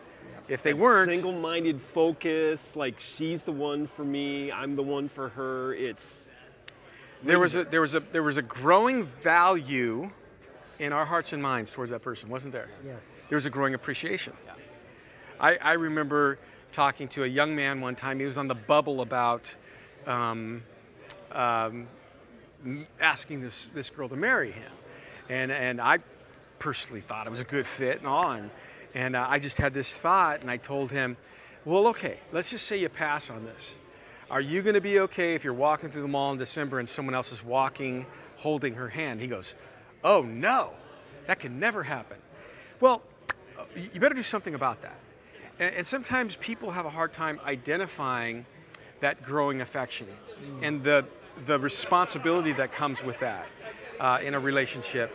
If 0.48 0.62
they 0.62 0.72
That 0.72 0.78
weren't, 0.78 1.12
single-minded 1.12 1.80
focus, 1.82 2.74
like 2.74 2.98
she's 2.98 3.42
the 3.42 3.52
one 3.52 3.86
for 3.86 4.04
me, 4.04 4.50
I'm 4.50 4.76
the 4.76 4.82
one 4.82 5.08
for 5.08 5.28
her. 5.30 5.74
It's 5.74 6.30
there 7.22 7.38
was 7.38 7.54
a 7.54 7.64
there 7.64 7.80
was 7.82 7.94
a 7.94 8.00
there 8.00 8.22
was 8.22 8.36
a 8.38 8.42
growing 8.42 9.04
value 9.04 10.10
in 10.78 10.92
our 10.92 11.04
hearts 11.04 11.32
and 11.32 11.42
minds 11.42 11.72
towards 11.72 11.90
that 11.90 12.02
person, 12.02 12.28
wasn't 12.30 12.52
there? 12.52 12.68
Yes. 12.86 13.22
There 13.28 13.36
was 13.36 13.46
a 13.46 13.50
growing 13.50 13.74
appreciation. 13.74 14.32
I, 15.40 15.56
I 15.56 15.72
remember 15.74 16.38
talking 16.72 17.08
to 17.08 17.24
a 17.24 17.26
young 17.26 17.54
man 17.54 17.80
one 17.80 17.94
time. 17.96 18.18
He 18.18 18.26
was 18.26 18.38
on 18.38 18.48
the 18.48 18.54
bubble 18.54 19.00
about 19.00 19.54
um, 20.06 20.62
um, 21.32 21.42
m- 21.42 21.88
asking 23.00 23.40
this 23.40 23.68
this 23.74 23.90
girl 23.90 24.08
to 24.08 24.16
marry 24.16 24.52
him, 24.52 24.72
and 25.28 25.50
and 25.50 25.80
I 25.80 25.98
personally 26.58 27.00
thought 27.00 27.26
it 27.26 27.30
was 27.30 27.40
a 27.40 27.44
good 27.44 27.66
fit 27.66 27.98
and 27.98 28.06
all, 28.06 28.32
and 28.32 28.50
and 28.94 29.16
uh, 29.16 29.26
I 29.28 29.38
just 29.38 29.58
had 29.58 29.74
this 29.74 29.96
thought, 29.96 30.40
and 30.40 30.50
I 30.50 30.56
told 30.56 30.90
him, 30.90 31.16
well, 31.64 31.88
okay, 31.88 32.18
let's 32.32 32.50
just 32.50 32.66
say 32.66 32.78
you 32.78 32.88
pass 32.88 33.30
on 33.30 33.44
this. 33.44 33.74
Are 34.30 34.40
you 34.40 34.62
going 34.62 34.74
to 34.74 34.80
be 34.80 35.00
okay 35.00 35.34
if 35.34 35.44
you're 35.44 35.54
walking 35.54 35.90
through 35.90 36.02
the 36.02 36.08
mall 36.08 36.32
in 36.32 36.38
December 36.38 36.78
and 36.78 36.88
someone 36.88 37.14
else 37.14 37.32
is 37.32 37.42
walking 37.42 38.06
holding 38.36 38.74
her 38.74 38.88
hand? 38.88 39.20
He 39.20 39.28
goes, 39.28 39.54
Oh 40.04 40.22
no, 40.22 40.72
that 41.26 41.40
can 41.40 41.58
never 41.58 41.82
happen. 41.82 42.18
Well, 42.80 43.02
you 43.74 44.00
better 44.00 44.14
do 44.14 44.22
something 44.22 44.54
about 44.54 44.82
that. 44.82 44.98
And, 45.58 45.76
and 45.76 45.86
sometimes 45.86 46.36
people 46.36 46.70
have 46.70 46.86
a 46.86 46.90
hard 46.90 47.12
time 47.12 47.40
identifying 47.44 48.46
that 49.00 49.22
growing 49.22 49.60
affection 49.60 50.06
and 50.62 50.82
the, 50.82 51.04
the 51.46 51.58
responsibility 51.58 52.52
that 52.52 52.72
comes 52.72 53.02
with 53.02 53.18
that 53.20 53.46
uh, 54.00 54.18
in 54.22 54.34
a 54.34 54.40
relationship 54.40 55.14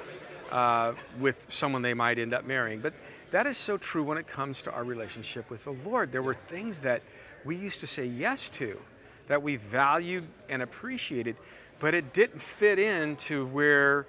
uh, 0.51 0.93
with 1.19 1.45
someone 1.47 1.81
they 1.81 1.93
might 1.93 2.19
end 2.19 2.33
up 2.33 2.45
marrying. 2.45 2.79
But 2.79 2.93
that 3.31 3.47
is 3.47 3.57
so 3.57 3.77
true 3.77 4.03
when 4.03 4.17
it 4.17 4.27
comes 4.27 4.61
to 4.63 4.71
our 4.71 4.83
relationship 4.83 5.49
with 5.49 5.63
the 5.63 5.71
Lord. 5.71 6.11
There 6.11 6.21
were 6.21 6.35
things 6.35 6.81
that 6.81 7.01
we 7.43 7.55
used 7.55 7.79
to 7.79 7.87
say 7.87 8.05
yes 8.05 8.49
to, 8.51 8.79
that 9.27 9.41
we 9.41 9.55
valued 9.55 10.27
and 10.49 10.61
appreciated, 10.61 11.35
but 11.79 11.93
it 11.93 12.13
didn't 12.13 12.41
fit 12.41 12.77
into 12.77 13.47
where 13.47 14.05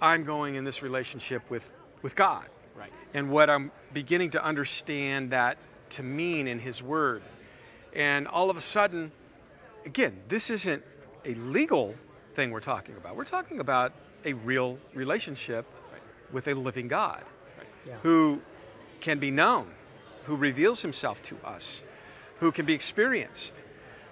I'm 0.00 0.24
going 0.24 0.54
in 0.54 0.64
this 0.64 0.82
relationship 0.82 1.42
with, 1.50 1.68
with 2.02 2.16
God. 2.16 2.46
Right. 2.76 2.92
And 3.12 3.30
what 3.30 3.50
I'm 3.50 3.70
beginning 3.92 4.30
to 4.30 4.44
understand 4.44 5.30
that 5.30 5.58
to 5.90 6.02
mean 6.02 6.46
in 6.46 6.58
His 6.58 6.82
Word. 6.82 7.22
And 7.92 8.28
all 8.28 8.50
of 8.50 8.56
a 8.56 8.60
sudden, 8.60 9.12
again, 9.84 10.20
this 10.28 10.50
isn't 10.50 10.82
a 11.24 11.34
legal 11.34 11.94
thing 12.34 12.50
we're 12.50 12.60
talking 12.60 12.96
about. 12.96 13.16
We're 13.16 13.24
talking 13.24 13.60
about 13.60 13.92
a 14.24 14.32
real 14.32 14.78
relationship 14.94 15.66
with 16.32 16.48
a 16.48 16.54
living 16.54 16.88
God 16.88 17.24
Yeah. 17.86 17.94
who 18.02 18.42
can 19.00 19.18
be 19.18 19.30
known, 19.30 19.70
who 20.24 20.36
reveals 20.36 20.82
himself 20.82 21.22
to 21.24 21.36
us, 21.44 21.82
who 22.40 22.52
can 22.52 22.66
be 22.66 22.74
experienced, 22.74 23.62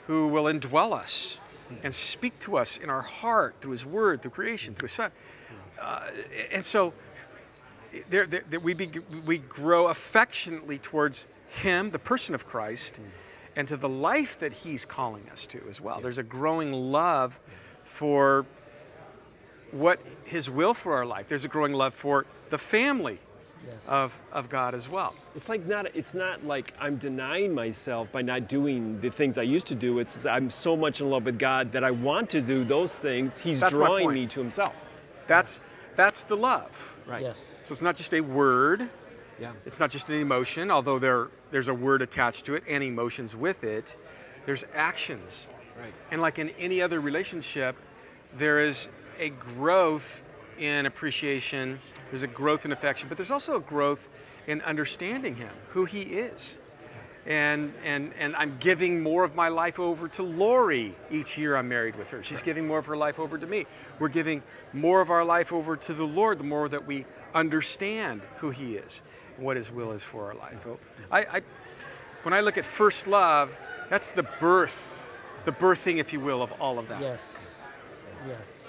who 0.07 0.29
will 0.29 0.45
indwell 0.45 0.93
us 0.93 1.39
and 1.83 1.93
speak 1.95 2.39
to 2.39 2.57
us 2.57 2.77
in 2.77 2.89
our 2.89 3.03
heart 3.03 3.57
through 3.61 3.73
his 3.73 3.85
word, 3.85 4.23
through 4.23 4.31
creation, 4.31 4.75
through 4.75 4.87
his 4.87 4.93
son. 4.93 5.11
Uh, 5.81 6.09
and 6.53 6.65
so 6.65 6.93
there, 8.09 8.27
there, 8.27 8.45
there 8.49 8.61
we, 8.61 8.73
be, 8.73 8.91
we 9.25 9.39
grow 9.39 9.89
affectionately 9.89 10.79
towards 10.79 11.27
him, 11.49 11.91
the 11.91 11.99
person 11.99 12.35
of 12.35 12.47
Christ, 12.47 13.01
and 13.57 13.67
to 13.69 13.77
the 13.77 13.89
life 13.89 14.39
that 14.39 14.53
he's 14.53 14.85
calling 14.85 15.29
us 15.33 15.47
to 15.49 15.61
as 15.69 15.81
well. 15.81 16.01
There's 16.01 16.19
a 16.19 16.23
growing 16.23 16.73
love 16.73 17.41
for 17.85 18.45
what 19.73 19.99
his 20.25 20.49
will 20.49 20.75
for 20.75 20.95
our 20.95 21.07
life. 21.07 21.27
There's 21.29 21.45
a 21.45 21.49
growing 21.49 21.73
love 21.73 21.95
for 21.95 22.27
the 22.51 22.59
family 22.59 23.19
Yes. 23.67 23.89
of, 23.89 24.17
of 24.33 24.49
God 24.49 24.75
as 24.75 24.89
well. 24.89 25.15
It's 25.35 25.49
like 25.49 25.67
not. 25.67 25.87
It's 25.97 26.13
not 26.15 26.45
like 26.47 26.75
I'm 26.79 26.99
denying 26.99 27.55
myself 27.55 28.13
by 28.13 28.23
not 28.23 28.49
doing 28.49 29.01
the 29.01 29.11
things 29.11 29.39
I 29.39 29.43
used 29.43 29.67
to 29.69 29.75
do. 29.75 29.99
It's 29.99 30.25
I'm 30.27 30.51
so 30.51 30.77
much 30.77 31.01
in 31.01 31.09
love 31.11 31.25
with 31.25 31.39
God 31.39 31.73
that 31.73 31.83
I 31.83 31.91
want 31.91 32.31
to 32.31 32.43
do 32.43 32.65
those 32.65 32.99
things. 32.99 33.39
He's 33.39 33.59
That's 33.61 33.73
drawing 33.73 34.13
me 34.13 34.27
to 34.27 34.41
Himself. 34.41 34.75
That's, 35.27 35.59
that's 35.97 36.25
the 36.25 36.37
love. 36.37 36.95
Right. 37.07 37.23
Yes. 37.23 37.61
So 37.65 37.73
it's 37.73 37.83
not 37.83 37.97
just 37.97 38.13
a 38.15 38.21
word, 38.21 38.89
Yeah. 39.39 39.53
it's 39.65 39.79
not 39.79 39.91
just 39.91 40.09
an 40.09 40.15
emotion, 40.17 40.71
although 40.71 40.99
there, 40.99 41.29
there's 41.51 41.69
a 41.69 41.75
word 41.75 42.03
attached 42.03 42.47
to 42.47 42.55
it 42.55 42.65
and 42.69 42.83
emotions 42.83 43.37
with 43.37 43.65
it. 43.65 43.97
There's 44.47 44.65
actions. 44.75 45.47
Right. 45.79 45.93
And 46.11 46.23
like 46.23 46.39
in 46.39 46.51
any 46.51 46.81
other 46.81 47.01
relationship, 47.01 47.77
there 48.37 48.65
is 48.65 48.89
a 49.19 49.31
growth 49.31 50.23
in 50.59 50.87
appreciation, 50.87 51.79
there's 52.11 52.23
a 52.23 52.29
growth 52.29 52.65
in 52.65 52.73
affection, 52.73 53.09
but 53.09 53.19
there's 53.19 53.31
also 53.31 53.57
a 53.57 53.61
growth 53.61 54.09
in 54.47 54.63
understanding 54.63 55.35
him, 55.35 55.51
who 55.71 55.85
he 55.85 56.01
is. 56.01 56.57
And, 57.27 57.75
and, 57.83 58.13
and 58.19 58.37
I'm 58.37 58.57
giving 58.59 59.03
more 59.03 59.25
of 59.25 59.35
my 59.35 59.49
life 59.49 59.81
over 59.81 60.07
to 60.09 60.23
Lori 60.23 60.95
each 61.11 61.37
year 61.37 61.57
I'm 61.57 61.69
married 61.69 61.97
with 61.97 62.11
her. 62.11 62.23
She's 62.23 62.41
giving 62.41 62.69
more 62.69 62.79
of 62.79 62.87
her 62.87 62.97
life 62.97 63.19
over 63.19 63.37
to 63.37 63.47
me. 63.47 63.67
We're 63.99 64.09
giving 64.09 64.45
more 64.73 65.01
of 65.01 65.11
our 65.11 65.25
life 65.25 65.53
over 65.53 65.77
to 65.77 65.93
the 65.93 66.07
Lord 66.07 66.39
the 66.39 66.45
more 66.45 66.69
that 66.69 66.87
we 66.87 67.05
understand 67.35 68.23
who 68.39 68.51
he 68.51 68.77
is 68.77 69.03
what 69.39 69.57
his 69.57 69.71
will 69.71 69.93
is 69.93 70.03
for 70.03 70.27
our 70.27 70.35
life. 70.35 70.67
Oh, 70.67 70.79
I, 71.11 71.21
I, 71.21 71.41
when 72.23 72.35
I 72.35 72.41
look 72.41 72.59
at 72.59 72.65
first 72.65 73.07
love, 73.07 73.57
that's 73.89 74.09
the 74.09 74.25
birth, 74.41 74.89
the 75.45 75.53
birthing, 75.53 75.99
if 75.99 76.13
you 76.13 76.21
will, 76.21 76.43
of 76.43 76.53
all 76.61 76.79
of 76.79 76.89
that. 76.89 77.01
Yes. 77.01 77.51
Yes. 78.27 78.69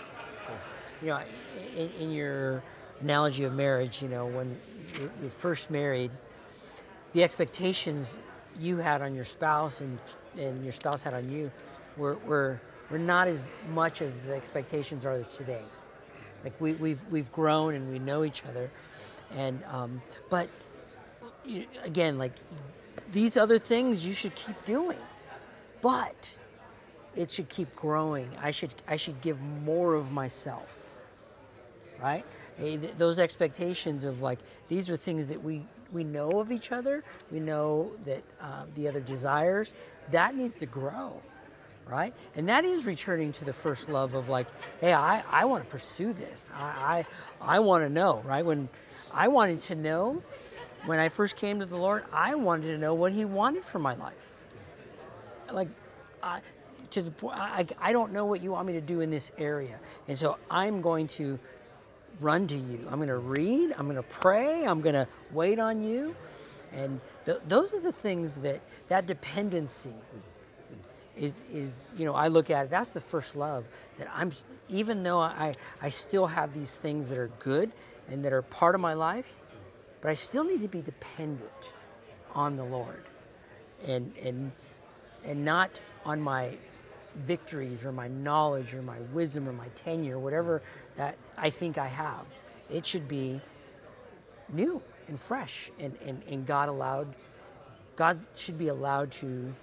You 1.01 1.07
know, 1.09 1.21
in, 1.75 1.89
in 1.99 2.11
your 2.11 2.63
analogy 3.01 3.43
of 3.43 3.53
marriage, 3.53 4.01
you 4.01 4.07
know, 4.07 4.25
when 4.25 4.57
you're, 4.99 5.11
you're 5.21 5.29
first 5.29 5.69
married, 5.69 6.11
the 7.13 7.23
expectations 7.23 8.19
you 8.59 8.77
had 8.77 9.01
on 9.01 9.15
your 9.15 9.25
spouse 9.25 9.81
and, 9.81 9.99
and 10.37 10.63
your 10.63 10.73
spouse 10.73 11.03
had 11.03 11.13
on 11.13 11.29
you 11.29 11.51
were, 11.97 12.17
were, 12.25 12.59
were 12.89 12.99
not 12.99 13.27
as 13.27 13.43
much 13.73 14.01
as 14.01 14.17
the 14.17 14.33
expectations 14.33 15.05
are 15.05 15.23
today. 15.23 15.63
Like 16.43 16.59
we, 16.59 16.73
we've, 16.73 17.03
we've 17.09 17.31
grown 17.31 17.73
and 17.73 17.89
we 17.91 17.99
know 17.99 18.23
each 18.23 18.43
other. 18.45 18.69
And, 19.35 19.63
um, 19.65 20.01
but 20.29 20.49
again, 21.83 22.17
like 22.17 22.33
these 23.11 23.37
other 23.37 23.59
things 23.59 24.05
you 24.05 24.13
should 24.13 24.35
keep 24.35 24.63
doing. 24.65 24.97
But 25.81 26.37
it 27.15 27.31
should 27.31 27.49
keep 27.49 27.75
growing. 27.75 28.29
I 28.41 28.51
should 28.51 28.73
I 28.87 28.97
should 28.97 29.21
give 29.21 29.39
more 29.41 29.93
of 29.95 30.11
myself. 30.11 30.95
Right? 32.01 32.25
Eh, 32.59 32.77
th- 32.77 32.93
Those 32.97 33.19
expectations 33.19 34.03
of 34.03 34.21
like 34.21 34.39
these 34.67 34.89
are 34.89 34.97
things 34.97 35.27
that 35.27 35.43
we 35.43 35.65
we 35.91 36.03
know 36.03 36.31
of 36.31 36.51
each 36.51 36.71
other. 36.71 37.03
We 37.31 37.39
know 37.39 37.91
that 38.05 38.23
uh, 38.41 38.65
the 38.75 38.87
other 38.87 38.99
desires. 38.99 39.73
That 40.11 40.35
needs 40.35 40.55
to 40.57 40.65
grow. 40.65 41.21
Right? 41.87 42.13
And 42.35 42.49
that 42.49 42.65
is 42.65 42.85
returning 42.85 43.31
to 43.33 43.45
the 43.45 43.53
first 43.53 43.87
love 43.87 44.13
of 44.13 44.27
like, 44.27 44.47
hey, 44.81 44.93
I, 44.93 45.23
I 45.29 45.45
want 45.45 45.63
to 45.63 45.69
pursue 45.69 46.11
this. 46.11 46.51
I 46.53 47.05
I, 47.41 47.55
I 47.55 47.59
want 47.59 47.83
to 47.85 47.89
know. 47.89 48.21
Right? 48.25 48.43
When 48.45 48.67
I 49.13 49.27
wanted 49.27 49.59
to 49.59 49.75
know 49.75 50.21
when 50.85 50.99
I 50.99 51.09
first 51.09 51.35
came 51.35 51.59
to 51.59 51.65
the 51.65 51.77
Lord, 51.77 52.05
I 52.13 52.35
wanted 52.35 52.67
to 52.67 52.77
know 52.77 52.93
what 52.93 53.11
He 53.11 53.25
wanted 53.25 53.63
for 53.63 53.79
my 53.79 53.95
life 53.95 54.37
like 55.53 55.69
I, 56.21 56.41
to 56.91 57.01
the 57.01 57.11
point 57.11 57.37
I, 57.37 57.65
I 57.79 57.91
don't 57.93 58.11
know 58.13 58.25
what 58.25 58.41
you 58.41 58.51
want 58.51 58.67
me 58.67 58.73
to 58.73 58.81
do 58.81 59.01
in 59.01 59.09
this 59.09 59.31
area 59.37 59.79
and 60.07 60.17
so 60.17 60.37
i'm 60.49 60.81
going 60.81 61.07
to 61.07 61.39
run 62.19 62.47
to 62.47 62.55
you 62.55 62.87
i'm 62.89 62.97
going 62.97 63.09
to 63.09 63.17
read 63.17 63.73
i'm 63.77 63.85
going 63.85 63.95
to 63.95 64.03
pray 64.03 64.65
i'm 64.65 64.81
going 64.81 64.95
to 64.95 65.07
wait 65.31 65.59
on 65.59 65.81
you 65.81 66.15
and 66.73 66.99
th- 67.25 67.39
those 67.47 67.73
are 67.73 67.79
the 67.79 67.91
things 67.91 68.41
that 68.41 68.61
that 68.87 69.05
dependency 69.05 69.93
is 71.15 71.43
is 71.51 71.93
you 71.97 72.05
know 72.05 72.13
I 72.13 72.27
look 72.27 72.49
at 72.49 72.65
it. 72.65 72.69
That's 72.69 72.89
the 72.89 73.01
first 73.01 73.35
love 73.35 73.65
that 73.97 74.07
I'm. 74.13 74.31
Even 74.69 75.03
though 75.03 75.19
I 75.19 75.55
I 75.81 75.89
still 75.89 76.27
have 76.27 76.53
these 76.53 76.77
things 76.77 77.09
that 77.09 77.17
are 77.17 77.31
good 77.39 77.71
and 78.09 78.23
that 78.25 78.33
are 78.33 78.41
part 78.41 78.75
of 78.75 78.81
my 78.81 78.93
life, 78.93 79.39
but 80.01 80.09
I 80.09 80.13
still 80.13 80.43
need 80.43 80.61
to 80.61 80.67
be 80.67 80.81
dependent 80.81 81.73
on 82.33 82.55
the 82.55 82.63
Lord, 82.63 83.03
and 83.87 84.13
and 84.21 84.51
and 85.23 85.43
not 85.43 85.79
on 86.05 86.21
my 86.21 86.57
victories 87.15 87.85
or 87.85 87.91
my 87.91 88.07
knowledge 88.07 88.73
or 88.73 88.81
my 88.81 88.99
wisdom 89.13 89.49
or 89.49 89.53
my 89.53 89.67
tenure, 89.69 90.19
whatever 90.19 90.61
that 90.95 91.17
I 91.37 91.49
think 91.49 91.77
I 91.77 91.87
have. 91.87 92.25
It 92.69 92.85
should 92.85 93.07
be 93.07 93.41
new 94.49 94.81
and 95.07 95.19
fresh, 95.19 95.71
and, 95.79 95.95
and, 96.05 96.21
and 96.29 96.45
God 96.45 96.69
allowed, 96.69 97.15
God 97.95 98.19
should 98.35 98.57
be 98.57 98.67
allowed 98.67 99.11
to 99.13 99.53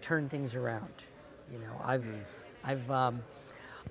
turn 0.00 0.28
things 0.28 0.54
around. 0.54 0.92
You 1.52 1.58
know, 1.58 1.80
I've, 1.84 2.02
mm. 2.02 2.20
I've, 2.64 2.90
um, 2.90 3.22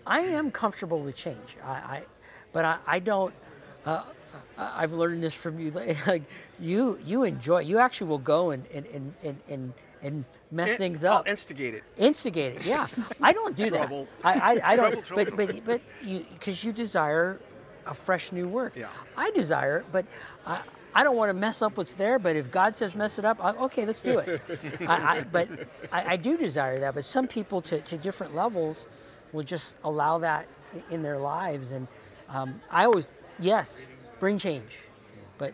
I 0.06 0.20
am 0.20 0.52
comfortable 0.52 1.00
with 1.00 1.16
change. 1.16 1.56
I, 1.64 1.70
I 1.70 2.06
but 2.52 2.66
I, 2.66 2.78
I 2.88 3.00
don't. 3.00 3.34
Uh, 3.88 4.04
I've 4.58 4.92
learned 4.92 5.24
this 5.24 5.34
from 5.34 5.60
you. 5.60 5.72
Like 6.08 6.24
you, 6.60 7.00
you 7.06 7.24
enjoy. 7.24 7.60
You 7.60 7.80
actually 7.80 8.08
will 8.08 8.18
go 8.18 8.52
and 8.52 8.66
and 8.74 9.14
and 9.24 9.38
and, 9.48 9.74
and 10.02 10.26
mess 10.52 10.72
In, 10.72 10.78
things 10.78 11.04
up. 11.04 11.26
I'll 11.26 11.32
instigate 11.32 11.74
it. 11.74 11.84
Instigate 11.98 12.56
it. 12.58 12.66
Yeah, 12.66 12.88
I 13.22 13.34
don't 13.34 13.56
do 13.56 13.70
that. 13.70 13.92
I, 14.24 14.34
I, 14.34 14.72
I 14.74 14.76
don't. 14.76 15.04
Trouble, 15.04 15.26
but 15.26 15.38
but 15.38 15.66
but 15.66 15.82
you 16.04 16.26
because 16.34 16.64
you 16.64 16.74
desire 16.74 17.40
a 17.86 17.94
fresh 17.94 18.32
new 18.32 18.48
work. 18.48 18.76
Yeah. 18.76 18.90
I 19.16 19.32
desire 19.32 19.78
it, 19.80 19.86
but 19.92 20.06
I. 20.46 20.62
I 20.96 21.04
don't 21.04 21.16
want 21.16 21.30
to 21.30 21.36
mess 21.36 21.62
up 21.62 21.78
what's 21.78 21.94
there, 21.94 22.18
but 22.18 22.36
if 22.36 22.50
God 22.50 22.76
says 22.76 22.96
mess 22.96 23.20
it 23.20 23.26
up, 23.26 23.44
I, 23.44 23.52
okay, 23.52 23.86
let's 23.86 24.02
do 24.02 24.18
it. 24.18 24.42
I, 24.82 25.18
I, 25.18 25.22
but 25.22 25.48
I, 25.92 26.14
I, 26.14 26.18
do 26.18 26.38
desire 26.38 26.80
that. 26.80 26.96
But 26.96 27.04
some 27.04 27.28
people, 27.28 27.62
to, 27.64 27.80
to 27.82 27.98
different 28.00 28.34
levels, 28.36 28.88
will 29.32 29.44
just 29.44 29.78
allow 29.84 30.18
that 30.20 30.48
in 30.90 31.04
their 31.04 31.20
lives. 31.20 31.72
And 31.72 31.88
um, 32.30 32.62
I 32.72 32.86
always, 32.86 33.10
yes, 33.40 33.86
bring 34.20 34.38
change, 34.38 34.80
but 35.38 35.54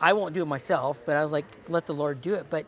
I 0.00 0.12
won't 0.12 0.34
do 0.34 0.42
it 0.42 0.46
myself. 0.46 1.00
But 1.04 1.16
I 1.16 1.22
was 1.22 1.32
like, 1.32 1.46
let 1.68 1.86
the 1.86 1.94
Lord 1.94 2.20
do 2.20 2.34
it. 2.34 2.46
But 2.50 2.66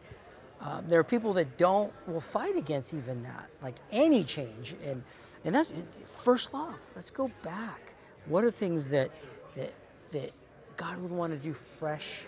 um, 0.61 0.85
there 0.89 0.99
are 0.99 1.05
people 1.05 1.33
that 1.35 1.57
don't 1.57 1.93
will 2.07 2.21
fight 2.21 2.57
against 2.57 2.95
even 2.95 3.23
that, 3.23 3.49
like 3.63 3.77
any 3.93 4.25
change, 4.25 4.75
and 4.85 5.03
and 5.45 5.55
that's 5.55 5.73
first 6.05 6.53
love. 6.53 6.75
Let's 6.97 7.11
go 7.11 7.31
back. 7.43 7.95
What 8.27 8.45
are 8.45 8.51
things 8.51 8.89
that 8.91 9.11
that 9.57 9.73
that 10.13 10.33
God 10.77 10.99
would 10.99 11.13
want 11.13 11.33
to 11.33 11.39
do 11.39 11.53
fresh 11.53 12.25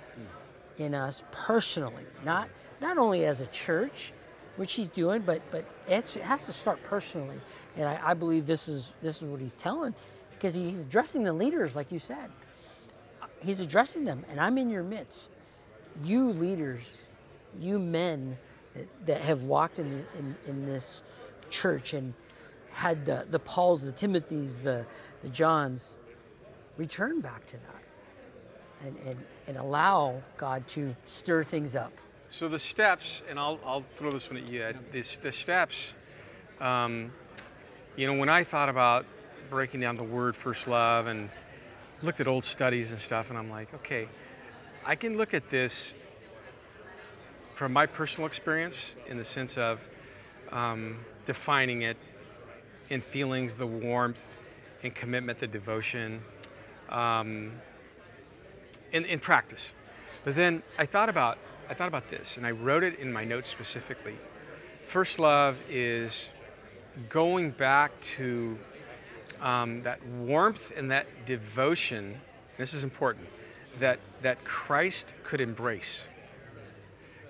in 0.78 0.94
us 0.94 1.24
personally, 1.30 2.04
not 2.24 2.48
not 2.80 2.98
only 2.98 3.24
as 3.24 3.40
a 3.40 3.46
church, 3.48 4.12
which 4.56 4.74
He's 4.74 4.88
doing, 4.88 5.22
but 5.22 5.42
but 5.50 5.64
it 5.86 6.14
has 6.22 6.46
to 6.46 6.52
start 6.52 6.82
personally. 6.82 7.36
And 7.76 7.88
I, 7.88 8.00
I 8.02 8.14
believe 8.14 8.46
this 8.46 8.68
is 8.68 8.94
this 9.02 9.22
is 9.22 9.28
what 9.28 9.40
He's 9.40 9.54
telling, 9.54 9.94
because 10.41 10.55
He's 10.55 10.82
addressing 10.82 11.22
the 11.22 11.32
leaders, 11.32 11.76
like 11.76 11.93
you 11.93 11.99
said. 11.99 12.30
He's 13.43 13.61
addressing 13.61 14.05
them, 14.05 14.24
and 14.30 14.41
I'm 14.41 14.59
in 14.59 14.70
your 14.70 14.82
midst. 14.82 15.30
You 16.03 16.30
leaders 16.30 17.05
you 17.59 17.78
men 17.78 18.38
that, 18.74 19.07
that 19.07 19.20
have 19.22 19.45
walked 19.45 19.78
in, 19.78 19.91
the, 19.91 20.18
in, 20.18 20.36
in 20.47 20.66
this 20.66 21.03
church 21.49 21.95
and 21.95 22.14
had 22.72 23.05
the, 23.05 23.26
the 23.28 23.38
Pauls, 23.38 23.82
the 23.82 23.93
Timothys, 23.93 24.62
the, 24.62 24.86
the 25.22 25.28
Johns, 25.28 25.97
return 26.76 27.20
back 27.20 27.45
to 27.47 27.57
that 27.57 28.86
and, 28.86 28.97
and, 29.07 29.16
and 29.49 29.57
allow 29.57 30.22
God 30.36 30.66
to 30.68 30.95
stir 31.05 31.43
things 31.43 31.74
up. 31.74 31.93
So 32.28 32.49
the 32.49 32.61
steps, 32.61 33.22
and 33.28 33.41
I'll, 33.41 33.59
I'll 33.66 33.84
throw 33.97 34.12
this 34.12 34.30
one 34.30 34.41
at 34.41 34.49
you, 34.49 34.62
Ed. 34.62 34.78
This, 34.93 35.16
the 35.16 35.32
steps, 35.32 35.95
um, 36.61 37.11
you 37.97 38.07
know, 38.07 38.14
when 38.14 38.28
I 38.28 38.45
thought 38.45 38.68
about 38.68 39.05
breaking 39.51 39.80
down 39.80 39.96
the 39.96 40.05
word 40.05 40.36
first 40.36 40.68
love 40.68 41.07
and 41.07 41.28
looked 42.03 42.20
at 42.20 42.28
old 42.28 42.44
studies 42.44 42.92
and 42.92 43.01
stuff, 43.01 43.28
and 43.30 43.38
I'm 43.38 43.51
like, 43.51 43.74
okay, 43.74 44.09
I 44.86 44.94
can 44.94 45.18
look 45.18 45.34
at 45.34 45.51
this 45.51 45.94
from 47.55 47.72
my 47.72 47.84
personal 47.84 48.26
experience, 48.26 48.94
in 49.07 49.18
the 49.18 49.24
sense 49.24 49.59
of 49.59 49.86
um, 50.51 51.01
defining 51.26 51.82
it 51.82 51.98
in 52.88 53.03
feelings, 53.03 53.57
the 53.57 53.66
warmth, 53.66 54.26
and 54.82 54.94
commitment, 54.94 55.38
the 55.38 55.46
devotion, 55.46 56.22
um, 56.88 57.53
in, 58.92 59.05
in 59.05 59.20
practice. 59.20 59.72
But 60.24 60.36
then 60.36 60.62
I 60.78 60.86
thought 60.86 61.09
about 61.09 61.38
I 61.68 61.74
thought 61.74 61.88
about 61.88 62.09
this, 62.11 62.36
and 62.36 62.44
I 62.44 62.51
wrote 62.51 62.82
it 62.82 62.98
in 62.98 63.12
my 63.12 63.24
notes 63.24 63.48
specifically. 63.48 64.16
First 64.86 65.20
love 65.20 65.62
is 65.68 66.30
going 67.09 67.53
back 67.53 67.92
to 68.01 68.59
um, 69.41 69.82
that 69.82 70.05
warmth 70.07 70.72
and 70.76 70.91
that 70.91 71.07
devotion. 71.26 72.20
This 72.57 72.74
is 72.74 72.84
important 72.84 73.26
that 73.78 73.99
that 74.22 74.45
Christ 74.45 75.14
could 75.24 75.41
embrace. 75.41 76.05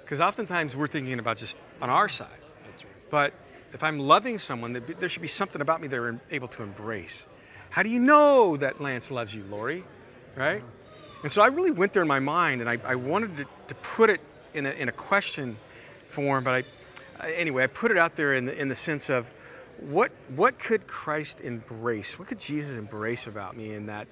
Because 0.02 0.20
oftentimes 0.20 0.74
we're 0.74 0.88
thinking 0.88 1.18
about 1.18 1.36
just 1.36 1.56
on 1.80 1.88
our 1.88 2.08
side. 2.08 2.28
That's 2.66 2.84
right. 2.84 3.10
But 3.10 3.34
if 3.72 3.84
I'm 3.84 3.98
loving 3.98 4.38
someone, 4.38 4.72
there 4.72 5.08
should 5.08 5.22
be 5.22 5.28
something 5.28 5.60
about 5.60 5.80
me 5.80 5.88
they're 5.88 6.20
able 6.30 6.48
to 6.48 6.62
embrace. 6.62 7.26
How 7.70 7.84
do 7.84 7.88
you 7.88 8.00
know 8.00 8.56
that 8.56 8.80
Lance 8.80 9.12
loves 9.12 9.32
you, 9.32 9.44
Lori? 9.44 9.84
Right? 10.34 10.62
And 11.22 11.30
so 11.30 11.42
I 11.42 11.46
really 11.46 11.70
went 11.70 11.92
there 11.92 12.02
in 12.02 12.08
my 12.08 12.18
mind, 12.18 12.60
and 12.60 12.68
I, 12.68 12.78
I 12.84 12.96
wanted 12.96 13.36
to, 13.36 13.46
to, 13.68 13.74
put 13.76 14.10
it 14.10 14.20
in 14.54 14.66
a, 14.66 14.70
in 14.70 14.88
a 14.88 14.92
question 14.92 15.56
form, 16.06 16.42
but 16.42 16.64
I, 17.20 17.32
anyway, 17.32 17.62
I 17.62 17.66
put 17.68 17.90
it 17.90 17.98
out 17.98 18.16
there 18.16 18.34
in 18.34 18.46
the, 18.46 18.58
in 18.58 18.68
the 18.68 18.74
sense 18.74 19.10
of 19.10 19.30
what, 19.80 20.12
what 20.34 20.58
could 20.58 20.86
Christ 20.86 21.40
embrace? 21.40 22.18
What 22.18 22.28
could 22.28 22.38
Jesus 22.38 22.76
embrace 22.76 23.26
about 23.26 23.56
me 23.56 23.72
in 23.72 23.86
that 23.86 24.06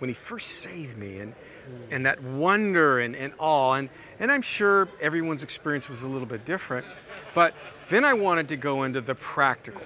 when 0.00 0.08
he 0.08 0.14
first 0.14 0.48
saved 0.48 0.96
me 0.96 1.18
and, 1.18 1.34
mm. 1.34 1.80
and 1.90 2.06
that 2.06 2.22
wonder 2.22 2.98
and, 2.98 3.14
and 3.14 3.32
awe. 3.38 3.74
And, 3.74 3.88
and 4.18 4.32
I'm 4.32 4.42
sure 4.42 4.88
everyone's 5.00 5.42
experience 5.42 5.88
was 5.88 6.02
a 6.02 6.08
little 6.08 6.26
bit 6.26 6.44
different. 6.44 6.86
But 7.34 7.54
then 7.90 8.04
I 8.04 8.14
wanted 8.14 8.48
to 8.48 8.56
go 8.56 8.82
into 8.84 9.00
the 9.00 9.14
practical. 9.14 9.82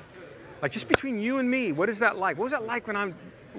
Like 0.62 0.70
just 0.70 0.88
between 0.88 1.18
you 1.18 1.38
and 1.38 1.50
me, 1.50 1.72
what 1.72 1.88
is 1.88 1.98
that 1.98 2.16
like? 2.16 2.38
What 2.38 2.44
was 2.44 2.52
that 2.52 2.64
like 2.64 2.86
when 2.86 2.96
I'm 2.96 3.14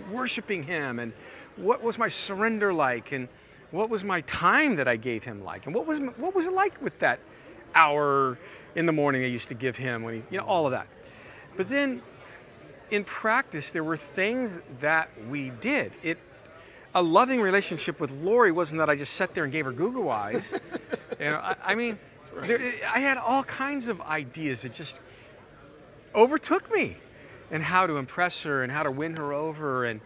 worshiping 0.09 0.63
him? 0.63 0.99
And 0.99 1.13
what 1.57 1.84
was 1.84 1.97
my 1.97 2.07
surrender 2.07 2.73
like? 2.73 3.11
And 3.11 3.28
what 3.71 3.89
was 3.89 4.03
my 4.03 4.21
time 4.21 4.78
that 4.78 4.88
I 4.88 4.95
gave 4.95 5.23
him 5.23 5.43
like? 5.43 5.65
And 5.65 5.76
what 5.76 5.86
was, 5.86 5.99
what 6.17 6.34
was 6.34 6.47
it 6.47 6.53
like 6.53 6.82
with 6.82 6.97
that 6.99 7.19
hour 7.76 8.38
in 8.76 8.86
the 8.86 8.93
morning 8.93 9.23
I 9.23 9.28
used 9.28 9.49
to 9.49 9.55
give 9.55 9.76
him 9.76 10.03
when 10.03 10.15
he, 10.15 10.23
you 10.32 10.38
know, 10.38 10.45
all 10.45 10.65
of 10.65 10.71
that. 10.71 10.88
But 11.58 11.70
then 11.70 12.01
in 12.91 13.03
practice, 13.03 13.72
there 13.72 13.84
were 13.84 13.97
things 13.97 14.60
that 14.82 15.10
we 15.30 15.49
did. 15.49 15.91
It 16.03 16.20
a 16.93 17.03
loving 17.03 17.41
relationship 17.41 17.99
with 17.99 18.10
Lori 18.12 18.53
wasn't 18.53 18.80
that 18.80 18.89
I 18.89 18.95
just 18.95 19.16
sat 19.16 19.34
there 19.34 19.43
and 19.43 19.51
gave 19.51 19.66
her 19.66 19.74
Google 19.74 20.10
eyes. 20.10 20.58
you 21.20 21.26
know, 21.26 21.39
I, 21.39 21.56
I 21.62 21.76
mean, 21.76 21.99
right. 22.34 22.47
there, 22.47 22.74
I 22.88 22.99
had 22.99 23.18
all 23.18 23.43
kinds 23.43 23.89
of 23.89 23.99
ideas 23.99 24.62
that 24.62 24.74
just 24.74 25.01
overtook 26.16 26.72
me, 26.74 26.95
and 27.51 27.64
how 27.64 27.88
to 27.88 27.97
impress 27.97 28.43
her 28.43 28.64
and 28.64 28.72
how 28.72 28.84
to 28.84 28.91
win 28.91 29.16
her 29.16 29.34
over 29.34 29.86
and 29.86 30.01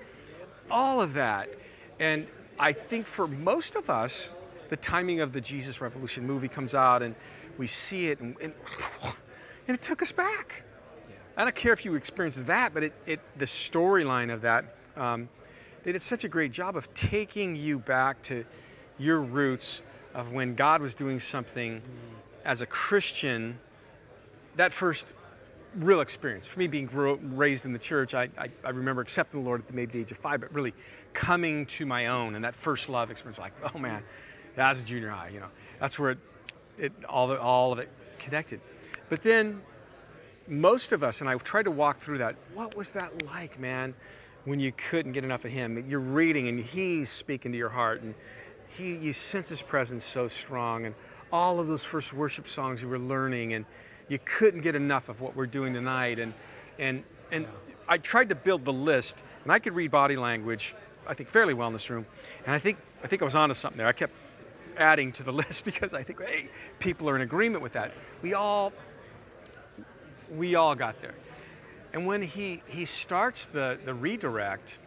all 0.70 1.02
of 1.02 1.14
that. 1.14 1.50
And 2.00 2.28
I 2.60 2.74
think 2.74 3.08
for 3.08 3.28
most 3.28 3.76
of 3.76 3.90
us, 3.90 4.34
the 4.70 4.78
timing 4.78 5.22
of 5.22 5.34
the 5.34 5.42
Jesus 5.42 5.82
Revolution 5.82 6.26
movie 6.26 6.48
comes 6.48 6.76
out 6.76 7.02
and 7.02 7.16
we 7.58 7.68
see 7.68 8.08
it, 8.08 8.20
and, 8.20 8.36
and, 8.42 8.54
and 9.68 9.76
it 9.76 9.82
took 9.82 10.02
us 10.02 10.12
back. 10.12 10.64
I 11.40 11.44
don't 11.44 11.56
care 11.56 11.72
if 11.72 11.86
you 11.86 11.96
experienced 11.96 12.48
that, 12.48 12.74
but 12.74 12.84
it, 12.84 12.94
it 13.06 13.22
the 13.38 13.46
storyline 13.46 14.32
of 14.32 14.42
that. 14.42 14.76
Um, 14.98 15.30
they 15.84 15.94
did 15.94 16.02
such 16.02 16.26
a 16.26 16.28
great 16.28 16.52
job 16.52 16.76
of 16.76 16.94
taking 16.94 17.56
you 17.56 17.80
back 17.80 18.22
to 18.24 18.44
your 18.98 19.22
roots 19.22 19.82
of 20.14 20.34
when 20.34 20.54
God 20.54 20.82
was 20.82 20.96
doing 20.96 21.18
something 21.18 21.82
as 22.44 22.60
a 22.60 22.66
Christian, 22.66 23.58
that 24.58 24.74
first 24.74 25.08
real 25.76 26.02
experience. 26.02 26.46
For 26.46 26.60
me, 26.60 26.68
being 26.68 26.90
raised 26.92 27.66
in 27.66 27.72
the 27.72 27.80
church, 27.80 28.14
I, 28.14 28.28
I, 28.38 28.50
I, 28.66 28.72
remember 28.72 29.02
accepting 29.02 29.40
the 29.40 29.46
Lord 29.46 29.62
at 29.62 29.68
the 29.68 29.74
maybe 29.74 29.94
the 29.94 30.00
age 30.02 30.12
of 30.12 30.18
five, 30.18 30.42
but 30.42 30.54
really 30.54 30.74
coming 31.14 31.66
to 31.68 31.86
my 31.86 32.08
own 32.08 32.36
and 32.36 32.44
that 32.44 32.54
first 32.54 32.90
love 32.90 33.12
experience, 33.12 33.40
like, 33.40 33.54
oh 33.74 33.80
man, 33.80 34.04
that 34.58 34.68
was 34.68 34.82
a 34.82 34.84
junior 34.84 35.12
high, 35.12 35.30
you 35.30 35.40
know. 35.40 35.50
That's 35.80 35.98
where 35.98 36.12
it, 36.12 36.18
it 36.78 36.92
all, 37.08 37.28
the, 37.28 37.40
all 37.40 37.72
of 37.72 37.80
it 37.80 37.90
connected. 38.18 38.60
But 39.08 39.22
then 39.22 39.62
most 40.50 40.92
of 40.92 41.04
us, 41.04 41.22
and 41.22 41.30
I 41.30 41.36
tried 41.38 41.64
to 41.64 41.72
walk 41.72 42.00
through 42.00 42.18
that, 42.20 42.36
what 42.54 42.76
was 42.76 42.92
that 42.92 43.26
like, 43.26 43.60
man? 43.60 43.94
when 44.46 44.60
you 44.60 44.72
couldn't 44.72 45.12
get 45.12 45.24
enough 45.24 45.46
of 45.46 45.52
him. 45.52 45.86
You're 45.88 46.00
reading 46.00 46.48
and 46.48 46.60
he's 46.60 47.10
speaking 47.10 47.52
to 47.52 47.58
your 47.58 47.70
heart 47.70 48.02
and 48.02 48.16
he 48.70 48.96
you 48.96 49.14
sense 49.14 49.50
his 49.50 49.62
presence 49.62 50.06
so 50.06 50.28
strong 50.28 50.86
and 50.86 50.96
all 51.32 51.60
of 51.60 51.68
those 51.68 51.84
first 51.84 52.14
worship 52.14 52.48
songs 52.48 52.82
you 52.82 52.88
were 52.88 53.00
learning 53.00 53.54
and 53.54 53.66
you 54.08 54.20
couldn't 54.26 54.62
get 54.62 54.76
enough 54.76 55.10
of 55.10 55.22
what 55.22 55.36
we're 55.36 55.48
doing 55.48 55.74
tonight 55.74 56.20
and 56.20 56.34
and 56.78 57.04
and 57.32 57.48
I 57.88 57.98
tried 57.98 58.30
to 58.30 58.36
build 58.36 58.66
the 58.66 58.74
list 58.74 59.22
and 59.44 59.52
I 59.52 59.60
could 59.60 59.74
read 59.74 59.92
body 59.92 60.16
language 60.16 60.76
I 61.08 61.14
think 61.14 61.30
fairly 61.30 61.54
well 61.54 61.68
in 61.68 61.74
this 61.74 61.90
room 61.90 62.06
and 62.46 62.56
I 62.56 62.60
think 62.60 62.78
I 63.04 63.08
think 63.08 63.22
I 63.22 63.26
was 63.26 63.36
onto 63.36 63.56
something 63.56 63.78
there. 63.78 63.88
I 63.88 63.92
kept 63.92 64.14
adding 64.78 65.12
to 65.14 65.24
the 65.24 65.34
list 65.44 65.66
because 65.66 65.94
I 65.94 66.04
think 66.04 66.22
hey 66.22 66.50
people 66.80 67.10
are 67.10 67.16
in 67.16 67.22
agreement 67.22 67.64
with 67.64 67.74
that. 67.74 67.92
We 68.22 68.34
all 68.34 68.72
We 70.32 70.56
all 70.56 70.76
got 70.76 71.02
there. 71.02 71.16
And 71.94 72.06
when 72.06 72.22
he, 72.22 72.62
he 72.68 72.86
starts 72.86 73.48
the, 73.48 73.80
the 73.84 73.94
redirect, 73.94 74.78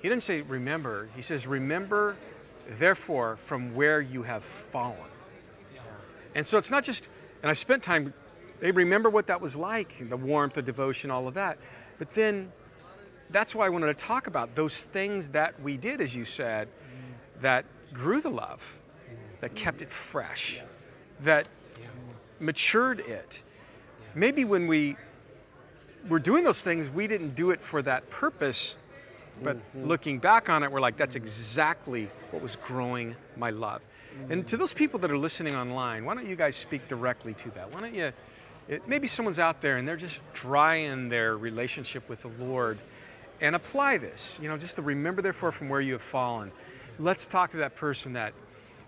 he 0.00 0.08
didn't 0.08 0.22
say 0.22 0.40
remember. 0.40 1.08
He 1.14 1.22
says, 1.22 1.46
remember, 1.46 2.16
therefore, 2.66 3.36
from 3.36 3.74
where 3.74 4.00
you 4.00 4.22
have 4.22 4.42
fallen. 4.42 4.96
And 6.34 6.46
so 6.46 6.56
it's 6.56 6.70
not 6.70 6.84
just, 6.84 7.08
and 7.42 7.50
I 7.50 7.52
spent 7.52 7.82
time, 7.82 8.14
they 8.60 8.70
remember 8.70 9.10
what 9.10 9.26
that 9.26 9.40
was 9.40 9.56
like, 9.56 10.08
the 10.08 10.16
warmth, 10.16 10.54
the 10.54 10.62
devotion, 10.62 11.10
all 11.10 11.28
of 11.28 11.34
that. 11.34 11.58
But 11.98 12.12
then 12.12 12.50
that's 13.28 13.54
why 13.54 13.66
I 13.66 13.68
wanted 13.68 13.86
to 13.86 13.94
talk 13.94 14.26
about 14.26 14.54
those 14.54 14.80
things 14.80 15.30
that 15.30 15.60
we 15.60 15.76
did, 15.76 16.00
as 16.00 16.14
you 16.14 16.24
said, 16.24 16.68
that 17.42 17.66
grew 17.92 18.22
the 18.22 18.30
love, 18.30 18.76
that 19.40 19.54
kept 19.54 19.82
it 19.82 19.90
fresh, 19.90 20.62
that 21.20 21.48
matured 22.40 23.00
it. 23.00 23.41
Maybe 24.14 24.44
when 24.44 24.66
we 24.66 24.96
were 26.08 26.18
doing 26.18 26.44
those 26.44 26.62
things, 26.62 26.88
we 26.90 27.06
didn't 27.06 27.34
do 27.34 27.50
it 27.50 27.60
for 27.62 27.82
that 27.82 28.10
purpose, 28.10 28.76
but 29.42 29.56
mm-hmm. 29.56 29.86
looking 29.86 30.18
back 30.18 30.48
on 30.48 30.62
it, 30.62 30.70
we're 30.70 30.80
like, 30.80 30.96
that's 30.96 31.14
exactly 31.14 32.10
what 32.30 32.42
was 32.42 32.56
growing 32.56 33.16
my 33.36 33.50
love. 33.50 33.82
And 34.28 34.46
to 34.48 34.56
those 34.56 34.72
people 34.72 34.98
that 35.00 35.10
are 35.10 35.18
listening 35.18 35.54
online, 35.54 36.04
why 36.04 36.14
don't 36.14 36.26
you 36.26 36.36
guys 36.36 36.56
speak 36.56 36.86
directly 36.88 37.34
to 37.34 37.50
that? 37.52 37.72
Why 37.72 37.80
don't 37.80 37.94
you, 37.94 38.12
it, 38.68 38.86
maybe 38.86 39.06
someone's 39.06 39.38
out 39.38 39.60
there 39.60 39.76
and 39.76 39.88
they're 39.88 39.96
just 39.96 40.20
dry 40.32 40.76
in 40.76 41.08
their 41.08 41.36
relationship 41.36 42.08
with 42.08 42.22
the 42.22 42.44
Lord 42.44 42.78
and 43.40 43.56
apply 43.56 43.98
this. 43.98 44.38
You 44.40 44.48
know, 44.48 44.58
just 44.58 44.76
to 44.76 44.82
remember, 44.82 45.22
therefore, 45.22 45.50
from 45.50 45.68
where 45.68 45.80
you 45.80 45.94
have 45.94 46.02
fallen. 46.02 46.52
Let's 46.98 47.26
talk 47.26 47.50
to 47.50 47.56
that 47.58 47.74
person 47.74 48.12
that 48.12 48.34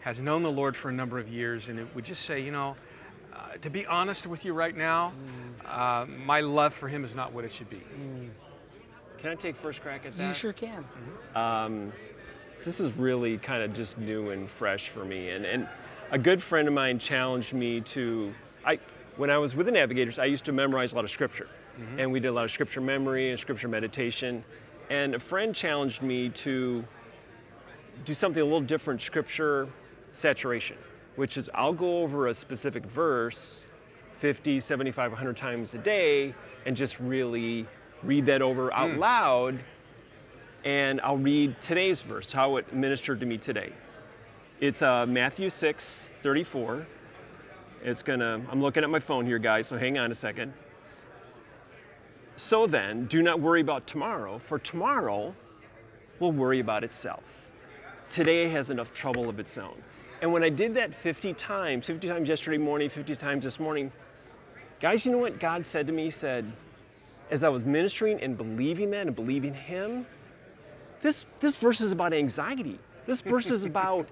has 0.01 0.21
known 0.21 0.43
the 0.43 0.53
Lord 0.53 0.77
for 0.77 0.91
a 0.91 0.93
number 0.93 1.19
of 1.19 1.29
years 1.29 1.69
and 1.69 1.79
it 1.79 1.87
would 1.95 2.05
just 2.05 2.25
say, 2.25 2.41
you 2.41 2.53
know, 2.53 2.77
uh, 3.35 3.57
to 3.63 3.71
be 3.71 3.87
honest 3.87 4.27
with 4.27 4.45
you 4.45 4.53
right 4.53 4.77
now, 4.77 5.13
uh, 5.67 6.07
my 6.25 6.41
love 6.41 6.75
for 6.75 6.89
him 6.89 7.05
is 7.05 7.15
not 7.15 7.33
what 7.33 7.45
it 7.45 7.53
should 7.53 7.71
be. 7.71 7.83
Can 9.19 9.31
I 9.31 9.35
take 9.35 9.57
first 9.57 9.81
crack 9.81 10.05
at 10.07 10.17
that? 10.17 10.29
You 10.29 10.35
sure 10.35 10.53
can. 10.53 10.85
this 12.63 12.81
is 12.81 12.93
really 12.97 13.39
kind 13.39 13.63
of 13.63 13.73
just 13.75 13.99
new 13.99 14.31
and 14.31 14.49
fresh 14.49 14.89
for 14.89 15.05
me. 15.05 15.31
And, 15.31 15.45
and 15.45 15.69
a 16.11 16.19
good 16.19 16.43
friend 16.43 16.69
of 16.69 16.75
mine 16.75 16.99
challenged 16.99 17.55
me 17.55 17.81
to, 17.83 18.33
I, 18.65 18.79
when 19.17 19.31
I 19.31 19.39
was 19.39 19.55
with 19.57 19.67
the 19.67 19.73
Navigators, 19.73 20.19
I 20.19 20.27
used 20.27 20.45
to 20.47 20.53
memorize 20.53 20.93
a 20.93 20.97
lot 20.97 21.05
of 21.05 21.11
scripture. 21.11 21.49
And 21.99 22.13
we 22.13 22.21
did 22.21 22.29
a 22.29 22.33
lot 22.33 22.45
of 22.45 22.51
scripture 22.53 22.81
memory 22.81 23.31
and 23.31 23.39
scripture 23.39 23.67
meditation. 23.67 24.45
And 24.91 25.15
a 25.15 25.19
friend 25.19 25.55
challenged 25.55 26.03
me 26.03 26.29
to 26.31 26.85
do 28.05 28.15
something 28.15 28.41
a 28.41 28.45
little 28.45 28.61
different 28.61 29.01
scripture 29.01 29.69
saturation, 30.13 30.77
which 31.17 31.37
is 31.37 31.51
I'll 31.55 31.73
go 31.73 32.03
over 32.03 32.29
a 32.29 32.35
specific 32.35 32.85
verse 32.87 33.69
50, 34.13 34.61
75, 34.61 35.13
100 35.13 35.37
times 35.37 35.75
a 35.75 35.79
day 35.79 36.35
and 36.67 36.77
just 36.77 37.01
really 37.01 37.67
read 38.03 38.27
that 38.27 38.43
over 38.43 38.73
out 38.73 38.97
loud 38.97 39.59
and 40.65 41.01
I'll 41.03 41.19
read 41.19 41.61
today's 41.61 42.01
verse, 42.01 42.33
how 42.33 42.57
it 42.57 42.73
ministered 42.73 43.21
to 43.21 43.27
me 43.27 43.37
today. 43.37 43.73
It's 44.61 44.81
uh, 44.81 45.05
Matthew 45.05 45.51
6, 45.51 46.13
34. 46.23 46.87
It's 47.83 48.03
gonna, 48.03 48.41
I'm 48.51 48.63
looking 48.63 48.83
at 48.83 48.89
my 48.89 48.99
phone 48.99 49.27
here, 49.27 49.39
guys, 49.39 49.67
so 49.67 49.77
hang 49.77 49.99
on 49.99 50.11
a 50.11 50.15
second. 50.15 50.55
So 52.37 52.67
then, 52.67 53.07
do 53.07 53.23
not 53.23 53.41
worry 53.41 53.61
about 53.61 53.87
tomorrow, 53.87 54.39
for 54.39 54.59
tomorrow 54.59 55.35
will 56.19 56.33
worry 56.33 56.61
about 56.61 56.83
itself. 56.83 57.51
Today 58.09 58.49
has 58.49 58.71
enough 58.71 58.93
trouble 58.93 59.29
of 59.29 59.39
its 59.39 59.59
own. 59.59 59.83
And 60.21 60.33
when 60.33 60.43
I 60.43 60.49
did 60.49 60.75
that 60.75 60.95
50 60.95 61.35
times, 61.35 61.87
50 61.87 62.09
times 62.09 62.29
yesterday 62.29 62.59
morning, 62.59 62.89
50 62.89 63.15
times 63.17 63.45
this 63.45 63.61
morning, 63.61 63.93
guys, 64.81 65.05
you 65.05 65.13
know 65.13 65.19
what 65.19 65.39
God 65.39 65.67
said 65.67 65.87
to 65.87 65.93
me? 65.93 66.05
He 66.05 66.11
said, 66.11 66.51
as 67.31 67.45
I 67.45 67.49
was 67.49 67.65
ministering 67.65 68.21
and 68.21 68.37
believing 68.37 68.91
that 68.91 69.07
and 69.07 69.17
believing 69.17 69.55
Him, 69.55 70.07
this 71.01 71.27
this 71.41 71.57
verse 71.57 71.81
is 71.81 71.93
about 71.93 72.13
anxiety. 72.13 72.79
This 73.05 73.21
verse 73.21 73.51
is 73.51 73.65
about 73.65 74.09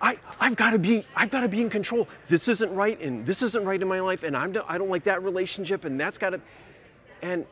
I, 0.00 0.18
I've 0.40 0.56
got 0.56 0.70
to 0.70 0.78
be 0.78 1.06
I've 1.16 1.30
got 1.30 1.40
to 1.40 1.48
be 1.48 1.60
in 1.60 1.70
control. 1.70 2.08
This 2.28 2.48
isn't 2.48 2.74
right, 2.74 3.00
and 3.00 3.24
this 3.24 3.42
isn't 3.42 3.64
right 3.64 3.80
in 3.80 3.88
my 3.88 4.00
life, 4.00 4.22
and 4.22 4.36
I'm 4.36 4.54
I 4.68 4.76
don't 4.76 4.90
like 4.90 5.04
that 5.04 5.22
relationship, 5.22 5.84
and 5.84 5.98
that's 5.98 6.18
got 6.18 6.30
to. 6.30 6.40
And 7.22 7.46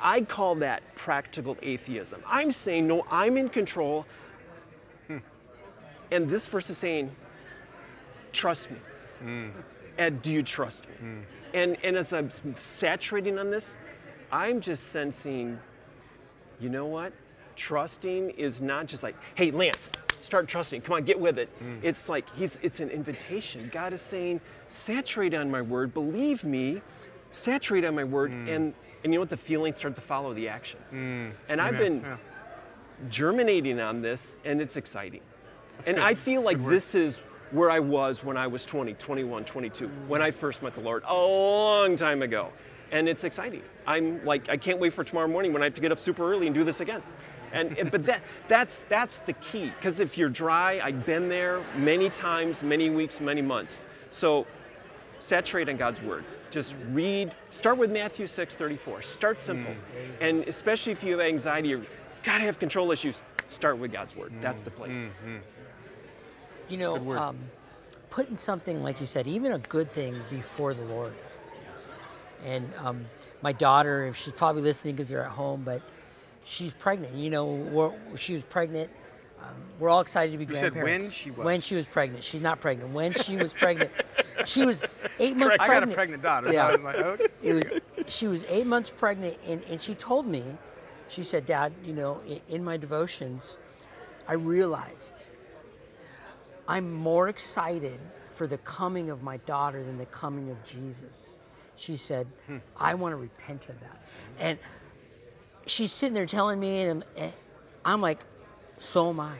I 0.00 0.20
call 0.20 0.54
that 0.56 0.82
practical 0.94 1.56
atheism. 1.62 2.22
I'm 2.26 2.52
saying 2.52 2.86
no, 2.86 3.04
I'm 3.10 3.36
in 3.36 3.48
control. 3.48 4.06
And 6.14 6.28
this 6.30 6.46
verse 6.46 6.70
is 6.70 6.78
saying, 6.78 7.10
trust 8.32 8.70
me. 8.70 8.76
Mm. 9.24 9.50
And 9.98 10.22
do 10.22 10.30
you 10.30 10.42
trust 10.42 10.86
me? 10.88 10.94
Mm. 11.02 11.22
And 11.54 11.76
and 11.82 11.96
as 11.96 12.12
I'm 12.12 12.30
saturating 12.56 13.38
on 13.38 13.50
this, 13.50 13.78
I'm 14.30 14.60
just 14.60 14.88
sensing 14.88 15.58
you 16.60 16.68
know 16.68 16.86
what? 16.86 17.12
Trusting 17.56 18.30
is 18.30 18.60
not 18.60 18.86
just 18.86 19.02
like, 19.02 19.16
hey, 19.34 19.50
Lance, 19.50 19.90
start 20.20 20.46
trusting. 20.46 20.82
Come 20.82 20.94
on, 20.96 21.04
get 21.04 21.18
with 21.18 21.36
it. 21.38 21.48
Mm. 21.60 21.80
It's 21.82 22.08
like 22.08 22.32
he's 22.34 22.60
it's 22.62 22.78
an 22.80 22.90
invitation. 22.90 23.68
God 23.72 23.92
is 23.92 24.00
saying, 24.02 24.40
saturate 24.68 25.34
on 25.34 25.50
my 25.50 25.62
word, 25.62 25.92
believe 25.94 26.44
me, 26.44 26.80
saturate 27.30 27.84
on 27.84 27.94
my 27.96 28.04
word, 28.04 28.30
and 28.30 28.72
and 29.02 29.12
you 29.12 29.18
know 29.18 29.20
what? 29.20 29.30
The 29.30 29.36
feelings 29.36 29.78
start 29.78 29.96
to 29.96 30.00
follow 30.00 30.32
the 30.32 30.48
actions. 30.48 30.92
And 31.48 31.60
I've 31.60 31.76
been 31.76 32.00
Yeah. 32.02 32.16
germinating 33.10 33.80
on 33.80 34.00
this, 34.00 34.38
and 34.44 34.60
it's 34.62 34.76
exciting. 34.76 35.20
And 35.86 35.96
good. 35.96 35.98
I 35.98 36.14
feel 36.14 36.42
That's 36.42 36.58
like 36.58 36.68
this 36.68 36.94
is 36.94 37.18
where 37.50 37.70
I 37.70 37.78
was 37.78 38.24
when 38.24 38.36
I 38.36 38.46
was 38.46 38.64
20, 38.66 38.94
21, 38.94 39.44
22, 39.44 39.88
when 40.08 40.20
I 40.22 40.30
first 40.30 40.62
met 40.62 40.74
the 40.74 40.80
Lord 40.80 41.04
a 41.06 41.14
long 41.14 41.96
time 41.96 42.22
ago. 42.22 42.50
And 42.90 43.08
it's 43.08 43.24
exciting. 43.24 43.62
I'm 43.86 44.24
like, 44.24 44.48
I 44.48 44.56
can't 44.56 44.78
wait 44.78 44.92
for 44.92 45.04
tomorrow 45.04 45.26
morning 45.28 45.52
when 45.52 45.62
I 45.62 45.66
have 45.66 45.74
to 45.74 45.80
get 45.80 45.90
up 45.92 45.98
super 45.98 46.30
early 46.32 46.46
and 46.46 46.54
do 46.54 46.64
this 46.64 46.80
again. 46.80 47.02
And, 47.52 47.76
and- 47.78 47.90
but 47.90 48.04
that, 48.06 48.22
that's, 48.48 48.82
that's 48.88 49.18
the 49.20 49.32
key. 49.34 49.72
Because 49.76 50.00
if 50.00 50.18
you're 50.18 50.28
dry, 50.28 50.80
I've 50.80 51.04
been 51.06 51.28
there 51.28 51.62
many 51.76 52.10
times, 52.10 52.62
many 52.62 52.90
weeks, 52.90 53.20
many 53.20 53.42
months. 53.42 53.86
So 54.10 54.46
saturate 55.18 55.68
on 55.68 55.76
God's 55.76 56.02
word. 56.02 56.24
Just 56.50 56.74
read, 56.92 57.34
start 57.50 57.78
with 57.78 57.90
Matthew 57.90 58.26
6 58.26 58.54
34. 58.54 59.02
Start 59.02 59.40
simple. 59.40 59.72
Mm. 59.72 59.76
And 60.20 60.48
especially 60.48 60.92
if 60.92 61.02
you 61.02 61.18
have 61.18 61.26
anxiety 61.26 61.74
or 61.74 61.82
gotta 62.22 62.44
have 62.44 62.58
control 62.58 62.92
issues, 62.92 63.22
start 63.48 63.78
with 63.78 63.92
God's 63.92 64.16
word. 64.16 64.32
That's 64.40 64.62
the 64.62 64.70
place. 64.70 65.06
You 66.68 66.76
know, 66.78 67.12
um, 67.12 67.38
putting 68.10 68.36
something 68.36 68.82
like 68.82 69.00
you 69.00 69.06
said, 69.06 69.26
even 69.26 69.52
a 69.52 69.58
good 69.58 69.92
thing 69.92 70.20
before 70.30 70.72
the 70.72 70.84
Lord. 70.84 71.12
Yes. 71.68 71.94
And 72.46 72.72
um, 72.82 73.04
my 73.42 73.52
daughter, 73.52 74.06
if 74.06 74.16
she's 74.16 74.32
probably 74.32 74.62
listening 74.62 74.94
because 74.94 75.08
they're 75.08 75.24
at 75.24 75.32
home, 75.32 75.62
but 75.64 75.82
she's 76.44 76.72
pregnant. 76.72 77.14
You 77.16 77.30
know, 77.30 77.46
we're, 77.46 77.92
she 78.16 78.32
was 78.32 78.42
pregnant. 78.42 78.90
Um, 79.42 79.56
we're 79.78 79.90
all 79.90 80.00
excited 80.00 80.32
to 80.32 80.38
be 80.38 80.46
You 80.46 80.58
said 80.58 80.72
grandparents. 80.72 81.06
when 81.06 81.12
she 81.12 81.30
was. 81.30 81.44
When 81.44 81.60
she 81.60 81.74
was 81.76 81.86
pregnant. 81.86 82.24
She's 82.24 82.40
not 82.40 82.60
pregnant. 82.60 82.92
When 82.92 83.12
she 83.12 83.36
was 83.36 83.52
pregnant, 83.52 83.90
she 84.46 84.64
was 84.64 85.06
eight 85.18 85.36
months 85.36 85.56
I 85.56 85.58
got 85.58 85.66
pregnant. 85.66 85.92
a 85.92 85.94
pregnant 85.94 86.22
daughter. 86.22 86.52
Yeah. 86.52 86.68
So 86.68 86.72
I 86.72 86.76
was 86.76 86.80
like, 86.82 86.96
okay. 86.96 87.26
it 87.42 87.52
was 87.52 87.72
she 88.06 88.26
was 88.26 88.44
eight 88.48 88.66
months 88.66 88.90
pregnant 88.90 89.36
and, 89.46 89.62
and 89.68 89.80
she 89.80 89.94
told 89.94 90.26
me 90.26 90.44
she 91.14 91.22
said 91.22 91.46
dad 91.46 91.72
you 91.84 91.92
know 91.92 92.20
in, 92.48 92.64
my 92.64 92.76
devotions 92.76 93.56
i 94.26 94.32
realized 94.32 95.26
i'm 96.66 96.92
more 96.92 97.28
excited 97.28 98.00
for 98.28 98.48
the 98.48 98.58
coming 98.58 99.10
of 99.10 99.22
my 99.22 99.36
daughter 99.38 99.84
than 99.84 99.96
the 99.96 100.06
coming 100.06 100.50
of 100.50 100.62
jesus 100.64 101.36
she 101.76 101.96
said 101.96 102.26
hmm. 102.46 102.56
i 102.76 102.94
want 102.94 103.12
to 103.12 103.16
repent 103.16 103.68
of 103.68 103.78
that 103.80 104.02
and 104.40 104.58
she's 105.66 105.92
sitting 105.92 106.14
there 106.14 106.26
telling 106.26 106.58
me 106.58 106.80
and 106.80 106.90
I'm, 106.90 107.04
and 107.16 107.32
I'm 107.84 108.00
like 108.00 108.24
so 108.78 109.10
am 109.10 109.20
i 109.20 109.36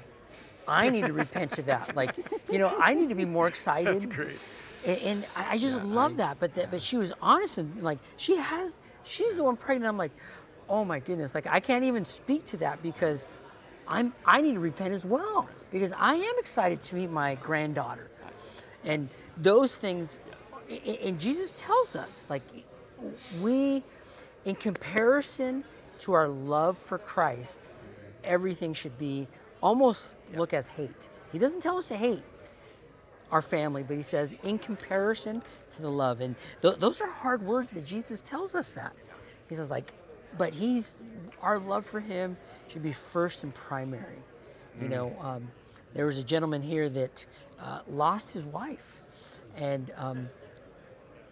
i 0.68 0.88
need 0.88 1.06
to 1.06 1.12
repent 1.24 1.58
of 1.58 1.66
that 1.66 1.96
like 1.96 2.16
you 2.50 2.58
know 2.58 2.72
i 2.80 2.94
need 2.94 3.08
to 3.08 3.16
be 3.16 3.24
more 3.24 3.48
excited 3.48 3.94
That's 3.94 4.06
great. 4.06 4.38
and, 4.86 4.98
and 5.00 5.26
I 5.36 5.54
I 5.54 5.58
just 5.58 5.82
love 5.84 6.16
that. 6.16 6.38
But 6.40 6.54
that, 6.56 6.70
but 6.70 6.82
she 6.82 6.96
was 6.96 7.12
honest 7.22 7.58
and 7.58 7.82
like 7.82 7.98
she 8.16 8.36
has, 8.36 8.80
she's 9.04 9.34
the 9.34 9.44
one 9.44 9.56
pregnant. 9.56 9.88
I'm 9.88 9.96
like, 9.96 10.10
oh 10.68 10.84
my 10.84 11.00
goodness, 11.00 11.34
like 11.34 11.46
I 11.46 11.60
can't 11.60 11.84
even 11.84 12.04
speak 12.04 12.44
to 12.46 12.56
that 12.58 12.82
because 12.82 13.26
I'm 13.86 14.12
I 14.24 14.40
need 14.40 14.54
to 14.54 14.60
repent 14.60 14.94
as 14.94 15.04
well 15.04 15.48
because 15.70 15.92
I 15.96 16.14
am 16.14 16.34
excited 16.38 16.82
to 16.82 16.96
meet 16.96 17.10
my 17.10 17.34
granddaughter, 17.36 18.10
and 18.84 19.08
those 19.36 19.76
things, 19.76 20.20
and 21.04 21.20
Jesus 21.20 21.52
tells 21.56 21.96
us 21.96 22.26
like 22.28 22.42
we, 23.40 23.82
in 24.44 24.54
comparison 24.54 25.64
to 26.00 26.12
our 26.12 26.28
love 26.28 26.78
for 26.78 26.98
Christ, 26.98 27.70
everything 28.22 28.72
should 28.72 28.98
be 28.98 29.26
almost 29.60 30.16
look 30.34 30.52
as 30.52 30.68
hate. 30.68 31.08
He 31.32 31.38
doesn't 31.38 31.60
tell 31.60 31.76
us 31.78 31.88
to 31.88 31.96
hate 31.96 32.22
our 33.30 33.42
family, 33.42 33.82
but 33.82 33.96
he 33.96 34.02
says, 34.02 34.36
in 34.44 34.58
comparison 34.58 35.42
to 35.72 35.82
the 35.82 35.90
love. 35.90 36.20
And 36.20 36.36
th- 36.62 36.76
those 36.76 37.00
are 37.00 37.08
hard 37.08 37.42
words 37.42 37.70
that 37.70 37.84
Jesus 37.84 38.22
tells 38.22 38.54
us 38.54 38.74
that. 38.74 38.92
He 39.48 39.54
says, 39.54 39.70
like, 39.70 39.92
but 40.38 40.52
he's, 40.54 41.02
our 41.42 41.58
love 41.58 41.84
for 41.86 42.00
him 42.00 42.36
should 42.68 42.82
be 42.82 42.92
first 42.92 43.42
and 43.44 43.54
primary. 43.54 44.18
You 44.80 44.88
know, 44.88 45.16
um, 45.20 45.48
there 45.94 46.06
was 46.06 46.18
a 46.18 46.24
gentleman 46.24 46.62
here 46.62 46.88
that 46.88 47.26
uh, 47.60 47.80
lost 47.88 48.32
his 48.32 48.44
wife. 48.44 49.00
And 49.56 49.92
um, 49.96 50.28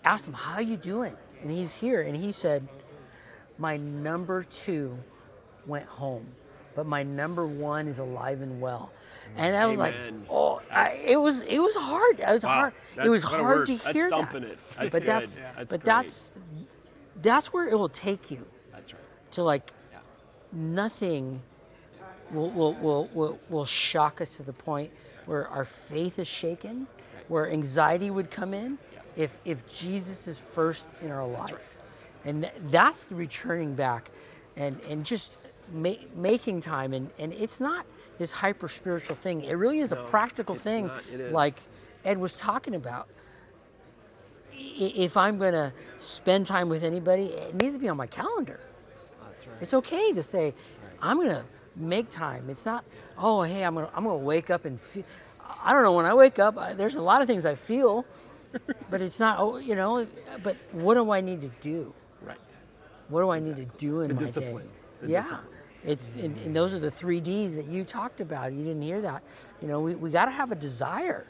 asked 0.04 0.26
him, 0.28 0.34
"How 0.34 0.60
you 0.60 0.76
doing?" 0.76 1.16
And 1.40 1.50
he's 1.50 1.74
here, 1.74 2.02
and 2.02 2.16
he 2.16 2.30
said, 2.32 2.68
"My 3.58 3.76
number 3.76 4.44
two 4.44 4.96
went 5.66 5.86
home, 5.86 6.26
but 6.74 6.86
my 6.86 7.02
number 7.02 7.46
one 7.46 7.88
is 7.88 7.98
alive 7.98 8.40
and 8.40 8.60
well." 8.60 8.92
And 9.36 9.56
I 9.56 9.66
was 9.66 9.76
Amen. 9.78 10.20
like, 10.20 10.30
"Oh, 10.30 10.62
I, 10.70 10.90
it 11.04 11.16
was 11.16 11.42
it 11.42 11.58
was 11.58 11.74
hard. 11.74 12.20
It 12.20 12.28
was 12.32 12.44
Wow, 12.44 12.50
hard. 12.50 12.72
It 13.04 13.08
was 13.08 13.24
hard 13.24 13.66
to 13.66 13.76
That's 13.78 13.92
hear 13.92 14.08
that. 14.10 14.34
it. 14.44 14.58
That's 14.76 14.76
but 14.76 14.92
good. 14.92 15.06
that's 15.06 15.40
Yeah, 15.40 15.64
but 15.68 15.84
that's 15.84 16.32
that's 17.22 17.52
where 17.52 17.68
it 17.68 17.76
will 17.78 17.88
take 17.88 18.30
you 18.30 18.38
That's. 18.38 18.51
To 19.32 19.42
like 19.42 19.72
nothing 20.52 21.42
will, 22.30 22.50
will, 22.50 22.74
will, 22.74 23.08
will, 23.12 23.38
will 23.48 23.64
shock 23.64 24.20
us 24.20 24.36
to 24.36 24.42
the 24.42 24.52
point 24.52 24.90
where 25.26 25.48
our 25.48 25.64
faith 25.64 26.18
is 26.18 26.26
shaken, 26.28 26.86
where 27.28 27.50
anxiety 27.50 28.10
would 28.10 28.30
come 28.30 28.54
in 28.54 28.78
if, 29.16 29.38
if 29.44 29.66
Jesus 29.72 30.26
is 30.26 30.38
first 30.38 30.92
in 31.02 31.10
our 31.10 31.26
life. 31.26 31.78
And 32.24 32.42
th- 32.44 32.54
that's 32.70 33.04
the 33.04 33.14
returning 33.14 33.74
back 33.74 34.10
and, 34.56 34.80
and 34.88 35.04
just 35.04 35.38
ma- 35.72 35.92
making 36.14 36.60
time. 36.60 36.92
And, 36.92 37.10
and 37.18 37.32
it's 37.32 37.60
not 37.60 37.86
this 38.18 38.32
hyper 38.32 38.68
spiritual 38.68 39.16
thing, 39.16 39.42
it 39.42 39.54
really 39.54 39.80
is 39.80 39.92
a 39.92 39.96
practical 39.96 40.54
thing, 40.54 40.86
not. 40.88 41.02
It 41.12 41.20
is. 41.20 41.32
like 41.32 41.54
Ed 42.04 42.18
was 42.18 42.34
talking 42.36 42.74
about. 42.74 43.08
I- 44.54 44.92
If 44.96 45.16
I'm 45.16 45.38
going 45.38 45.54
to 45.54 45.72
spend 45.98 46.46
time 46.46 46.68
with 46.68 46.82
anybody, 46.84 47.24
it 47.26 47.54
needs 47.54 47.74
to 47.74 47.80
be 47.80 47.88
on 47.88 47.96
my 47.96 48.06
calendar. 48.06 48.60
Right. 49.46 49.62
It's 49.62 49.74
okay 49.74 50.12
to 50.12 50.22
say, 50.22 50.54
I'm 51.00 51.18
gonna 51.18 51.44
make 51.76 52.08
time. 52.08 52.48
It's 52.48 52.64
not, 52.64 52.84
oh, 53.18 53.42
hey, 53.42 53.64
I'm 53.64 53.74
gonna, 53.74 53.90
I'm 53.94 54.04
gonna 54.04 54.16
wake 54.16 54.50
up 54.50 54.64
and 54.64 54.78
feel. 54.78 55.04
I 55.64 55.72
don't 55.72 55.82
know. 55.82 55.92
When 55.92 56.06
I 56.06 56.14
wake 56.14 56.38
up, 56.38 56.56
I, 56.56 56.72
there's 56.72 56.96
a 56.96 57.02
lot 57.02 57.20
of 57.20 57.26
things 57.26 57.44
I 57.44 57.54
feel, 57.54 58.04
but 58.90 59.00
it's 59.00 59.18
not, 59.20 59.38
oh, 59.38 59.58
you 59.58 59.74
know. 59.74 60.06
But 60.42 60.56
what 60.72 60.94
do 60.94 61.10
I 61.10 61.20
need 61.20 61.40
to 61.42 61.50
do? 61.60 61.92
Right. 62.22 62.38
What 63.08 63.20
do 63.20 63.30
I 63.30 63.38
need 63.38 63.56
to 63.56 63.64
do 63.78 64.00
in 64.00 64.08
The 64.08 64.14
my 64.14 64.20
discipline. 64.20 64.64
day? 64.64 64.70
The 65.02 65.08
yeah, 65.08 65.22
discipline. 65.22 65.46
it's 65.84 66.16
and, 66.16 66.34
mm-hmm. 66.34 66.44
and 66.46 66.56
those 66.56 66.72
are 66.72 66.78
the 66.78 66.90
three 66.90 67.20
D's 67.20 67.54
that 67.56 67.66
you 67.66 67.84
talked 67.84 68.20
about. 68.20 68.52
You 68.52 68.64
didn't 68.64 68.82
hear 68.82 69.00
that. 69.00 69.22
You 69.60 69.68
know, 69.68 69.80
we, 69.80 69.94
we 69.94 70.10
got 70.10 70.26
to 70.26 70.30
have 70.30 70.52
a 70.52 70.56
desire. 70.56 71.26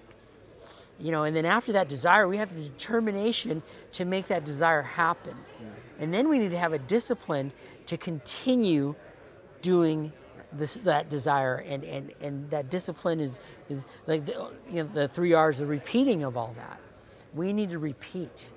You 1.00 1.10
know, 1.10 1.24
and 1.24 1.34
then 1.34 1.46
after 1.46 1.72
that 1.72 1.88
desire, 1.88 2.28
we 2.28 2.36
have 2.36 2.54
the 2.54 2.62
determination 2.62 3.62
to 3.92 4.04
make 4.04 4.28
that 4.28 4.44
desire 4.44 4.82
happen, 4.82 5.34
and 5.98 6.14
then 6.14 6.28
we 6.28 6.38
need 6.38 6.50
to 6.50 6.58
have 6.58 6.72
a 6.72 6.78
discipline 6.78 7.50
to 7.92 7.98
continue 7.98 8.94
doing 9.60 10.14
this, 10.50 10.76
that 10.76 11.10
desire, 11.10 11.56
and, 11.56 11.84
and, 11.84 12.10
and 12.22 12.48
that 12.48 12.70
discipline 12.70 13.20
is 13.20 13.38
is 13.68 13.86
like 14.06 14.24
the, 14.24 14.50
you 14.70 14.82
know 14.82 14.84
the 14.84 15.06
three 15.06 15.34
R's, 15.34 15.58
the 15.58 15.66
repeating 15.66 16.24
of 16.24 16.34
all 16.34 16.54
that. 16.56 16.80
We 17.34 17.52
need 17.52 17.68
to 17.70 17.78
repeat 17.78 18.48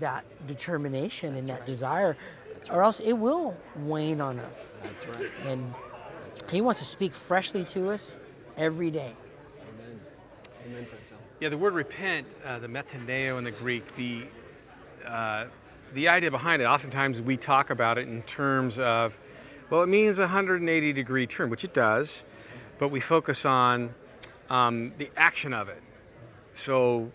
that 0.00 0.24
determination 0.46 1.34
and 1.36 1.46
that 1.48 1.64
desire, 1.64 2.14
or 2.70 2.82
else 2.82 3.00
it 3.00 3.14
will 3.14 3.56
wane 3.76 4.20
on 4.20 4.38
us. 4.38 4.82
That's 4.82 5.06
right. 5.06 5.30
And 5.46 5.74
He 6.50 6.60
wants 6.60 6.80
to 6.80 6.86
speak 6.86 7.14
freshly 7.14 7.64
to 7.64 7.88
us 7.88 8.18
every 8.58 8.90
day. 8.90 9.14
Amen. 9.74 10.00
Amen, 10.66 10.84
Francel. 10.84 11.16
Yeah, 11.40 11.48
the 11.48 11.56
word 11.56 11.72
repent, 11.72 12.26
uh, 12.44 12.58
the 12.58 12.68
metanoeo 12.68 13.38
in 13.38 13.44
the 13.44 13.50
Greek, 13.50 13.96
the 13.96 14.24
uh, 15.06 15.46
the 15.94 16.08
idea 16.08 16.30
behind 16.30 16.62
it. 16.62 16.66
Oftentimes 16.66 17.20
we 17.20 17.36
talk 17.36 17.70
about 17.70 17.98
it 17.98 18.08
in 18.08 18.22
terms 18.22 18.78
of, 18.78 19.16
well, 19.70 19.82
it 19.82 19.88
means 19.88 20.18
a 20.18 20.22
180 20.22 20.92
degree 20.92 21.26
turn, 21.26 21.50
which 21.50 21.64
it 21.64 21.74
does, 21.74 22.24
but 22.78 22.88
we 22.88 23.00
focus 23.00 23.44
on 23.44 23.94
um, 24.50 24.92
the 24.98 25.10
action 25.16 25.52
of 25.52 25.68
it. 25.68 25.82
So 26.54 27.10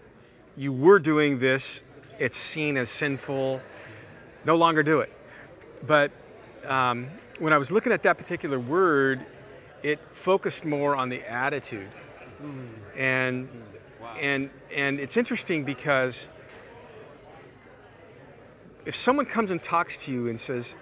you 0.55 0.71
were 0.71 0.99
doing 0.99 1.39
this, 1.39 1.83
it's 2.19 2.37
seen 2.37 2.77
as 2.77 2.89
sinful, 2.89 3.61
no 4.45 4.55
longer 4.55 4.83
do 4.83 5.01
it. 5.01 5.11
But 5.85 6.11
um, 6.65 7.07
when 7.39 7.53
I 7.53 7.57
was 7.57 7.71
looking 7.71 7.91
at 7.91 8.03
that 8.03 8.17
particular 8.17 8.59
word, 8.59 9.25
it 9.83 9.99
focused 10.11 10.65
more 10.65 10.95
on 10.95 11.09
the 11.09 11.21
attitude. 11.29 11.89
And 12.95 13.49
and 14.19 14.49
and 14.73 14.99
it's 14.99 15.17
interesting 15.17 15.63
because 15.63 16.27
if 18.87 18.95
someone 18.95 19.25
comes 19.25 19.51
and 19.51 19.61
talks 19.61 20.05
to 20.05 20.13
you 20.13 20.29
and 20.29 20.39
says, 20.39 20.77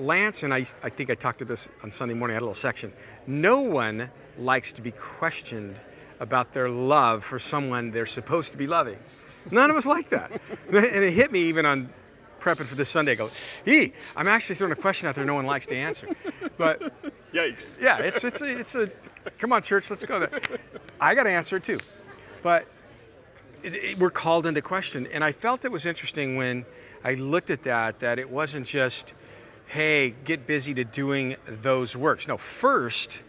Lance, 0.00 0.42
and 0.42 0.52
I, 0.52 0.66
I 0.82 0.88
think 0.88 1.10
I 1.10 1.14
talked 1.14 1.38
to 1.38 1.44
this 1.44 1.68
on 1.84 1.92
Sunday 1.92 2.12
morning, 2.12 2.34
I 2.34 2.36
had 2.36 2.42
a 2.42 2.46
little 2.46 2.54
section. 2.54 2.92
No 3.28 3.60
one 3.60 4.10
likes 4.36 4.72
to 4.72 4.82
be 4.82 4.90
questioned 4.90 5.78
about 6.18 6.52
their 6.52 6.68
love 6.68 7.24
for 7.24 7.38
someone 7.38 7.92
they're 7.92 8.04
supposed 8.04 8.50
to 8.50 8.58
be 8.58 8.66
loving. 8.66 8.98
None 9.52 9.70
of 9.70 9.76
us 9.76 9.86
like 9.86 10.08
that. 10.08 10.32
and 10.66 10.76
it 10.76 11.12
hit 11.12 11.30
me 11.30 11.38
even 11.42 11.64
on 11.64 11.88
prepping 12.40 12.64
for 12.64 12.74
this 12.74 12.90
Sunday. 12.90 13.12
I 13.12 13.14
go, 13.14 13.30
ee, 13.64 13.92
I'm 14.16 14.26
actually 14.26 14.56
throwing 14.56 14.72
a 14.72 14.76
question 14.76 15.08
out 15.08 15.14
there 15.14 15.24
no 15.24 15.36
one 15.36 15.46
likes 15.46 15.66
to 15.66 15.76
answer. 15.76 16.08
But 16.58 16.80
Yikes. 17.32 17.80
yeah, 17.80 17.98
it's 17.98 18.24
it's 18.24 18.42
a, 18.42 18.58
it's 18.58 18.74
a 18.74 18.90
come 19.38 19.52
on, 19.52 19.62
church, 19.62 19.88
let's 19.88 20.04
go 20.04 20.18
there. 20.18 20.40
I 21.00 21.14
got 21.14 21.24
to 21.24 21.30
answer 21.30 21.58
it 21.58 21.64
too, 21.64 21.78
but 22.42 22.66
it, 23.62 23.74
it, 23.74 23.98
we're 23.98 24.10
called 24.10 24.46
into 24.46 24.62
question, 24.62 25.06
and 25.12 25.22
I 25.22 25.32
felt 25.32 25.64
it 25.64 25.70
was 25.70 25.86
interesting 25.86 26.36
when 26.36 26.64
I 27.06 27.14
looked 27.14 27.50
at 27.50 27.62
that 27.62 28.00
that 28.00 28.18
it 28.18 28.30
wasn't 28.30 28.66
just, 28.66 29.14
hey, 29.66 30.10
get 30.24 30.44
busy 30.44 30.74
to 30.74 30.82
doing 30.82 31.36
those 31.46 31.94
works. 31.94 32.26
No, 32.26 32.36
first. 32.36 33.20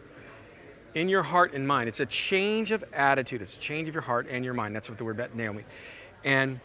In 0.96 1.10
your 1.10 1.22
heart 1.22 1.54
and 1.54 1.68
mind, 1.68 1.88
it's 1.88 2.00
a 2.00 2.08
change 2.08 2.72
of 2.72 2.84
attitude. 2.92 3.44
It's 3.44 3.56
a 3.56 3.60
change 3.60 3.88
of 3.88 3.94
your 3.94 4.02
heart 4.02 4.26
and 4.32 4.44
your 4.44 4.56
mind. 4.56 4.76
That's 4.76 4.90
what 4.90 4.98
the 4.98 5.06
word 5.06 5.18
metanoeo, 5.18 5.64
and 6.24 6.60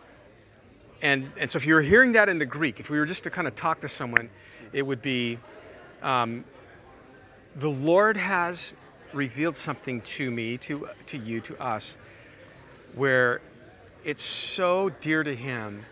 and 1.03 1.31
and 1.37 1.51
so 1.51 1.59
if 1.59 1.67
you 1.67 1.75
were 1.75 1.83
hearing 1.83 2.13
that 2.13 2.31
in 2.31 2.39
the 2.39 2.47
Greek, 2.47 2.81
if 2.81 2.89
we 2.89 2.99
were 2.99 3.05
just 3.05 3.25
to 3.25 3.31
kind 3.31 3.47
of 3.47 3.55
talk 3.55 3.83
to 3.83 3.89
someone, 3.89 4.31
it 4.73 4.87
would 4.87 5.03
be 5.03 5.39
um, 6.01 6.47
the 7.57 7.69
Lord 7.69 8.17
has 8.17 8.73
revealed 9.13 9.57
something 9.57 10.01
to 10.01 10.31
me, 10.31 10.57
to 10.59 10.89
to 11.09 11.19
you, 11.19 11.43
to 11.43 11.63
us, 11.63 11.99
where 12.95 13.43
it's 14.03 14.23
so 14.23 14.89
dear 14.89 15.23
to 15.23 15.37
Him, 15.37 15.85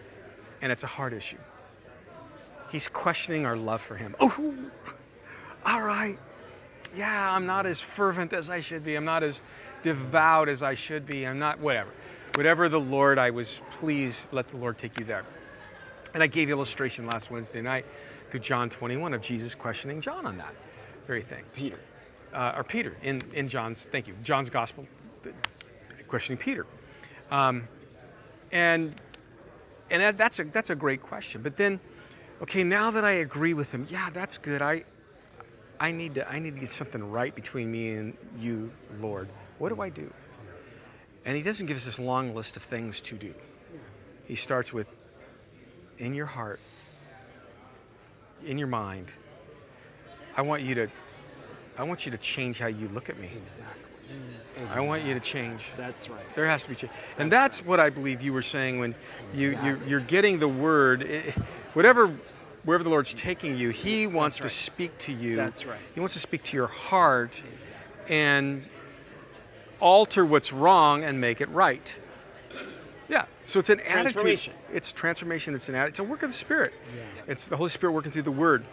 and 0.63 0.71
it's 0.73 0.83
a 0.83 0.89
heart 0.89 1.13
issue. 1.13 1.39
He's 2.71 2.89
questioning 2.89 3.47
our 3.47 3.57
love 3.57 3.81
for 3.81 3.97
Him. 3.97 4.15
Oh, 4.21 4.55
all 5.67 5.83
right, 5.83 6.19
yeah, 6.95 7.33
I'm 7.33 7.47
not 7.47 7.67
as 7.67 7.81
fervent 7.81 8.33
as 8.33 8.51
I 8.51 8.61
should 8.61 8.85
be. 8.85 8.95
I'm 8.95 9.05
not 9.05 9.23
as 9.23 9.43
devout 9.83 10.49
as 10.49 10.63
I 10.63 10.75
should 10.75 11.07
be. 11.07 11.27
I'm 11.27 11.39
not 11.39 11.61
whatever, 11.61 11.91
whatever 12.35 12.69
the 12.69 12.81
Lord. 12.81 13.19
I 13.19 13.31
was 13.31 13.63
pleased. 13.71 14.33
Let 14.33 14.49
the 14.49 14.57
Lord 14.57 14.79
take 14.79 14.99
you 14.99 15.05
there. 15.05 15.25
And 16.15 16.23
I 16.23 16.27
gave 16.27 16.49
the 16.49 16.53
illustration 16.53 17.07
last 17.07 17.31
Wednesday 17.31 17.63
night 17.63 17.87
through 18.31 18.41
John 18.41 18.69
21 18.69 19.15
of 19.15 19.23
Jesus 19.23 19.55
questioning 19.55 20.01
John 20.01 20.27
on 20.27 20.39
that 20.39 20.55
very 21.11 21.23
thing. 21.23 21.43
Peter. 21.55 21.79
Uh, 22.33 22.53
or 22.57 22.63
Peter 22.63 22.97
in, 23.03 23.21
in 23.33 23.49
John's, 23.49 23.87
thank 23.87 24.07
you, 24.07 24.15
John's 24.23 24.49
gospel, 24.49 24.87
questioning 26.07 26.39
Peter. 26.39 26.65
Um, 27.33 27.67
and 28.53 28.95
and 29.91 30.03
that, 30.03 30.19
that's, 30.19 30.39
a, 30.39 30.45
that's 30.45 30.71
a 30.71 30.77
great 30.77 31.03
question. 31.03 31.43
But 31.43 31.57
then, 31.57 31.81
okay, 32.43 32.65
now 32.65 32.91
that 32.91 33.05
I 33.05 33.13
agree 33.13 33.55
with 33.55 33.73
him, 33.73 33.87
yeah, 33.91 34.11
that's 34.11 34.39
good. 34.39 34.63
I, 34.63 34.85
I, 35.79 35.93
need 35.93 36.15
to, 36.15 36.29
I 36.29 36.39
need 36.39 36.55
to 36.55 36.61
get 36.61 36.71
something 36.71 37.11
right 37.11 37.35
between 37.35 37.71
me 37.71 37.91
and 37.91 38.17
you, 38.39 38.71
Lord. 39.01 39.29
What 39.59 39.71
do 39.71 39.81
I 39.81 39.89
do? 39.89 40.13
And 41.25 41.37
he 41.37 41.43
doesn't 41.43 41.67
give 41.67 41.77
us 41.77 41.85
this 41.85 41.99
long 41.99 42.35
list 42.35 42.57
of 42.57 42.63
things 42.63 43.01
to 43.03 43.17
do. 43.17 43.35
He 44.25 44.35
starts 44.35 44.73
with 44.73 44.87
in 45.99 46.15
your 46.15 46.27
heart, 46.27 46.61
in 48.45 48.57
your 48.57 48.69
mind, 48.69 49.13
I 50.37 50.43
want 50.43 50.63
you 50.63 50.75
to 50.77 50.89
I 51.77 51.83
want 51.83 52.05
you 52.05 52.13
to 52.13 52.19
change 52.19 52.59
how 52.59 52.67
you 52.67 52.89
look 52.89 53.09
at 53.09 53.19
me. 53.19 53.31
Exactly. 53.37 53.90
I 54.73 54.81
want 54.81 55.05
you 55.05 55.15
to 55.15 55.21
change. 55.21 55.63
That's 55.77 56.09
right. 56.09 56.23
There 56.35 56.47
has 56.47 56.65
to 56.65 56.69
be 56.69 56.75
change. 56.75 56.93
And 57.19 57.33
that's 57.33 57.65
what 57.65 57.81
I 57.81 57.91
believe 57.91 58.21
you 58.21 58.33
were 58.33 58.43
saying 58.43 58.79
when 58.79 58.95
you, 59.33 59.59
you 59.65 59.81
you're 59.87 60.01
getting 60.01 60.39
the 60.39 60.49
word 60.49 61.07
eh, 61.09 61.33
whatever 61.75 62.15
wherever 62.65 62.85
the 62.85 62.91
Lord's 62.91 63.15
taking 63.15 63.57
you, 63.57 63.71
he 63.71 64.07
wants 64.07 64.39
to 64.39 64.51
speak 64.51 64.97
to 64.99 65.13
you. 65.13 65.37
That's 65.37 65.65
right. 65.65 65.79
He 65.95 66.01
wants 66.01 66.15
to 66.15 66.21
speak 66.21 66.43
to 66.45 66.57
your 66.57 66.67
heart 66.67 67.43
and 68.09 68.67
alter 69.81 70.27
what's 70.27 70.53
wrong 70.53 71.05
and 71.05 71.21
make 71.21 71.41
it 71.41 71.49
right. 71.49 71.99
Yeah. 73.09 73.25
So 73.47 73.59
it's 73.59 73.71
an 73.71 73.81
attitude. 73.81 74.53
It's 74.73 74.93
transformation. 74.93 75.55
It's 75.55 75.69
an 75.69 75.75
atti- 75.75 75.89
It's 75.89 75.99
a 75.99 76.05
work 76.05 76.23
of 76.23 76.31
the 76.31 76.35
Spirit. 76.35 76.73
It's 77.27 77.47
the 77.49 77.57
Holy 77.57 77.71
Spirit 77.71 77.93
working 77.93 78.13
through 78.13 78.23
the 78.23 78.31
Word. 78.31 78.65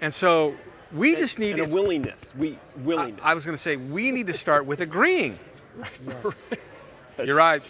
And 0.00 0.12
so 0.12 0.54
we 0.94 1.16
just 1.16 1.38
need 1.38 1.58
and 1.58 1.70
a 1.72 1.74
willingness. 1.74 2.34
We 2.36 2.58
willingness. 2.78 3.20
I 3.22 3.34
was 3.34 3.44
going 3.44 3.56
to 3.56 3.62
say 3.62 3.76
we 3.76 4.10
need 4.10 4.26
to 4.26 4.34
start 4.34 4.66
with 4.66 4.80
agreeing. 4.80 5.38
Yes. 6.06 6.44
You're 7.24 7.36
right. 7.36 7.62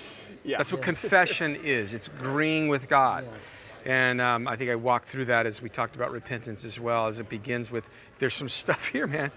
Yeah. 0.44 0.58
That's 0.58 0.72
what 0.72 0.82
confession 0.82 1.56
is. 1.56 1.94
It's 1.94 2.08
agreeing 2.08 2.68
with 2.68 2.88
God. 2.88 3.24
Yes. 3.30 3.58
And 3.84 4.20
um, 4.20 4.46
I 4.46 4.56
think 4.56 4.70
I 4.70 4.76
walked 4.76 5.08
through 5.08 5.26
that 5.26 5.46
as 5.46 5.60
we 5.60 5.68
talked 5.68 5.96
about 5.96 6.12
repentance 6.12 6.64
as 6.64 6.78
well, 6.78 7.06
as 7.06 7.18
it 7.18 7.28
begins 7.28 7.70
with 7.70 7.88
there's 8.18 8.34
some 8.34 8.48
stuff 8.48 8.86
here, 8.92 9.06
man. 9.06 9.30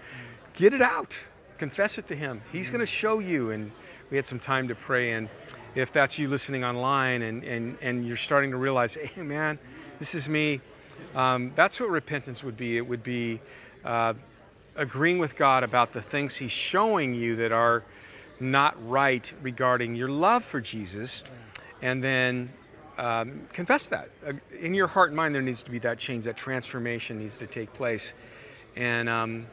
Get 0.54 0.72
it 0.72 0.82
out. 0.82 1.18
confess 1.58 1.98
it 1.98 2.08
to 2.08 2.16
Him. 2.16 2.42
He's 2.52 2.70
going 2.70 2.80
to 2.80 2.86
show 2.86 3.18
you. 3.18 3.50
And 3.50 3.72
we 4.10 4.16
had 4.16 4.26
some 4.26 4.38
time 4.38 4.68
to 4.68 4.74
pray. 4.74 5.12
And 5.12 5.28
if 5.74 5.92
that's 5.92 6.18
you 6.18 6.28
listening 6.28 6.64
online 6.64 7.22
and, 7.22 7.44
and, 7.44 7.78
and 7.82 8.06
you're 8.06 8.16
starting 8.16 8.50
to 8.52 8.56
realize, 8.56 8.94
hey, 8.94 9.22
man, 9.22 9.58
this 9.98 10.14
is 10.14 10.28
me, 10.28 10.60
um, 11.14 11.52
that's 11.54 11.80
what 11.80 11.90
repentance 11.90 12.42
would 12.42 12.56
be. 12.56 12.76
It 12.76 12.86
would 12.86 13.02
be 13.02 13.40
uh, 13.86 14.14
agreeing 14.74 15.18
with 15.18 15.36
God 15.36 15.62
about 15.62 15.92
the 15.92 16.02
things 16.02 16.36
He's 16.36 16.52
showing 16.52 17.14
you 17.14 17.36
that 17.36 17.52
are 17.52 17.82
not 18.38 18.76
right 18.86 19.32
regarding 19.40 19.94
your 19.94 20.08
love 20.10 20.44
for 20.44 20.60
Jesus. 20.60 21.22
And 21.80 22.02
then 22.04 22.52
um, 22.98 23.48
confess 23.52 23.88
that. 23.88 24.10
Uh, 24.26 24.32
in 24.58 24.74
your 24.74 24.88
heart 24.88 25.10
and 25.10 25.16
mind, 25.16 25.34
there 25.34 25.42
needs 25.42 25.62
to 25.62 25.70
be 25.70 25.78
that 25.80 25.98
change, 25.98 26.24
that 26.24 26.36
transformation 26.36 27.18
needs 27.18 27.38
to 27.38 27.46
take 27.46 27.72
place. 27.72 28.12
And 28.74 29.08
um, 29.08 29.46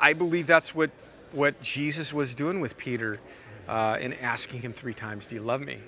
I 0.00 0.12
believe 0.12 0.46
that's 0.46 0.74
what, 0.74 0.90
what 1.32 1.60
Jesus 1.62 2.12
was 2.12 2.34
doing 2.34 2.60
with 2.60 2.76
Peter 2.78 3.20
uh, 3.68 3.96
in 4.00 4.12
asking 4.14 4.62
him 4.62 4.72
three 4.72 4.94
times, 4.94 5.26
Do 5.26 5.34
you 5.34 5.42
love 5.42 5.60
me? 5.60 5.78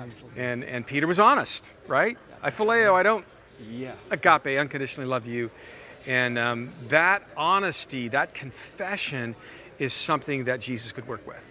Absolutely. 0.00 0.42
And, 0.42 0.64
and 0.64 0.86
Peter 0.86 1.06
was 1.06 1.18
honest, 1.18 1.64
right? 1.86 2.16
I 2.42 2.50
phileo, 2.50 2.94
I 2.94 3.02
don't 3.02 3.24
Yeah. 3.70 3.94
agape, 4.10 4.58
unconditionally 4.58 5.08
love 5.08 5.26
you. 5.26 5.50
And 6.06 6.38
um, 6.38 6.72
that 6.88 7.22
honesty, 7.36 8.08
that 8.08 8.34
confession 8.34 9.34
is 9.78 9.92
something 9.92 10.44
that 10.44 10.60
Jesus 10.60 10.92
could 10.92 11.08
work 11.08 11.26
with. 11.26 11.44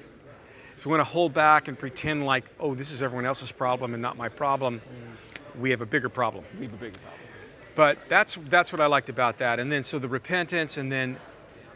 So 0.77 0.89
we 0.89 0.97
want 0.97 1.07
to 1.07 1.11
hold 1.11 1.33
back 1.33 1.67
and 1.67 1.79
pretend 1.79 2.25
like, 2.25 2.43
oh, 2.59 2.75
this 2.75 2.91
is 2.91 3.01
everyone 3.01 3.25
else's 3.25 3.51
problem 3.51 3.93
and 3.93 4.01
not 4.01 4.17
my 4.17 4.29
problem. 4.29 4.81
We 5.59 5.71
have 5.71 5.81
a 5.81 5.85
bigger 5.85 6.09
problem. 6.09 6.43
We 6.59 6.65
have 6.65 6.73
a 6.73 6.77
big 6.77 6.93
problem. 6.93 7.19
But 7.75 7.97
that's 8.09 8.37
that's 8.49 8.71
what 8.71 8.81
I 8.81 8.85
liked 8.85 9.09
about 9.09 9.39
that. 9.39 9.59
And 9.59 9.71
then 9.71 9.83
so 9.83 9.97
the 9.97 10.07
repentance 10.07 10.77
and 10.77 10.91
then 10.91 11.17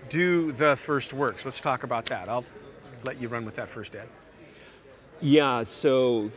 do 0.10 0.52
the 0.52 0.76
first 0.76 1.14
works. 1.14 1.46
Let's 1.46 1.62
talk 1.62 1.84
about 1.84 2.06
that. 2.08 2.30
I'll 2.30 2.46
let 3.04 3.22
you 3.22 3.28
run 3.28 3.46
with 3.46 3.56
that 3.56 3.70
first, 3.70 3.96
Ed. 3.96 4.08
Yeah. 5.22 5.64
So, 5.64 6.32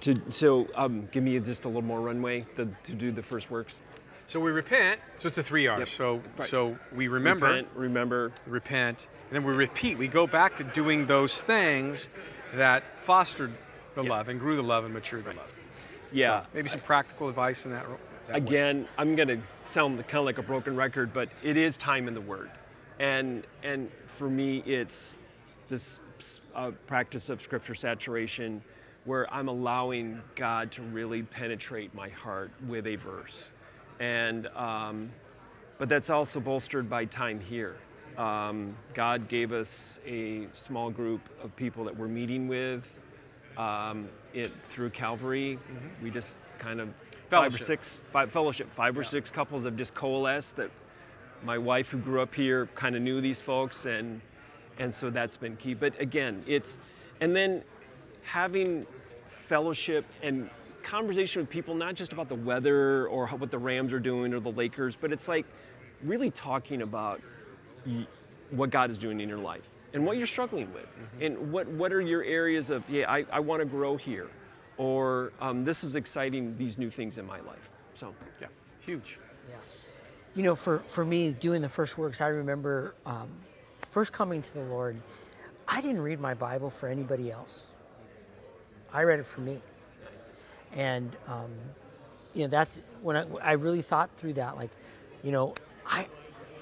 to 0.00 0.20
so 0.30 0.68
um, 0.74 1.08
give 1.10 1.22
me 1.22 1.38
just 1.40 1.64
a 1.64 1.68
little 1.68 1.82
more 1.82 2.00
runway 2.00 2.44
to, 2.56 2.68
to 2.84 2.92
do 2.92 3.10
the 3.10 3.22
first 3.22 3.50
works. 3.50 3.80
So 4.30 4.38
we 4.38 4.52
repent. 4.52 5.00
So 5.16 5.26
it's 5.26 5.34
the 5.34 5.42
three 5.42 5.66
R's. 5.66 5.80
Yep. 5.80 5.88
So 5.88 6.22
Right. 6.38 6.48
so 6.48 6.78
we 6.94 7.08
remember, 7.08 7.48
Repent, 7.48 7.68
remember. 7.74 8.32
repent, 8.46 9.08
and 9.28 9.34
then 9.34 9.42
we 9.42 9.52
repeat. 9.52 9.98
We 9.98 10.06
go 10.06 10.24
back 10.28 10.56
to 10.58 10.62
doing 10.62 11.06
those 11.06 11.40
things 11.40 12.08
that 12.54 12.84
fostered 13.02 13.52
the 13.96 14.04
love 14.04 14.28
and 14.28 14.38
grew 14.38 14.54
the 14.54 14.62
love 14.62 14.84
and 14.84 14.94
matured 14.94 15.24
the 15.24 15.32
love. 15.32 15.52
Yeah. 16.12 16.42
So 16.42 16.46
maybe 16.54 16.68
some 16.68 16.80
practical 16.80 17.28
advice 17.28 17.64
in 17.64 17.72
that. 17.72 17.84
that 18.28 18.34
way. 18.34 18.38
again, 18.38 18.86
I'm 18.96 19.16
going 19.16 19.26
to 19.26 19.40
sound 19.66 19.98
kind 20.06 20.20
of 20.20 20.26
like 20.26 20.38
a 20.38 20.44
broken 20.44 20.76
record, 20.76 21.12
but 21.12 21.28
it 21.42 21.56
is 21.56 21.76
time 21.76 22.06
in 22.06 22.14
the 22.14 22.20
Word, 22.20 22.52
and 23.00 23.44
and 23.64 23.90
for 24.06 24.30
me, 24.30 24.58
it's 24.64 25.18
this 25.66 25.98
uh, 26.54 26.70
practice 26.86 27.30
of 27.30 27.42
Scripture 27.42 27.74
saturation, 27.74 28.62
where 29.06 29.32
I'm 29.34 29.48
allowing 29.48 30.22
God 30.36 30.70
to 30.72 30.82
really 30.82 31.24
penetrate 31.24 31.92
my 31.96 32.10
heart 32.10 32.52
with 32.68 32.86
a 32.86 32.94
verse, 32.94 33.50
and 34.00 34.48
um, 34.48 35.10
but 35.78 35.88
that's 35.88 36.10
also 36.10 36.40
bolstered 36.40 36.90
by 36.90 37.04
time 37.04 37.38
here. 37.38 37.76
Um, 38.18 38.76
God 38.92 39.28
gave 39.28 39.52
us 39.52 40.00
a 40.04 40.48
small 40.52 40.90
group 40.90 41.20
of 41.42 41.54
people 41.54 41.84
that 41.84 41.96
we're 41.96 42.08
meeting 42.08 42.48
with 42.48 43.00
um, 43.56 44.08
it 44.34 44.50
through 44.62 44.90
Calvary. 44.90 45.58
We 46.02 46.10
just 46.10 46.38
kind 46.58 46.80
of 46.80 46.88
five 47.28 47.54
or 47.54 47.58
six 47.58 48.02
five 48.06 48.32
fellowship. 48.32 48.70
Five 48.72 48.98
or 48.98 49.04
six 49.04 49.30
couples 49.30 49.64
have 49.64 49.76
just 49.76 49.94
coalesced 49.94 50.56
that 50.56 50.70
my 51.42 51.56
wife 51.56 51.90
who 51.90 51.98
grew 51.98 52.20
up 52.20 52.34
here 52.34 52.68
kind 52.74 52.96
of 52.96 53.02
knew 53.02 53.20
these 53.20 53.40
folks 53.40 53.86
and 53.86 54.20
and 54.78 54.92
so 54.92 55.10
that's 55.10 55.36
been 55.36 55.56
key. 55.56 55.74
But 55.74 55.98
again 56.00 56.42
it's 56.46 56.80
and 57.20 57.34
then 57.34 57.62
having 58.22 58.86
fellowship 59.26 60.04
and 60.22 60.50
conversation 60.82 61.42
with 61.42 61.50
people 61.50 61.74
not 61.74 61.94
just 61.94 62.12
about 62.12 62.28
the 62.28 62.34
weather 62.34 63.06
or 63.08 63.26
how, 63.26 63.36
what 63.36 63.50
the 63.50 63.58
rams 63.58 63.92
are 63.92 64.00
doing 64.00 64.32
or 64.34 64.40
the 64.40 64.52
lakers 64.52 64.96
but 64.96 65.12
it's 65.12 65.28
like 65.28 65.46
really 66.02 66.30
talking 66.30 66.82
about 66.82 67.20
y- 67.86 68.06
what 68.50 68.70
god 68.70 68.90
is 68.90 68.98
doing 68.98 69.20
in 69.20 69.28
your 69.28 69.38
life 69.38 69.68
and 69.92 70.04
what 70.04 70.16
you're 70.16 70.26
struggling 70.26 70.72
with 70.72 70.86
and 71.20 71.52
what, 71.52 71.66
what 71.68 71.92
are 71.92 72.00
your 72.00 72.24
areas 72.24 72.70
of 72.70 72.88
yeah 72.90 73.10
i, 73.10 73.24
I 73.32 73.40
want 73.40 73.60
to 73.60 73.66
grow 73.66 73.96
here 73.96 74.28
or 74.76 75.32
um, 75.40 75.64
this 75.64 75.84
is 75.84 75.94
exciting 75.96 76.56
these 76.56 76.78
new 76.78 76.90
things 76.90 77.18
in 77.18 77.26
my 77.26 77.40
life 77.40 77.68
so 77.94 78.14
Yeah, 78.40 78.46
huge. 78.80 79.18
Yeah. 79.48 79.56
You 80.34 80.42
know, 80.42 80.54
for, 80.54 80.78
for 80.78 81.04
me, 81.04 81.32
doing 81.32 81.60
the 81.60 81.68
first 81.68 81.98
works, 81.98 82.20
I 82.20 82.28
remember 82.28 82.94
um, 83.04 83.28
first 83.90 84.12
coming 84.12 84.40
to 84.40 84.54
the 84.54 84.62
Lord, 84.64 84.96
I 85.68 85.80
didn't 85.80 86.00
read 86.00 86.20
my 86.20 86.34
Bible 86.34 86.70
for 86.70 86.88
anybody 86.88 87.30
else. 87.30 87.72
I 88.92 89.02
read 89.02 89.18
it 89.20 89.26
for 89.26 89.40
me. 89.42 89.60
And, 90.74 91.14
um, 91.26 91.50
you 92.34 92.42
know, 92.42 92.48
that's 92.48 92.82
when 93.02 93.16
I, 93.16 93.24
I 93.42 93.52
really 93.52 93.82
thought 93.82 94.10
through 94.12 94.34
that. 94.34 94.56
Like, 94.56 94.70
you 95.22 95.32
know, 95.32 95.54
I, 95.86 96.06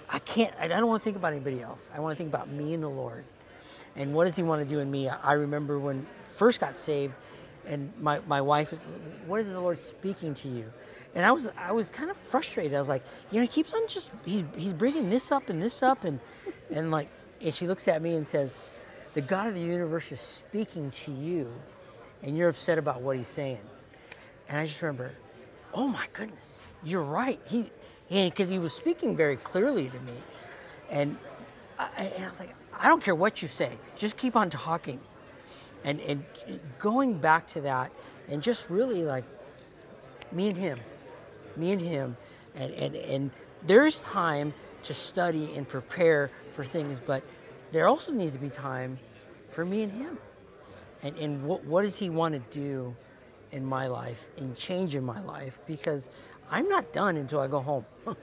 I 0.08 0.18
can't, 0.20 0.54
I 0.58 0.68
don't 0.68 0.88
want 0.88 1.02
to 1.02 1.04
think 1.04 1.16
about 1.16 1.32
anybody 1.32 1.60
else. 1.60 1.90
I 1.94 2.00
want 2.00 2.16
to 2.16 2.16
think 2.16 2.32
about 2.32 2.48
me 2.48 2.74
and 2.74 2.82
the 2.82 2.88
Lord. 2.88 3.24
And 3.96 4.14
what 4.14 4.24
does 4.24 4.36
He 4.36 4.42
want 4.42 4.62
to 4.62 4.68
do 4.68 4.78
in 4.78 4.90
me? 4.90 5.08
I 5.08 5.32
remember 5.34 5.78
when 5.78 6.06
first 6.34 6.60
got 6.60 6.78
saved, 6.78 7.16
and 7.66 7.92
my, 8.00 8.20
my 8.26 8.40
wife 8.40 8.70
was, 8.70 8.86
what 9.26 9.40
is 9.40 9.48
the 9.50 9.60
Lord 9.60 9.78
speaking 9.78 10.34
to 10.36 10.48
you? 10.48 10.72
And 11.14 11.24
I 11.24 11.32
was 11.32 11.50
I 11.58 11.72
was 11.72 11.90
kind 11.90 12.10
of 12.10 12.16
frustrated. 12.16 12.74
I 12.74 12.78
was 12.78 12.88
like, 12.88 13.02
you 13.30 13.38
know, 13.38 13.42
he 13.42 13.48
keeps 13.48 13.72
on 13.74 13.88
just 13.88 14.10
he, 14.24 14.44
he's 14.56 14.72
bringing 14.72 15.10
this 15.10 15.32
up 15.32 15.48
and 15.48 15.60
this 15.60 15.82
up 15.82 16.04
and 16.04 16.20
and 16.70 16.90
like 16.90 17.08
and 17.40 17.52
she 17.52 17.66
looks 17.66 17.88
at 17.88 18.02
me 18.02 18.14
and 18.14 18.26
says, 18.26 18.58
the 19.14 19.20
God 19.20 19.48
of 19.48 19.54
the 19.54 19.60
universe 19.60 20.12
is 20.12 20.20
speaking 20.20 20.90
to 20.90 21.10
you, 21.10 21.50
and 22.22 22.36
you're 22.36 22.50
upset 22.50 22.78
about 22.78 23.00
what 23.00 23.16
he's 23.16 23.26
saying. 23.26 23.62
And 24.48 24.58
I 24.58 24.66
just 24.66 24.80
remember, 24.80 25.12
oh 25.74 25.88
my 25.88 26.06
goodness, 26.12 26.62
you're 26.84 27.02
right. 27.02 27.40
He 27.46 27.70
because 28.08 28.48
he 28.48 28.58
was 28.58 28.72
speaking 28.72 29.14
very 29.14 29.36
clearly 29.36 29.88
to 29.88 30.00
me, 30.00 30.14
and 30.90 31.18
I, 31.78 31.88
and 31.98 32.24
I 32.24 32.28
was 32.30 32.40
like, 32.40 32.54
I 32.72 32.88
don't 32.88 33.02
care 33.02 33.14
what 33.14 33.42
you 33.42 33.48
say, 33.48 33.78
just 33.96 34.16
keep 34.16 34.34
on 34.34 34.48
talking, 34.48 34.98
and 35.84 36.00
and 36.00 36.24
going 36.78 37.18
back 37.18 37.46
to 37.48 37.60
that, 37.62 37.92
and 38.28 38.42
just 38.42 38.70
really 38.70 39.04
like 39.04 39.24
me 40.32 40.48
and 40.48 40.56
him, 40.56 40.80
me 41.56 41.72
and 41.72 41.80
him, 41.82 42.16
and 42.54 42.72
and 42.72 42.96
and 42.96 43.30
there's 43.66 44.00
time 44.00 44.54
to 44.84 44.94
study 44.94 45.54
and 45.54 45.68
prepare 45.68 46.30
for 46.52 46.64
things, 46.64 47.00
but 47.04 47.22
there 47.72 47.86
also 47.86 48.12
needs 48.12 48.32
to 48.32 48.38
be 48.38 48.48
time 48.48 48.98
for 49.50 49.66
me 49.66 49.82
and 49.82 49.92
him, 49.92 50.16
and 51.02 51.14
and 51.18 51.44
what 51.44 51.62
what 51.64 51.82
does 51.82 51.98
he 51.98 52.08
want 52.08 52.32
to 52.32 52.58
do 52.58 52.96
in 53.50 53.64
my 53.64 53.86
life 53.86 54.28
and 54.36 54.56
change 54.56 54.94
in 54.94 55.04
my 55.04 55.20
life 55.22 55.58
because 55.66 56.08
I'm 56.50 56.68
not 56.68 56.92
done 56.92 57.16
until 57.16 57.40
I 57.40 57.46
go 57.46 57.60
home. 57.60 57.86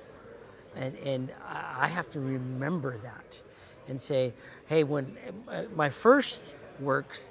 and 0.76 0.96
and 0.98 1.34
I 1.48 1.88
have 1.88 2.10
to 2.12 2.20
remember 2.20 2.98
that 2.98 3.42
and 3.88 4.00
say, 4.00 4.34
hey, 4.68 4.84
when 4.84 5.18
uh, 5.48 5.64
my 5.76 5.90
first 5.90 6.56
works, 6.80 7.30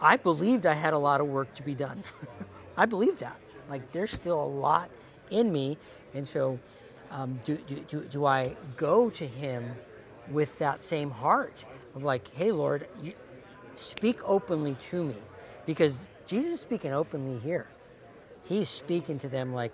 I 0.00 0.16
believed 0.16 0.66
I 0.66 0.74
had 0.74 0.92
a 0.92 0.98
lot 0.98 1.20
of 1.20 1.28
work 1.28 1.54
to 1.54 1.62
be 1.62 1.74
done. 1.74 2.02
I 2.76 2.86
believe 2.86 3.18
that. 3.18 3.38
Like 3.68 3.90
there's 3.92 4.10
still 4.10 4.42
a 4.42 4.46
lot 4.46 4.90
in 5.30 5.52
me, 5.52 5.76
and 6.14 6.26
so 6.26 6.58
um, 7.10 7.40
do, 7.44 7.56
do, 7.66 7.84
do, 7.88 8.04
do 8.04 8.26
I 8.26 8.56
go 8.76 9.10
to 9.10 9.26
Him 9.26 9.74
with 10.30 10.58
that 10.58 10.82
same 10.82 11.10
heart 11.10 11.64
of 11.94 12.02
like, 12.02 12.32
hey, 12.34 12.52
Lord, 12.52 12.86
you, 13.02 13.12
speak 13.76 14.20
openly 14.24 14.74
to 14.74 15.04
me, 15.04 15.16
because 15.66 16.08
Jesus 16.28 16.52
is 16.52 16.60
speaking 16.60 16.92
openly 16.92 17.38
here. 17.38 17.66
He's 18.44 18.68
speaking 18.68 19.16
to 19.20 19.28
them 19.28 19.54
like, 19.54 19.72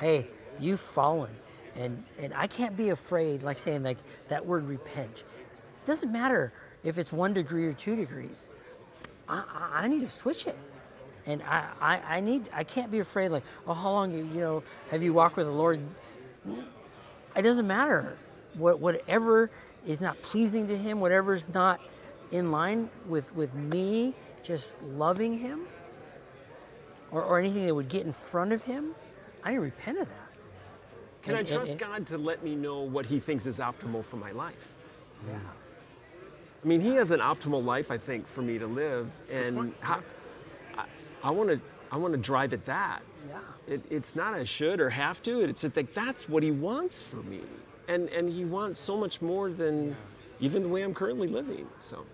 hey, 0.00 0.26
you've 0.58 0.80
fallen. 0.80 1.30
And, 1.76 2.02
and 2.20 2.34
I 2.34 2.48
can't 2.48 2.76
be 2.76 2.88
afraid, 2.88 3.44
like 3.44 3.60
saying 3.60 3.84
like 3.84 3.98
that 4.28 4.44
word 4.44 4.66
repent. 4.66 5.22
It 5.84 5.86
doesn't 5.86 6.10
matter 6.10 6.52
if 6.82 6.98
it's 6.98 7.12
one 7.12 7.32
degree 7.32 7.66
or 7.66 7.72
two 7.72 7.94
degrees. 7.94 8.50
I, 9.28 9.44
I, 9.48 9.84
I 9.84 9.88
need 9.88 10.00
to 10.00 10.08
switch 10.08 10.48
it. 10.48 10.58
And 11.24 11.40
I, 11.44 11.66
I, 11.80 12.16
I 12.16 12.20
need 12.20 12.48
I 12.52 12.64
can't 12.64 12.90
be 12.90 12.98
afraid 12.98 13.30
like, 13.30 13.44
oh 13.66 13.74
how 13.74 13.90
long 13.90 14.12
you 14.12 14.24
you 14.32 14.40
know 14.40 14.62
have 14.90 15.02
you 15.02 15.12
walked 15.12 15.36
with 15.36 15.46
the 15.46 15.52
Lord? 15.52 15.80
It 17.36 17.42
doesn't 17.42 17.66
matter. 17.66 18.16
What 18.54 18.80
whatever 18.80 19.50
is 19.84 20.00
not 20.00 20.20
pleasing 20.22 20.68
to 20.68 20.76
him, 20.76 21.00
whatever 21.00 21.32
is 21.32 21.52
not 21.52 21.80
in 22.30 22.52
line 22.52 22.90
with, 23.06 23.34
with 23.34 23.54
me 23.54 24.14
just 24.42 24.80
loving 24.82 25.38
him 25.38 25.66
or, 27.16 27.24
or 27.24 27.38
anything 27.38 27.66
that 27.66 27.74
would 27.74 27.88
get 27.88 28.04
in 28.04 28.12
front 28.12 28.52
of 28.52 28.62
him, 28.62 28.94
I 29.42 29.54
to 29.54 29.60
repent 29.60 29.98
of 29.98 30.08
that. 30.08 30.28
Can 31.22 31.34
I 31.34 31.42
trust 31.42 31.72
and- 31.72 31.80
God 31.80 32.06
to 32.08 32.18
let 32.18 32.44
me 32.44 32.54
know 32.54 32.80
what 32.80 33.06
He 33.06 33.18
thinks 33.18 33.46
is 33.46 33.58
optimal 33.58 34.04
for 34.04 34.16
my 34.16 34.32
life? 34.32 34.74
Yeah. 35.26 35.38
I 36.62 36.68
mean, 36.68 36.80
He 36.82 36.94
has 36.96 37.12
an 37.12 37.20
optimal 37.20 37.64
life, 37.64 37.90
I 37.90 37.96
think, 37.96 38.26
for 38.26 38.42
me 38.42 38.58
to 38.58 38.66
live, 38.66 39.10
and 39.32 39.72
how, 39.80 40.02
I 41.22 41.30
want 41.30 41.48
to, 41.48 41.60
I 41.90 41.96
want 41.96 42.12
to 42.12 42.18
drive 42.18 42.52
at 42.52 42.66
that. 42.66 43.00
Yeah. 43.28 43.38
It, 43.66 43.82
it's 43.88 44.14
not 44.14 44.38
a 44.38 44.44
should 44.44 44.78
or 44.78 44.90
have 44.90 45.22
to. 45.22 45.40
It's 45.40 45.64
like 45.64 45.94
that's 45.94 46.28
what 46.28 46.42
He 46.42 46.50
wants 46.50 47.00
for 47.00 47.22
me, 47.22 47.40
and 47.88 48.08
and 48.10 48.28
He 48.28 48.44
wants 48.44 48.78
so 48.78 48.96
much 48.96 49.22
more 49.22 49.50
than 49.50 49.96
even 50.38 50.62
the 50.62 50.68
way 50.68 50.82
I'm 50.82 50.94
currently 50.94 51.28
living. 51.28 51.66
So. 51.80 52.04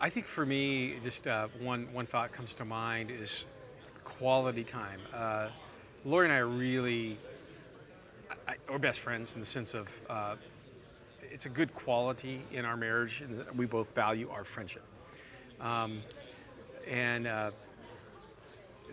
I 0.00 0.10
think 0.10 0.26
for 0.26 0.46
me, 0.46 0.94
just 1.02 1.26
uh, 1.26 1.48
one 1.60 1.88
one 1.92 2.06
thought 2.06 2.32
comes 2.32 2.54
to 2.56 2.64
mind 2.64 3.10
is 3.10 3.44
quality 4.04 4.62
time. 4.62 5.00
Uh, 5.12 5.48
Lori 6.04 6.26
and 6.26 6.32
I 6.32 6.38
are 6.38 6.46
really, 6.46 7.18
I, 8.46 8.54
we're 8.68 8.78
best 8.78 9.00
friends 9.00 9.34
in 9.34 9.40
the 9.40 9.46
sense 9.46 9.74
of 9.74 10.00
uh, 10.08 10.36
it's 11.22 11.46
a 11.46 11.48
good 11.48 11.74
quality 11.74 12.42
in 12.52 12.64
our 12.64 12.76
marriage, 12.76 13.22
and 13.22 13.44
we 13.56 13.66
both 13.66 13.92
value 13.94 14.30
our 14.30 14.44
friendship. 14.44 14.84
Um, 15.60 16.02
and 16.86 17.26
uh, 17.26 17.50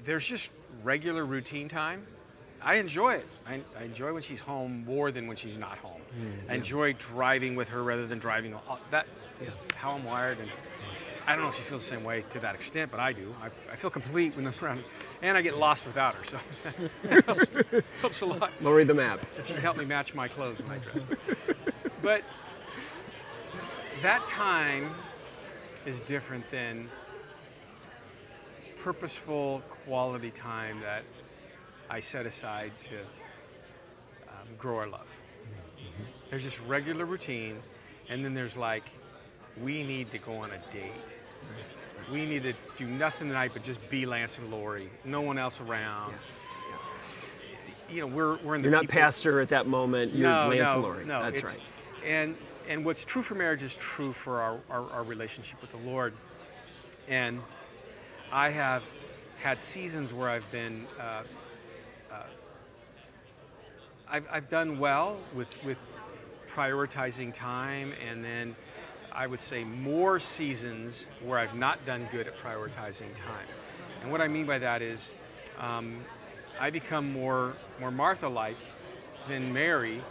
there's 0.03 0.25
just 0.25 0.49
regular 0.83 1.23
routine 1.23 1.69
time. 1.69 2.05
I 2.61 2.75
enjoy 2.75 3.15
it. 3.15 3.27
I, 3.45 3.61
I, 3.79 3.83
enjoy 3.83 4.11
when 4.11 4.23
she's 4.23 4.41
home 4.41 4.83
more 4.85 5.11
than 5.11 5.27
when 5.27 5.37
she's 5.37 5.55
not 5.55 5.77
home. 5.77 6.01
Mm, 6.19 6.51
I 6.51 6.55
enjoy 6.55 6.93
driving 6.93 7.55
with 7.55 7.69
her 7.69 7.83
rather 7.83 8.07
than 8.07 8.17
driving. 8.17 8.55
That 8.89 9.05
is 9.39 9.59
how 9.75 9.91
I'm 9.91 10.03
wired, 10.03 10.39
and 10.39 10.49
I 11.27 11.35
don't 11.35 11.43
know 11.43 11.49
if 11.49 11.55
she 11.55 11.63
feels 11.63 11.81
the 11.81 11.95
same 11.95 12.03
way 12.03 12.23
to 12.29 12.39
that 12.39 12.53
extent, 12.53 12.91
but 12.91 12.99
I 12.99 13.11
do. 13.11 13.33
I, 13.41 13.47
I 13.71 13.75
feel 13.75 13.89
complete 13.89 14.35
when 14.35 14.45
I'm 14.45 14.53
around, 14.61 14.83
and 15.23 15.35
I 15.35 15.41
get 15.41 15.57
lost 15.57 15.85
without 15.85 16.15
her, 16.15 16.23
so 16.23 16.39
it 17.03 17.25
helps, 17.25 17.47
helps, 17.99 18.21
a 18.21 18.25
lot. 18.25 18.51
Lori 18.61 18.83
the 18.83 18.93
map. 18.93 19.25
And 19.37 19.45
she 19.45 19.53
helped 19.53 19.79
me 19.79 19.85
match 19.85 20.13
my 20.13 20.27
clothes 20.27 20.59
when 20.61 20.71
I 20.71 20.77
dress. 20.77 21.03
But 22.03 22.23
that 24.03 24.27
time 24.27 24.93
is 25.87 26.01
different 26.01 26.49
than 26.51 26.89
purposeful 28.77 29.63
quality 29.85 30.29
time 30.29 30.79
that 30.81 31.03
I 31.89 32.01
set 32.01 32.27
aside 32.27 32.71
to 32.83 32.99
um, 34.29 34.47
grow 34.59 34.77
our 34.77 34.87
love. 34.87 35.07
Mm-hmm. 35.79 36.03
There's 36.29 36.43
just 36.43 36.61
regular 36.61 37.05
routine, 37.05 37.63
and 38.09 38.23
then 38.23 38.35
there's 38.35 38.55
like 38.55 38.83
we 39.61 39.83
need 39.83 40.11
to 40.11 40.17
go 40.17 40.37
on 40.37 40.51
a 40.51 40.57
date. 40.71 41.17
We 42.11 42.25
need 42.25 42.43
to 42.43 42.53
do 42.77 42.85
nothing 42.85 43.29
tonight 43.29 43.51
but 43.53 43.63
just 43.63 43.87
be 43.89 44.05
Lance 44.05 44.37
and 44.37 44.51
Lori. 44.51 44.89
No 45.03 45.21
one 45.21 45.37
else 45.37 45.59
around. 45.59 46.11
Yeah. 46.11 46.17
You 47.95 48.01
know, 48.01 48.07
we're, 48.07 48.37
we're 48.37 48.55
in 48.55 48.61
the. 48.61 48.67
You're 48.69 48.71
not 48.71 48.81
people. 48.81 48.99
pastor 48.99 49.39
at 49.41 49.49
that 49.49 49.67
moment. 49.67 50.13
You're 50.13 50.29
no, 50.29 50.49
Lance 50.49 50.61
no, 50.61 50.73
and 50.73 50.81
Lori. 50.83 51.05
No, 51.05 51.23
that's 51.23 51.43
right. 51.43 51.59
And 52.03 52.35
and 52.67 52.83
what's 52.85 53.05
true 53.05 53.21
for 53.21 53.35
marriage 53.35 53.63
is 53.63 53.75
true 53.75 54.11
for 54.11 54.41
our, 54.41 54.59
our, 54.69 54.89
our 54.91 55.03
relationship 55.03 55.61
with 55.61 55.71
the 55.71 55.77
Lord. 55.77 56.13
And 57.07 57.41
I 58.31 58.49
have 58.49 58.83
had 59.39 59.59
seasons 59.61 60.13
where 60.13 60.29
I've 60.29 60.49
been. 60.51 60.87
Uh, 60.99 61.23
uh, 62.11 62.23
I've, 64.07 64.27
I've 64.31 64.49
done 64.49 64.79
well 64.79 65.17
with, 65.33 65.63
with 65.63 65.77
prioritizing 66.47 67.33
time 67.33 67.93
and 68.07 68.23
then 68.23 68.55
I 69.15 69.27
would 69.27 69.41
say, 69.41 69.63
more 69.63 70.19
seasons 70.19 71.07
where 71.23 71.39
I've 71.39 71.55
not 71.55 71.85
done 71.85 72.09
good 72.11 72.27
at 72.27 72.37
prioritizing 72.43 73.15
time. 73.15 73.47
And 74.01 74.11
what 74.11 74.19
I 74.21 74.27
mean 74.27 74.45
by 74.45 74.59
that 74.59 74.81
is, 74.81 75.11
um, 75.57 75.99
I 76.59 76.69
become 76.69 77.11
more 77.11 77.53
more 77.79 77.91
Martha-like 77.91 78.57
than 79.27 79.53
Mary, 79.53 80.01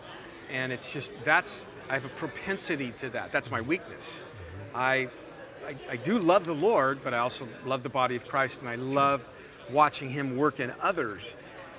and 0.50 0.72
it's 0.72 0.92
just 0.92 1.12
that's 1.24 1.66
I 1.88 1.94
have 1.94 2.04
a 2.04 2.10
propensity 2.10 2.92
to 3.00 3.10
that. 3.10 3.30
That's 3.30 3.50
my 3.50 3.60
weakness. 3.60 4.20
I, 4.74 5.08
I, 5.66 5.76
I 5.90 5.96
do 5.96 6.18
love 6.18 6.46
the 6.46 6.54
Lord, 6.54 7.04
but 7.04 7.12
I 7.12 7.18
also 7.18 7.46
love 7.66 7.82
the 7.82 7.90
body 7.90 8.16
of 8.16 8.26
Christ, 8.26 8.60
and 8.60 8.68
I 8.68 8.76
love 8.76 9.28
watching 9.70 10.10
Him 10.10 10.36
work 10.36 10.60
in 10.60 10.72
others. 10.80 11.36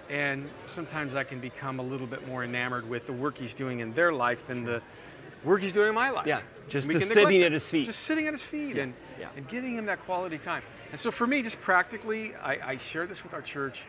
And 0.10 0.50
sometimes 0.68 1.16
I 1.16 1.24
can 1.24 1.40
become 1.40 1.80
a 1.80 1.84
little 1.84 2.06
bit 2.06 2.28
more 2.28 2.44
enamored 2.44 2.88
with 2.88 3.08
the 3.08 3.14
work 3.14 3.40
He's 3.40 3.56
doing 3.56 3.80
in 3.80 3.94
their 3.94 4.14
life 4.14 4.48
than 4.48 4.64
the 4.64 4.82
work 5.46 5.62
He's 5.62 5.74
doing 5.74 5.90
in 5.90 5.96
my 5.96 6.10
life. 6.10 6.28
Yeah. 6.28 6.42
Just 6.68 6.90
the 6.90 7.00
sitting 7.00 7.44
at 7.44 7.52
his 7.52 7.70
feet. 7.70 7.86
Just 7.86 8.02
sitting 8.02 8.28
at 8.28 8.34
his 8.34 8.42
feet 8.42 8.76
yeah. 8.76 8.84
And, 8.84 8.94
yeah. 9.20 9.30
and 9.38 9.48
giving 9.48 9.76
him 9.76 9.86
that 9.86 10.00
quality 10.00 10.38
time. 10.38 10.64
And 10.92 11.00
so 11.00 11.12
for 11.12 11.28
me, 11.28 11.44
just 11.44 11.62
practically, 11.62 12.36
I, 12.36 12.72
I 12.72 12.78
share 12.78 13.06
this 13.06 13.24
with 13.24 13.34
our 13.34 13.42
church. 13.42 13.84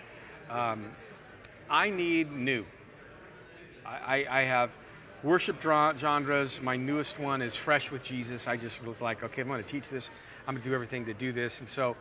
Um, 0.50 0.84
I 1.70 1.90
need 1.90 2.32
new. 2.32 2.64
I, 3.84 4.26
I, 4.30 4.42
have 4.42 4.76
worship 5.22 5.62
genres. 5.62 6.60
My 6.60 6.76
newest 6.76 7.18
one 7.18 7.40
is 7.40 7.56
Fresh 7.56 7.90
with 7.90 8.02
Jesus. 8.02 8.46
I 8.46 8.56
just 8.56 8.84
was 8.84 9.00
like, 9.00 9.22
okay, 9.22 9.42
I'm 9.42 9.48
going 9.48 9.62
to 9.62 9.68
teach 9.68 9.88
this. 9.88 10.10
I'm 10.46 10.54
going 10.54 10.62
to 10.62 10.68
do 10.68 10.74
everything 10.74 11.04
to 11.06 11.14
do 11.14 11.32
this. 11.32 11.60
And 11.60 11.68
so, 11.68 11.96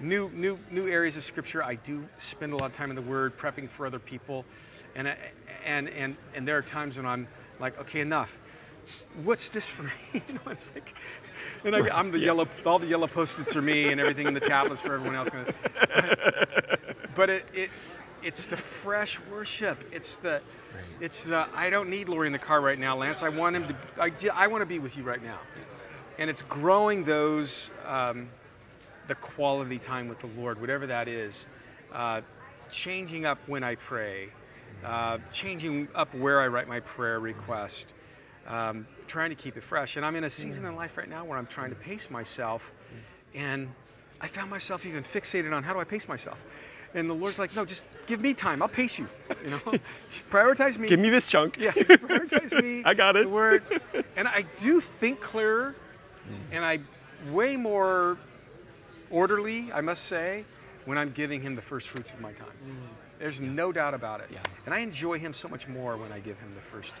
new, 0.00 0.30
new, 0.30 0.58
new 0.70 0.86
areas 0.88 1.16
of 1.16 1.24
Scripture. 1.24 1.62
I 1.62 1.76
do 1.76 2.06
spend 2.16 2.52
a 2.52 2.56
lot 2.56 2.66
of 2.66 2.72
time 2.72 2.90
in 2.90 2.96
the 2.96 3.02
Word, 3.02 3.36
prepping 3.36 3.68
for 3.68 3.86
other 3.86 3.98
people, 3.98 4.44
and 4.94 5.14
and 5.64 5.88
and 5.88 6.16
and 6.34 6.48
there 6.48 6.56
are 6.58 6.62
times 6.62 6.96
when 6.96 7.06
I'm 7.06 7.28
like, 7.60 7.78
okay, 7.80 8.00
enough 8.00 8.38
what's 9.24 9.50
this 9.50 9.68
for 9.68 9.84
me? 9.84 9.90
you 10.12 10.34
know, 10.34 10.50
it's 10.50 10.70
like, 10.74 10.94
and 11.64 11.74
I, 11.74 11.98
am 11.98 12.10
the 12.10 12.18
yes. 12.18 12.26
yellow, 12.26 12.48
all 12.64 12.78
the 12.78 12.86
yellow 12.86 13.06
post-its 13.06 13.56
are 13.56 13.62
me, 13.62 13.90
and 13.90 14.00
everything 14.00 14.26
in 14.26 14.34
the 14.34 14.40
tablets 14.40 14.80
for 14.80 14.94
everyone 14.94 15.16
else. 15.16 15.28
but 17.14 17.30
it, 17.30 17.44
it, 17.54 17.70
it's 18.22 18.46
the 18.46 18.56
fresh 18.56 19.18
worship. 19.30 19.84
It's 19.92 20.18
the, 20.18 20.40
it's 21.00 21.24
the. 21.24 21.46
I 21.54 21.70
don't 21.70 21.90
need 21.90 22.08
Lori 22.08 22.26
in 22.26 22.32
the 22.32 22.38
car 22.38 22.60
right 22.60 22.78
now, 22.78 22.96
Lance. 22.96 23.22
I 23.22 23.28
want 23.28 23.56
him 23.56 23.68
to. 23.68 23.76
I, 24.00 24.12
I 24.34 24.46
want 24.46 24.62
to 24.62 24.66
be 24.66 24.78
with 24.78 24.96
you 24.96 25.02
right 25.02 25.22
now, 25.22 25.38
and 26.18 26.30
it's 26.30 26.42
growing 26.42 27.04
those, 27.04 27.70
um, 27.84 28.28
the 29.08 29.14
quality 29.14 29.78
time 29.78 30.08
with 30.08 30.20
the 30.20 30.28
Lord, 30.38 30.60
whatever 30.60 30.86
that 30.86 31.08
is. 31.08 31.46
Uh, 31.92 32.20
changing 32.70 33.24
up 33.24 33.38
when 33.46 33.62
I 33.62 33.76
pray, 33.76 34.28
uh, 34.84 35.18
changing 35.32 35.88
up 35.94 36.14
where 36.14 36.40
I 36.40 36.48
write 36.48 36.68
my 36.68 36.80
prayer 36.80 37.20
request 37.20 37.94
um, 38.46 38.86
trying 39.06 39.30
to 39.30 39.36
keep 39.36 39.56
it 39.56 39.62
fresh. 39.62 39.96
And 39.96 40.04
I'm 40.04 40.16
in 40.16 40.24
a 40.24 40.30
season 40.30 40.66
in 40.66 40.76
life 40.76 40.96
right 40.96 41.08
now 41.08 41.24
where 41.24 41.38
I'm 41.38 41.46
trying 41.46 41.70
to 41.70 41.76
pace 41.76 42.10
myself, 42.10 42.72
and 43.34 43.68
I 44.20 44.26
found 44.26 44.50
myself 44.50 44.86
even 44.86 45.04
fixated 45.04 45.52
on 45.52 45.62
how 45.62 45.72
do 45.72 45.80
I 45.80 45.84
pace 45.84 46.08
myself. 46.08 46.44
And 46.94 47.10
the 47.10 47.14
Lord's 47.14 47.38
like, 47.38 47.54
no, 47.54 47.64
just 47.64 47.84
give 48.06 48.20
me 48.20 48.32
time. 48.32 48.62
I'll 48.62 48.68
pace 48.68 48.98
you. 48.98 49.08
You 49.44 49.50
know, 49.50 49.58
prioritize 50.30 50.78
me. 50.78 50.88
Give 50.88 51.00
me 51.00 51.10
this 51.10 51.26
chunk. 51.26 51.58
Yeah, 51.58 51.72
prioritize 51.72 52.62
me. 52.62 52.82
I 52.84 52.94
got 52.94 53.16
it. 53.16 53.24
The 53.24 53.28
word, 53.28 53.62
and 54.16 54.26
I 54.26 54.44
do 54.62 54.80
think 54.80 55.20
clearer, 55.20 55.74
and 56.50 56.64
I 56.64 56.80
way 57.30 57.56
more 57.56 58.18
orderly, 59.10 59.70
I 59.72 59.80
must 59.80 60.04
say, 60.06 60.44
when 60.84 60.96
I'm 60.96 61.10
giving 61.10 61.42
Him 61.42 61.54
the 61.54 61.62
first 61.62 61.88
fruits 61.88 62.12
of 62.12 62.20
my 62.20 62.32
time. 62.32 62.48
There's 63.18 63.40
no 63.40 63.72
doubt 63.72 63.94
about 63.94 64.20
it. 64.20 64.28
Yeah. 64.32 64.38
And 64.64 64.74
I 64.74 64.78
enjoy 64.80 65.18
Him 65.18 65.32
so 65.32 65.48
much 65.48 65.68
more 65.68 65.96
when 65.96 66.12
I 66.12 66.20
give 66.20 66.38
Him 66.38 66.54
the 66.54 66.60
first 66.60 66.94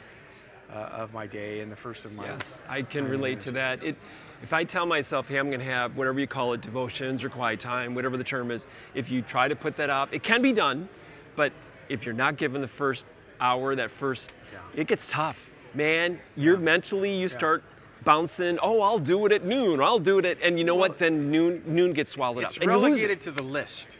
uh, 0.72 0.76
of 0.76 1.12
my 1.12 1.26
day 1.26 1.60
and 1.60 1.70
the 1.70 1.76
first 1.76 2.04
of 2.04 2.12
my. 2.12 2.24
Yes, 2.24 2.62
I 2.68 2.82
can 2.82 3.08
relate 3.08 3.40
to 3.40 3.52
that. 3.52 3.82
It, 3.82 3.96
if 4.42 4.52
I 4.52 4.64
tell 4.64 4.86
myself, 4.86 5.28
hey, 5.28 5.38
I'm 5.38 5.48
going 5.48 5.60
to 5.60 5.66
have 5.66 5.96
whatever 5.96 6.20
you 6.20 6.26
call 6.26 6.52
it, 6.52 6.60
devotions 6.60 7.24
or 7.24 7.28
quiet 7.28 7.60
time, 7.60 7.94
whatever 7.94 8.16
the 8.16 8.24
term 8.24 8.50
is, 8.50 8.66
if 8.94 9.10
you 9.10 9.22
try 9.22 9.48
to 9.48 9.56
put 9.56 9.76
that 9.76 9.90
off, 9.90 10.12
it 10.12 10.22
can 10.22 10.42
be 10.42 10.52
done, 10.52 10.88
but 11.36 11.52
if 11.88 12.04
you're 12.04 12.14
not 12.14 12.36
given 12.36 12.60
the 12.60 12.68
first 12.68 13.06
hour, 13.40 13.74
that 13.74 13.90
first, 13.90 14.34
yeah. 14.52 14.80
it 14.80 14.86
gets 14.86 15.10
tough. 15.10 15.52
Man, 15.74 16.20
you're 16.36 16.56
yeah. 16.56 16.64
mentally, 16.64 17.14
you 17.14 17.28
start 17.28 17.62
bouncing. 18.04 18.58
Oh, 18.62 18.80
I'll 18.80 18.98
do 18.98 19.26
it 19.26 19.32
at 19.32 19.44
noon. 19.44 19.80
I'll 19.80 19.98
do 19.98 20.18
it 20.18 20.24
at, 20.24 20.38
and 20.42 20.58
you 20.58 20.64
know 20.64 20.74
well, 20.74 20.90
what? 20.90 20.98
Then 20.98 21.30
noon, 21.30 21.62
noon 21.66 21.92
gets 21.92 22.12
swallowed 22.12 22.44
it's 22.44 22.56
up. 22.56 22.62
It's 22.62 22.66
relegated 22.66 23.20
to 23.22 23.30
the 23.30 23.42
list, 23.42 23.98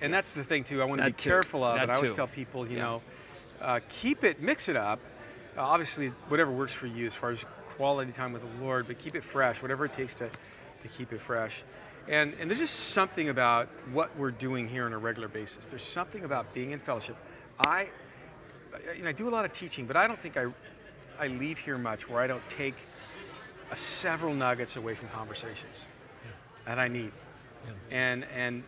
and 0.00 0.12
that's 0.12 0.32
the 0.32 0.44
thing 0.44 0.64
too. 0.64 0.80
I 0.80 0.84
want 0.84 1.00
to 1.00 1.06
be 1.06 1.12
too. 1.12 1.30
careful 1.30 1.64
of 1.64 1.76
that 1.76 1.88
it. 1.88 1.92
I 1.92 1.94
always 1.94 2.12
tell 2.12 2.28
people, 2.28 2.68
you 2.68 2.78
know, 2.78 3.02
uh, 3.60 3.80
keep 3.88 4.22
it, 4.24 4.40
mix 4.40 4.68
it 4.68 4.76
up, 4.76 5.00
obviously, 5.56 6.08
whatever 6.28 6.50
works 6.50 6.72
for 6.72 6.86
you 6.86 7.06
as 7.06 7.14
far 7.14 7.30
as 7.30 7.44
quality 7.76 8.12
time 8.12 8.32
with 8.32 8.42
the 8.42 8.64
Lord, 8.64 8.86
but 8.86 8.98
keep 8.98 9.14
it 9.14 9.24
fresh, 9.24 9.62
whatever 9.62 9.84
it 9.84 9.92
takes 9.92 10.14
to, 10.16 10.28
to 10.82 10.88
keep 10.88 11.12
it 11.12 11.20
fresh. 11.20 11.62
And, 12.08 12.34
and 12.40 12.50
there's 12.50 12.60
just 12.60 12.74
something 12.90 13.28
about 13.28 13.68
what 13.92 14.16
we're 14.16 14.32
doing 14.32 14.68
here 14.68 14.86
on 14.86 14.92
a 14.92 14.98
regular 14.98 15.28
basis. 15.28 15.66
There's 15.66 15.84
something 15.84 16.24
about 16.24 16.52
being 16.52 16.72
in 16.72 16.78
fellowship. 16.78 17.16
I, 17.58 17.88
you 18.96 19.02
know, 19.02 19.08
I 19.08 19.12
do 19.12 19.28
a 19.28 19.30
lot 19.30 19.44
of 19.44 19.52
teaching, 19.52 19.86
but 19.86 19.96
I 19.96 20.06
don't 20.06 20.18
think 20.18 20.36
I, 20.36 20.46
I 21.18 21.28
leave 21.28 21.58
here 21.58 21.78
much 21.78 22.08
where 22.08 22.20
I 22.20 22.26
don't 22.26 22.46
take 22.48 22.74
a 23.70 23.76
several 23.76 24.34
nuggets 24.34 24.76
away 24.76 24.94
from 24.94 25.08
conversations 25.08 25.86
that 26.66 26.78
I 26.78 26.88
need. 26.88 27.12
Yeah. 27.64 27.72
And, 27.90 28.26
and 28.34 28.62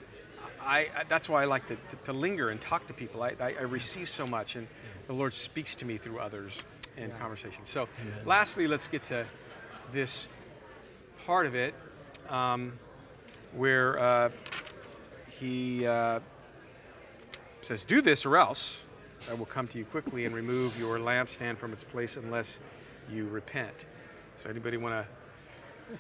I, 0.63 0.89
I, 0.97 1.05
that's 1.09 1.29
why 1.29 1.43
I 1.43 1.47
like 1.47 1.67
to, 1.69 1.77
to, 1.77 1.97
to, 2.05 2.13
linger 2.13 2.51
and 2.51 2.61
talk 2.61 2.87
to 2.87 2.93
people. 2.93 3.23
I, 3.23 3.33
I, 3.41 3.55
I 3.59 3.63
receive 3.63 4.09
so 4.09 4.27
much, 4.27 4.57
and 4.57 4.67
yeah. 4.67 4.91
the 5.07 5.13
Lord 5.13 5.35
speaks 5.35 5.75
to 5.77 5.85
me 5.85 5.99
through 5.99 6.19
others 6.19 6.63
in 6.97 7.09
yeah. 7.09 7.19
conversation. 7.19 7.65
So, 7.65 7.89
Amen. 8.01 8.21
lastly, 8.25 8.67
let's 8.67 8.89
get 8.89 9.05
to 9.05 9.27
this 9.93 10.27
part 11.27 11.47
of 11.47 11.55
it 11.55 11.75
um, 12.29 12.79
where 13.53 13.99
uh, 13.99 14.31
he 15.31 15.87
uh, 15.87 16.21
says, 17.61 17.85
Do 17.85 18.01
this 18.01 18.27
or 18.27 18.37
else 18.37 18.85
I 19.31 19.35
will 19.35 19.47
come 19.47 19.67
to 19.69 19.79
you 19.79 19.85
quickly 19.85 20.27
and 20.27 20.35
remove 20.35 20.79
your 20.79 20.99
lampstand 20.99 21.57
from 21.57 21.73
its 21.73 21.85
place 21.85 22.17
unless 22.17 22.59
you 23.11 23.27
repent. 23.29 23.87
So, 24.37 24.49
anybody 24.51 24.77
want 24.77 25.07
to 25.07 25.99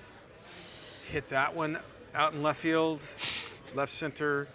hit 1.10 1.28
that 1.30 1.54
one 1.54 1.78
out 2.14 2.34
in 2.34 2.42
left 2.42 2.60
field, 2.60 3.00
left 3.74 3.92
center? 3.92 4.48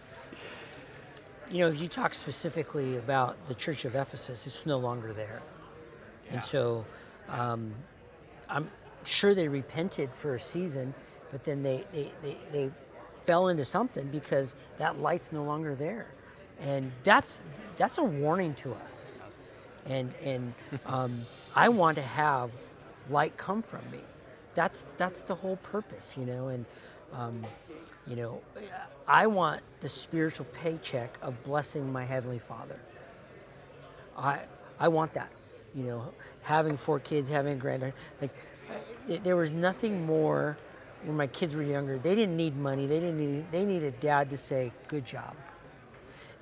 You 1.52 1.60
know, 1.66 1.72
you 1.72 1.88
talk 1.88 2.14
specifically 2.14 2.98
about 2.98 3.48
the 3.48 3.56
Church 3.56 3.84
of 3.86 3.96
Ephesus, 3.96 4.46
it's 4.46 4.66
no 4.66 4.78
longer 4.78 5.14
there. 5.14 5.42
And 6.32 6.44
so 6.44 6.86
um, 7.30 7.74
I'm 8.50 8.70
sure 9.06 9.34
they 9.34 9.48
repented 9.48 10.14
for 10.14 10.36
a 10.36 10.40
season, 10.40 10.94
but 11.32 11.44
then 11.44 11.64
they, 11.64 11.86
they, 11.92 12.12
they, 12.22 12.38
they 12.52 12.72
fell 13.22 13.48
into 13.48 13.66
something 13.66 14.08
because 14.08 14.56
that 14.78 15.00
light's 15.00 15.32
no 15.32 15.44
longer 15.44 15.76
there. 15.76 16.08
And 16.62 16.92
that's, 17.04 17.42
that's 17.78 17.98
a 17.98 18.04
warning 18.04 18.54
to 18.56 18.74
us. 18.74 19.18
And, 19.86 20.14
and 20.24 20.54
um, 20.86 21.26
I 21.56 21.70
want 21.70 21.96
to 21.96 22.04
have 22.04 22.52
light 23.10 23.38
come 23.38 23.62
from 23.62 23.90
me. 23.92 24.00
That's, 24.56 24.86
that's 24.98 25.22
the 25.22 25.36
whole 25.36 25.58
purpose, 25.58 26.18
you 26.18 26.26
know. 26.26 26.48
And, 26.48 26.66
um, 27.14 27.44
you 28.08 28.16
know, 28.16 28.42
I 29.08 29.28
want 29.28 29.62
the 29.80 29.90
spiritual 29.90 30.48
paycheck 30.54 31.18
of 31.22 31.42
blessing 31.44 31.92
my 31.92 32.06
Heavenly 32.06 32.40
Father. 32.40 32.80
I, 34.18 34.42
I 34.80 34.88
want 34.90 35.14
that. 35.14 35.30
You 35.76 35.84
know, 35.84 36.14
having 36.42 36.78
four 36.78 37.00
kids, 37.00 37.30
having 37.30 37.54
a 37.54 37.56
granddaughter. 37.56 37.94
Like, 38.22 38.32
uh, 38.70 39.18
there 39.24 39.36
was 39.36 39.52
nothing 39.52 40.06
more 40.06 40.58
when 41.04 41.16
my 41.16 41.28
kids 41.28 41.56
were 41.56 41.64
younger. 41.64 41.98
They 41.98 42.16
didn't 42.16 42.38
need 42.38 42.58
money. 42.58 42.86
They 42.86 43.00
didn't 43.00 43.20
need. 43.20 43.52
They 43.52 43.66
needed 43.66 44.00
dad 44.00 44.30
to 44.32 44.38
say, 44.38 44.72
"Good 44.88 45.06
job." 45.06 45.36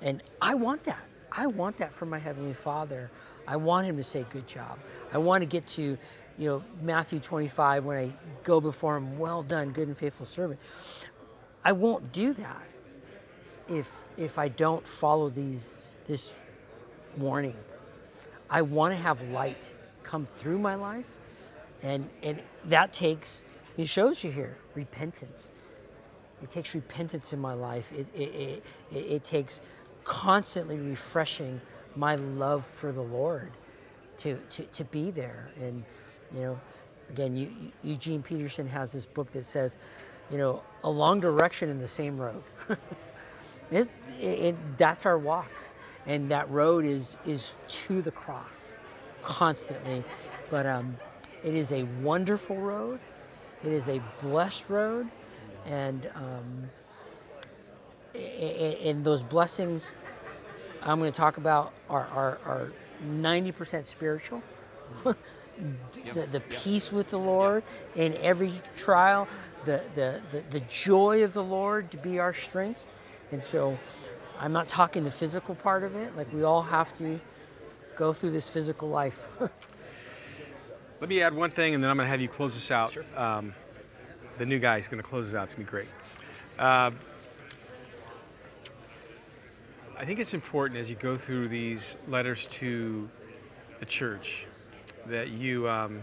And 0.00 0.22
I 0.40 0.54
want 0.54 0.84
that. 0.84 1.02
I 1.30 1.46
want 1.46 1.76
that 1.78 1.92
from 1.92 2.10
my 2.10 2.18
heavenly 2.18 2.54
Father. 2.54 3.10
I 3.46 3.56
want 3.56 3.86
him 3.86 3.96
to 3.96 4.04
say, 4.04 4.26
"Good 4.30 4.46
job." 4.46 4.78
I 5.12 5.18
want 5.18 5.42
to 5.42 5.46
get 5.46 5.66
to, 5.68 5.82
you 5.82 6.48
know, 6.48 6.64
Matthew 6.82 7.20
25 7.20 7.84
when 7.84 7.96
I 7.96 8.10
go 8.44 8.60
before 8.60 8.96
him, 8.96 9.18
"Well 9.18 9.42
done, 9.42 9.70
good 9.70 9.88
and 9.88 9.96
faithful 9.96 10.26
servant." 10.26 10.60
I 11.64 11.72
won't 11.72 12.12
do 12.12 12.32
that 12.34 12.66
if 13.68 14.02
if 14.16 14.38
I 14.38 14.48
don't 14.48 14.86
follow 14.86 15.28
these 15.28 15.76
this 16.06 16.32
warning. 17.16 17.56
I 18.50 18.62
want 18.62 18.94
to 18.94 19.00
have 19.00 19.22
light 19.30 19.74
come 20.02 20.26
through 20.26 20.58
my 20.58 20.74
life, 20.74 21.16
and 21.82 22.08
and 22.22 22.42
that 22.66 22.92
takes. 22.92 23.44
He 23.76 23.86
shows 23.86 24.24
you 24.24 24.30
here 24.30 24.56
repentance. 24.74 25.52
It 26.42 26.50
takes 26.50 26.74
repentance 26.74 27.32
in 27.32 27.40
my 27.40 27.54
life. 27.54 27.92
It 27.92 28.06
it, 28.14 28.34
it, 28.34 28.64
it, 28.92 28.96
it 28.96 29.24
takes 29.24 29.60
constantly 30.04 30.78
refreshing 30.78 31.60
my 31.94 32.14
love 32.16 32.64
for 32.64 32.92
the 32.92 33.02
Lord 33.02 33.52
to, 34.18 34.36
to, 34.50 34.62
to 34.64 34.84
be 34.84 35.10
there. 35.10 35.50
And, 35.60 35.84
you 36.34 36.40
know, 36.40 36.60
again, 37.10 37.72
Eugene 37.82 38.22
Peterson 38.22 38.66
has 38.68 38.92
this 38.92 39.06
book 39.06 39.30
that 39.32 39.44
says, 39.44 39.78
you 40.30 40.38
know, 40.38 40.62
a 40.84 40.90
long 40.90 41.20
direction 41.20 41.68
in 41.68 41.78
the 41.78 41.86
same 41.86 42.18
road. 42.18 42.42
it, 43.70 43.88
it, 44.18 44.56
that's 44.78 45.06
our 45.06 45.18
walk. 45.18 45.50
And 46.08 46.30
that 46.32 46.50
road 46.50 46.84
is, 46.84 47.16
is 47.24 47.54
to 47.68 48.02
the 48.02 48.10
cross 48.10 48.80
constantly. 49.22 50.02
But 50.50 50.66
um, 50.66 50.96
it 51.44 51.54
is 51.54 51.70
a 51.70 51.84
wonderful 52.02 52.56
road. 52.56 52.98
It 53.62 53.72
is 53.72 53.88
a 53.88 54.02
blessed 54.20 54.68
road. 54.68 55.08
And 55.64 56.10
um, 56.16 56.70
and 58.14 59.04
those 59.04 59.22
blessings 59.22 59.92
I'm 60.82 60.98
going 60.98 61.10
to 61.10 61.16
talk 61.16 61.36
about 61.36 61.72
are, 61.90 62.06
are, 62.06 62.38
are 62.44 62.72
90% 63.04 63.84
spiritual. 63.84 64.42
the, 65.04 66.26
the 66.30 66.40
peace 66.40 66.92
with 66.92 67.08
the 67.08 67.18
Lord 67.18 67.64
in 67.96 68.14
every 68.14 68.52
trial, 68.76 69.28
the, 69.64 69.82
the, 69.94 70.22
the, 70.30 70.40
the 70.50 70.60
joy 70.60 71.24
of 71.24 71.32
the 71.32 71.42
Lord 71.42 71.90
to 71.90 71.96
be 71.96 72.18
our 72.18 72.32
strength. 72.32 72.88
And 73.32 73.42
so 73.42 73.78
I'm 74.40 74.52
not 74.52 74.68
talking 74.68 75.02
the 75.04 75.10
physical 75.10 75.54
part 75.54 75.82
of 75.82 75.96
it. 75.96 76.16
Like 76.16 76.32
we 76.32 76.44
all 76.44 76.62
have 76.62 76.92
to 76.94 77.20
go 77.96 78.12
through 78.12 78.30
this 78.30 78.48
physical 78.48 78.88
life. 78.88 79.28
Let 81.00 81.10
me 81.10 81.22
add 81.22 81.34
one 81.34 81.50
thing 81.50 81.74
and 81.74 81.82
then 81.82 81.90
I'm 81.90 81.96
going 81.96 82.06
to 82.06 82.10
have 82.10 82.20
you 82.20 82.28
close 82.28 82.54
this 82.54 82.70
out. 82.70 82.92
Sure. 82.92 83.04
Um, 83.16 83.54
the 84.38 84.46
new 84.46 84.60
guy 84.60 84.78
is 84.78 84.86
going 84.88 85.02
to 85.02 85.08
close 85.08 85.26
this 85.26 85.34
out. 85.34 85.44
It's 85.44 85.54
going 85.54 85.66
to 85.66 85.70
be 85.70 85.76
great. 85.76 85.88
Uh, 86.58 86.92
I 89.96 90.04
think 90.04 90.20
it's 90.20 90.34
important 90.34 90.78
as 90.78 90.88
you 90.88 90.94
go 90.94 91.16
through 91.16 91.48
these 91.48 91.96
letters 92.06 92.46
to 92.48 93.08
the 93.80 93.86
church 93.86 94.46
that 95.06 95.30
you 95.30 95.68
um, 95.68 96.00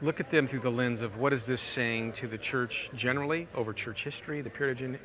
look 0.00 0.20
at 0.20 0.30
them 0.30 0.46
through 0.46 0.60
the 0.60 0.70
lens 0.70 1.00
of 1.00 1.16
what 1.16 1.32
is 1.32 1.46
this 1.46 1.60
saying 1.60 2.12
to 2.12 2.28
the 2.28 2.38
church 2.38 2.90
generally 2.94 3.48
over 3.56 3.72
church 3.72 4.04
history, 4.04 4.40
the 4.40 4.50
period 4.50 4.80
of 4.80 5.00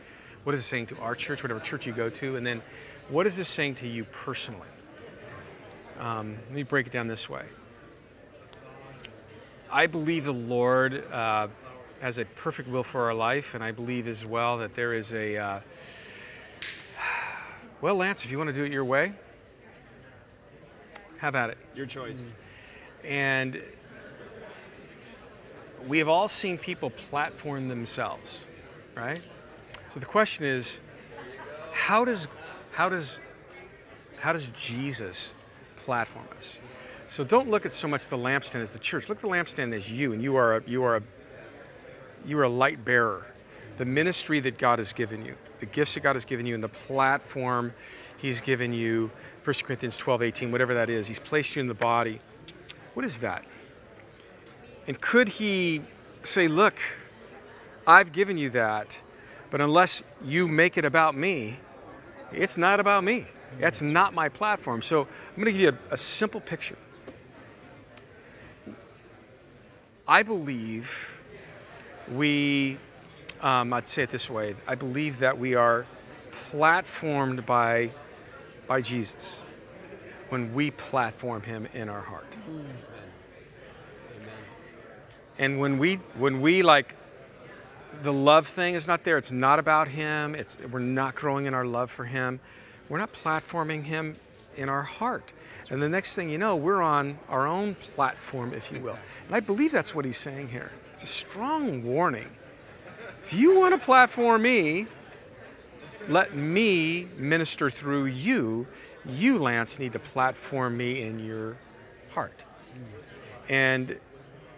what 0.48 0.56
is 0.56 0.62
it 0.62 0.64
saying 0.64 0.86
to 0.86 0.98
our 1.00 1.14
church, 1.14 1.44
whatever 1.44 1.60
church 1.60 1.86
you 1.86 1.92
go 1.92 2.10
to, 2.10 2.38
and 2.38 2.48
then 2.48 2.62
what 3.10 3.28
is 3.28 3.36
this 3.36 3.50
saying 3.50 3.76
to 3.76 3.86
you 3.86 4.06
personally? 4.06 4.70
Um, 6.00 6.38
let 6.46 6.56
me 6.56 6.64
break 6.64 6.88
it 6.88 6.94
down 6.94 7.10
this 7.10 7.28
way. 7.28 7.44
I 9.70 9.88
believe 9.88 10.24
the 10.24 10.32
Lord 10.32 11.06
uh, 11.12 11.50
has 12.00 12.18
a 12.18 12.24
perfect 12.24 12.70
will 12.70 12.84
for 12.84 13.08
our 13.08 13.14
life, 13.14 13.56
and 13.56 13.62
I 13.62 13.72
believe 13.72 14.08
as 14.08 14.26
well 14.26 14.60
that 14.60 14.74
there 14.74 14.94
is 14.94 15.12
a 15.12 15.36
uh, 15.36 15.60
well, 17.82 17.96
Lance, 17.96 18.24
if 18.24 18.32
you 18.32 18.38
want 18.38 18.48
to 18.48 18.54
do 18.54 18.64
it 18.64 18.72
your 18.72 18.86
way, 18.86 19.12
have 21.18 21.36
at 21.36 21.50
it. 21.50 21.58
Your 21.76 21.88
choice. 21.88 22.32
And 23.04 23.62
we 25.86 25.98
have 25.98 26.08
all 26.08 26.30
seen 26.30 26.58
people 26.58 26.90
platform 26.90 27.68
themselves, 27.68 28.46
right? 28.96 29.20
So 29.98 30.02
the 30.02 30.06
question 30.06 30.46
is, 30.46 30.80
how 31.74 32.06
does 32.06 32.28
how 32.72 32.88
does 32.88 33.18
how 34.20 34.32
does 34.32 34.46
Jesus 34.50 35.34
platform 35.76 36.28
us? 36.38 36.60
So 37.08 37.24
don't 37.24 37.50
look 37.50 37.66
at 37.66 37.74
so 37.74 37.88
much 37.88 38.08
the 38.08 38.16
lampstand 38.16 38.62
as 38.62 38.74
the 38.74 38.78
church. 38.78 39.10
Look 39.10 39.18
at 39.18 39.22
the 39.24 39.28
lampstand 39.28 39.74
as 39.74 39.92
you, 39.92 40.14
and 40.14 40.22
you 40.22 40.36
are 40.36 40.58
a, 40.58 40.64
you 40.68 40.84
are 40.84 40.98
a 40.98 41.04
you 42.28 42.38
are 42.38 42.44
a 42.44 42.50
light 42.50 42.86
bearer. 42.86 43.26
The 43.80 43.86
ministry 43.86 44.40
that 44.42 44.60
God 44.60 44.78
has 44.78 44.94
given 44.94 45.26
you 45.26 45.34
the 45.62 45.66
gifts 45.66 45.96
that 45.96 46.02
God 46.02 46.16
has 46.16 46.26
given 46.26 46.46
you 46.46 46.54
and 46.54 46.64
the 46.64 46.70
platform 46.70 47.74
He's 48.18 48.40
given 48.40 48.74
you, 48.74 49.10
1 49.46 49.56
Corinthians 49.64 49.98
12, 49.98 50.22
18, 50.22 50.52
whatever 50.52 50.76
that 50.76 50.92
is, 50.92 51.08
He's 51.08 51.18
placed 51.18 51.56
you 51.56 51.60
in 51.60 51.68
the 51.68 51.74
body. 51.74 52.22
What 52.94 53.04
is 53.04 53.18
that? 53.22 53.46
And 54.86 55.02
could 55.02 55.28
He 55.28 55.82
say, 56.22 56.48
Look, 56.48 56.78
I've 57.88 58.12
given 58.12 58.38
you 58.38 58.52
that, 58.52 59.02
but 59.52 59.62
unless 59.62 60.04
you 60.24 60.48
make 60.48 60.78
it 60.78 60.86
about 60.86 61.16
me, 61.16 61.58
it's 62.32 62.58
not 62.58 62.80
about 62.80 63.04
me. 63.04 63.26
That's 63.60 63.82
not 63.82 64.14
my 64.14 64.30
platform. 64.30 64.82
So 64.82 65.02
I'm 65.02 65.36
going 65.36 65.46
to 65.46 65.52
give 65.52 65.62
you 65.62 65.78
a, 65.90 65.94
a 65.94 65.98
simple 65.98 66.42
picture. 66.42 66.78
I 70.08 70.24
believe 70.24 71.22
we 72.12 72.78
um, 73.42 73.74
I'd 73.74 73.88
say 73.88 74.04
it 74.04 74.10
this 74.10 74.30
way 74.30 74.56
I 74.68 74.76
believe 74.76 75.20
that 75.20 75.38
we 75.38 75.56
are 75.56 75.86
platformed 76.52 77.46
by, 77.46 77.92
by 78.68 78.82
Jesus 78.82 79.40
when 80.30 80.54
we 80.54 80.72
platform 80.72 81.42
him 81.44 81.68
in 81.74 81.90
our 81.90 82.02
heart. 82.02 82.30
Mm. 82.50 82.64
And 85.40 85.60
when 85.60 85.78
we, 85.78 85.96
when 86.18 86.42
we 86.42 86.64
like, 86.64 86.96
the 88.04 88.14
love 88.14 88.48
thing 88.48 88.76
is 88.76 88.88
not 88.88 89.04
there. 89.04 89.18
It's 89.18 89.32
not 89.32 89.60
about 89.60 89.88
him. 89.90 90.36
It's, 90.36 90.58
we're 90.72 90.80
not 90.80 91.16
growing 91.16 91.46
in 91.46 91.54
our 91.54 91.66
love 91.66 91.92
for 91.92 92.06
him. 92.06 92.40
We're 92.90 93.00
not 93.00 93.14
platforming 93.14 93.84
him 93.84 94.18
in 94.56 94.70
our 94.70 94.84
heart. 94.84 95.34
And 95.70 95.82
the 95.82 95.90
next 95.90 96.16
thing 96.16 96.30
you 96.30 96.38
know, 96.38 96.56
we're 96.56 96.82
on 96.82 97.20
our 97.30 97.46
own 97.46 97.76
platform, 97.76 98.54
if 98.54 98.72
you 98.72 98.80
will. 98.80 98.98
And 99.28 99.36
I 99.36 99.40
believe 99.40 99.72
that's 99.72 99.94
what 99.94 100.06
he's 100.06 100.18
saying 100.18 100.50
here. 100.50 100.72
It's 100.94 101.04
a 101.04 101.08
strong 101.08 101.84
warning 101.84 102.30
if 103.28 103.34
you 103.34 103.60
want 103.60 103.78
to 103.78 103.86
platform 103.86 104.44
me, 104.44 104.88
let 106.08 106.34
me 106.34 107.10
minister 107.18 107.70
through 107.70 108.06
you. 108.06 108.68
You, 109.06 109.38
Lance, 109.38 109.80
need 109.80 109.92
to 109.94 110.00
platform 110.00 110.78
me 110.78 111.02
in 111.02 111.20
your 111.20 111.58
heart. 112.12 112.46
Mm. 112.74 113.52
And 113.52 114.00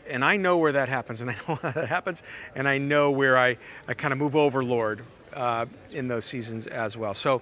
and 0.10 0.26
I 0.26 0.38
know 0.38 0.58
where 0.58 0.72
that 0.74 0.90
happens, 0.90 1.22
and 1.22 1.30
I 1.30 1.36
know 1.48 1.56
how 1.56 1.72
that 1.72 1.88
happens, 1.88 2.24
and 2.56 2.68
I 2.68 2.78
know 2.78 3.12
where 3.12 3.38
I, 3.38 3.58
I 3.88 3.94
kind 3.94 4.12
of 4.12 4.18
move 4.18 4.36
over, 4.36 4.64
Lord, 4.64 5.02
uh, 5.34 5.66
in 5.92 6.08
those 6.08 6.26
seasons 6.26 6.68
as 6.68 6.98
well. 6.98 7.14
So, 7.14 7.42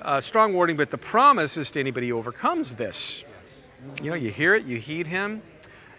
uh, 0.00 0.20
strong 0.20 0.54
warning, 0.54 0.76
but 0.76 0.90
the 0.90 0.98
promise 0.98 1.56
is 1.56 1.70
to 1.72 1.80
anybody 1.80 2.08
who 2.08 2.18
overcomes 2.18 2.74
this. 2.74 3.24
You 4.02 4.10
know, 4.10 4.16
you 4.16 4.30
hear 4.30 4.54
it, 4.54 4.64
you 4.64 4.78
heed 4.78 5.06
Him. 5.06 5.42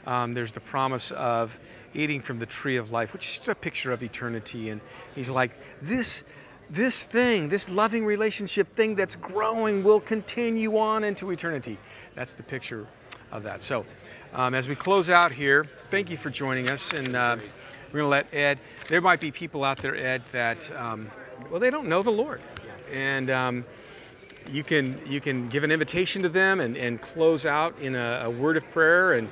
Um, 0.06 0.34
there's 0.34 0.53
the 0.53 0.60
promise 0.60 1.11
of 1.11 1.57
eating 1.94 2.19
from 2.19 2.40
the 2.40 2.45
tree 2.45 2.77
of 2.77 2.91
life, 2.91 3.14
which 3.14 3.27
is 3.27 3.38
just 3.38 3.48
a 3.48 3.56
picture 3.56 3.91
of 3.91 4.03
eternity. 4.03 4.69
And 4.69 4.81
he's 5.15 5.30
like, 5.30 5.52
this, 5.81 6.23
this 6.69 7.06
thing, 7.06 7.49
this 7.49 7.69
loving 7.69 8.06
relationship 8.06 8.76
thing 8.76 8.95
that's 8.95 9.15
growing 9.15 9.84
will 9.84 9.99
continue 9.99 10.77
on 10.77 11.03
into 11.03 11.31
eternity. 11.31 11.77
That's 12.15 12.34
the 12.34 12.44
picture 12.44 12.88
of 13.31 13.44
that. 13.44 13.61
So, 13.61 13.85
um, 14.34 14.53
as 14.53 14.68
we 14.68 14.76
close 14.76 15.10
out 15.10 15.31
here, 15.31 15.65
thank 15.89 16.10
you 16.10 16.18
for 16.18 16.30
joining 16.30 16.69
us. 16.69 16.91
And 16.93 17.15
uh, 17.15 17.38
we're 17.91 17.99
going 17.99 18.05
to 18.05 18.10
let 18.10 18.34
Ed, 18.34 18.60
there 18.89 19.01
might 19.01 19.22
be 19.22 19.31
people 19.31 19.64
out 19.64 19.77
there, 19.77 19.95
Ed, 19.95 20.23
that, 20.31 20.72
um, 20.76 21.10
well, 21.49 21.60
they 21.60 21.69
don't 21.69 21.88
know 21.88 22.03
the 22.03 22.11
Lord. 22.11 22.41
And, 22.91 23.30
um, 23.30 23.65
you 24.51 24.64
can 24.64 24.99
you 25.07 25.22
can 25.22 25.47
give 25.49 25.64
an 25.64 25.72
invitation 25.72 26.22
to 26.23 26.30
them 26.30 26.60
and, 26.60 26.76
and 26.76 27.01
close 27.01 27.45
out 27.45 27.80
in 27.80 27.95
a, 27.95 28.23
a 28.26 28.30
word 28.30 28.57
of 28.57 28.69
prayer 28.72 29.14
and 29.14 29.30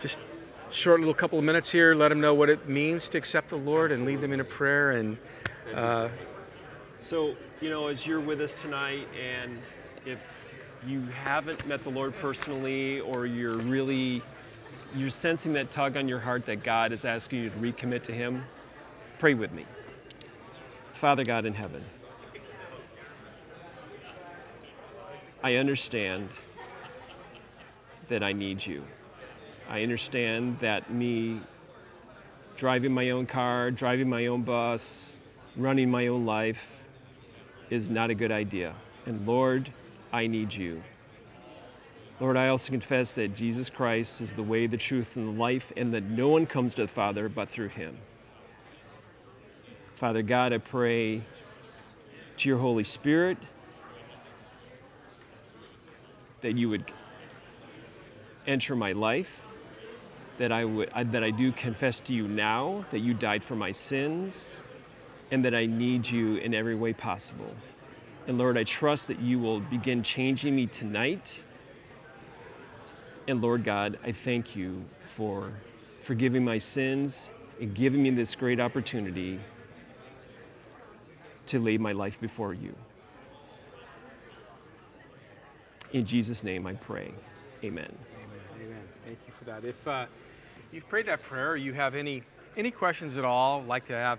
just 0.00 0.18
short 0.70 1.00
little 1.00 1.14
couple 1.14 1.38
of 1.38 1.44
minutes 1.44 1.70
here. 1.70 1.94
Let 1.94 2.08
them 2.08 2.20
know 2.20 2.34
what 2.34 2.48
it 2.48 2.68
means 2.68 3.08
to 3.10 3.18
accept 3.18 3.50
the 3.50 3.56
Lord 3.56 3.92
and 3.92 4.04
lead 4.04 4.20
them 4.20 4.32
in 4.32 4.40
a 4.40 4.44
prayer. 4.44 4.92
And 4.92 5.18
uh, 5.74 6.08
So, 6.98 7.34
you 7.60 7.70
know, 7.70 7.88
as 7.88 8.06
you're 8.06 8.20
with 8.20 8.40
us 8.40 8.54
tonight, 8.54 9.06
and 9.20 9.60
if 10.06 10.58
you 10.86 11.02
haven't 11.02 11.66
met 11.66 11.84
the 11.84 11.90
Lord 11.90 12.14
personally, 12.16 13.00
or 13.00 13.26
you're 13.26 13.58
really 13.58 14.22
you're 14.96 15.10
sensing 15.10 15.52
that 15.54 15.70
tug 15.70 15.96
on 15.96 16.08
your 16.08 16.20
heart 16.20 16.46
that 16.46 16.62
God 16.62 16.92
is 16.92 17.04
asking 17.04 17.44
you 17.44 17.50
to 17.50 17.56
recommit 17.56 18.02
to 18.02 18.12
Him, 18.12 18.44
pray 19.18 19.34
with 19.34 19.52
me. 19.52 19.64
Father 20.92 21.24
God 21.24 21.44
in 21.44 21.54
heaven, 21.54 21.82
I 25.42 25.56
understand 25.56 26.28
that 28.08 28.22
I 28.22 28.32
need 28.32 28.64
you. 28.64 28.84
I 29.68 29.82
understand 29.82 30.58
that 30.60 30.90
me 30.90 31.40
driving 32.56 32.92
my 32.92 33.10
own 33.10 33.26
car, 33.26 33.70
driving 33.70 34.08
my 34.08 34.26
own 34.26 34.42
bus, 34.42 35.16
running 35.56 35.90
my 35.90 36.06
own 36.06 36.24
life 36.24 36.84
is 37.70 37.88
not 37.88 38.10
a 38.10 38.14
good 38.14 38.30
idea. 38.30 38.74
And 39.06 39.26
Lord, 39.26 39.70
I 40.12 40.26
need 40.26 40.52
you. 40.54 40.82
Lord, 42.24 42.38
I 42.38 42.48
also 42.48 42.70
confess 42.72 43.12
that 43.12 43.34
Jesus 43.34 43.68
Christ 43.68 44.22
is 44.22 44.32
the 44.32 44.42
way, 44.42 44.66
the 44.66 44.78
truth, 44.78 45.16
and 45.16 45.36
the 45.36 45.38
life, 45.38 45.70
and 45.76 45.92
that 45.92 46.04
no 46.04 46.28
one 46.28 46.46
comes 46.46 46.74
to 46.76 46.80
the 46.80 46.88
Father 46.88 47.28
but 47.28 47.50
through 47.50 47.68
him. 47.68 47.98
Father 49.94 50.22
God, 50.22 50.54
I 50.54 50.56
pray 50.56 51.20
to 52.38 52.48
your 52.48 52.56
Holy 52.56 52.82
Spirit 52.82 53.36
that 56.40 56.56
you 56.56 56.70
would 56.70 56.90
enter 58.46 58.74
my 58.74 58.92
life, 58.92 59.46
that 60.38 60.50
I, 60.50 60.64
would, 60.64 60.92
that 60.94 61.22
I 61.22 61.30
do 61.30 61.52
confess 61.52 62.00
to 62.00 62.14
you 62.14 62.26
now 62.26 62.86
that 62.88 63.00
you 63.00 63.12
died 63.12 63.44
for 63.44 63.54
my 63.54 63.70
sins, 63.70 64.56
and 65.30 65.44
that 65.44 65.54
I 65.54 65.66
need 65.66 66.08
you 66.08 66.36
in 66.36 66.54
every 66.54 66.74
way 66.74 66.94
possible. 66.94 67.54
And 68.26 68.38
Lord, 68.38 68.56
I 68.56 68.64
trust 68.64 69.08
that 69.08 69.20
you 69.20 69.38
will 69.38 69.60
begin 69.60 70.02
changing 70.02 70.56
me 70.56 70.66
tonight. 70.66 71.44
And 73.26 73.40
Lord 73.40 73.64
God, 73.64 73.98
I 74.04 74.12
thank 74.12 74.54
you 74.54 74.84
for 75.06 75.50
forgiving 76.00 76.44
my 76.44 76.58
sins 76.58 77.30
and 77.60 77.74
giving 77.74 78.02
me 78.02 78.10
this 78.10 78.34
great 78.34 78.60
opportunity 78.60 79.40
to 81.46 81.58
lay 81.58 81.78
my 81.78 81.92
life 81.92 82.20
before 82.20 82.52
you. 82.52 82.74
In 85.92 86.04
Jesus' 86.04 86.42
name 86.42 86.66
I 86.66 86.74
pray. 86.74 87.14
Amen. 87.62 87.86
Amen. 87.86 88.66
Amen. 88.66 88.82
Thank 89.04 89.18
you 89.26 89.32
for 89.32 89.44
that. 89.44 89.64
If 89.64 89.86
uh, 89.88 90.06
you've 90.72 90.88
prayed 90.88 91.06
that 91.06 91.22
prayer, 91.22 91.52
or 91.52 91.56
you 91.56 91.72
have 91.72 91.94
any 91.94 92.22
any 92.56 92.70
questions 92.70 93.16
at 93.16 93.24
all, 93.24 93.62
like 93.62 93.86
to 93.86 93.94
have 93.94 94.18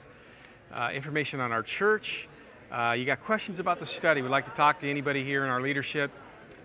uh, 0.74 0.90
information 0.94 1.40
on 1.40 1.52
our 1.52 1.64
church, 1.64 2.28
uh, 2.72 2.96
you 2.98 3.06
got 3.06 3.22
questions 3.22 3.60
about 3.60 3.80
the 3.80 3.86
study, 3.86 4.22
we'd 4.22 4.30
like 4.30 4.46
to 4.46 4.52
talk 4.52 4.80
to 4.80 4.90
anybody 4.90 5.24
here 5.24 5.44
in 5.44 5.50
our 5.50 5.62
leadership. 5.62 6.12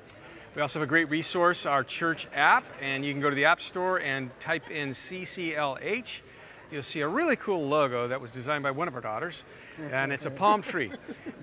We 0.54 0.60
also 0.62 0.78
have 0.80 0.88
a 0.88 0.90
great 0.90 1.10
resource, 1.10 1.66
our 1.66 1.84
church 1.84 2.26
app, 2.32 2.64
and 2.80 3.04
you 3.04 3.12
can 3.12 3.20
go 3.20 3.28
to 3.28 3.36
the 3.36 3.44
App 3.44 3.60
Store 3.60 4.00
and 4.00 4.30
type 4.40 4.70
in 4.70 4.90
CCLH. 4.90 6.22
You'll 6.70 6.82
see 6.82 7.00
a 7.00 7.08
really 7.08 7.36
cool 7.36 7.68
logo 7.68 8.08
that 8.08 8.20
was 8.20 8.32
designed 8.32 8.64
by 8.64 8.72
one 8.72 8.88
of 8.88 8.94
our 8.96 9.00
daughters, 9.00 9.44
and 9.78 10.12
it's 10.12 10.26
a 10.26 10.30
palm 10.42 10.62
tree. 10.62 10.90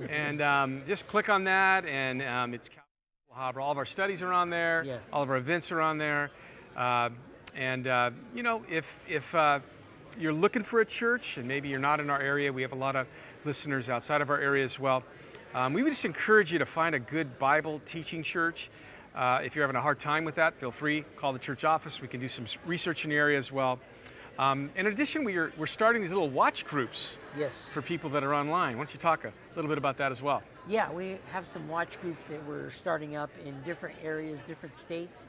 And 0.09 0.41
um, 0.41 0.81
just 0.85 1.07
click 1.07 1.29
on 1.29 1.45
that, 1.45 1.85
and 1.85 2.21
um, 2.21 2.53
it's 2.53 2.69
Calvary 3.33 3.63
All 3.63 3.71
of 3.71 3.77
our 3.77 3.85
studies 3.85 4.21
are 4.21 4.33
on 4.33 4.49
there. 4.49 4.83
Yes. 4.85 5.09
All 5.13 5.23
of 5.23 5.29
our 5.29 5.37
events 5.37 5.71
are 5.71 5.79
on 5.79 5.97
there. 5.97 6.29
Uh, 6.75 7.09
and 7.55 7.87
uh, 7.87 8.11
you 8.35 8.43
know, 8.43 8.63
if 8.69 8.99
if 9.07 9.33
uh, 9.33 9.59
you're 10.19 10.33
looking 10.33 10.61
for 10.61 10.81
a 10.81 10.85
church 10.85 11.37
and 11.37 11.47
maybe 11.47 11.69
you're 11.69 11.79
not 11.79 12.01
in 12.01 12.09
our 12.09 12.21
area, 12.21 12.51
we 12.51 12.61
have 12.61 12.73
a 12.73 12.77
lot 12.77 12.97
of 12.97 13.07
listeners 13.45 13.89
outside 13.89 14.21
of 14.21 14.29
our 14.29 14.39
area 14.39 14.65
as 14.65 14.77
well. 14.77 15.03
Um, 15.55 15.71
we 15.71 15.83
would 15.83 15.91
just 15.91 16.05
encourage 16.05 16.51
you 16.51 16.59
to 16.59 16.65
find 16.65 16.95
a 16.95 16.99
good 16.99 17.39
Bible 17.39 17.79
teaching 17.85 18.23
church. 18.23 18.69
Uh, 19.15 19.39
if 19.43 19.55
you're 19.55 19.63
having 19.63 19.77
a 19.77 19.81
hard 19.81 19.99
time 19.99 20.25
with 20.25 20.35
that, 20.35 20.55
feel 20.55 20.71
free, 20.71 21.05
call 21.15 21.31
the 21.31 21.39
church 21.39 21.63
office. 21.63 22.01
We 22.01 22.07
can 22.07 22.19
do 22.19 22.27
some 22.27 22.45
research 22.65 23.03
in 23.03 23.11
the 23.11 23.15
area 23.15 23.37
as 23.37 23.51
well. 23.51 23.79
Um, 24.39 24.71
in 24.75 24.87
addition, 24.87 25.23
we 25.23 25.37
are, 25.37 25.53
we're 25.57 25.67
starting 25.67 26.01
these 26.01 26.11
little 26.11 26.29
watch 26.29 26.65
groups 26.65 27.15
Yes. 27.37 27.69
for 27.69 27.81
people 27.81 28.09
that 28.11 28.23
are 28.23 28.33
online. 28.33 28.77
Why 28.77 28.83
don't 28.83 28.93
you 28.93 28.99
talk 28.99 29.25
a 29.25 29.33
little 29.55 29.69
bit 29.69 29.77
about 29.77 29.97
that 29.97 30.11
as 30.11 30.21
well? 30.21 30.41
Yeah, 30.67 30.91
we 30.91 31.17
have 31.31 31.45
some 31.45 31.67
watch 31.67 31.99
groups 32.01 32.23
that 32.25 32.43
we're 32.47 32.69
starting 32.71 33.15
up 33.15 33.29
in 33.45 33.61
different 33.63 33.95
areas, 34.03 34.41
different 34.41 34.73
states, 34.73 35.27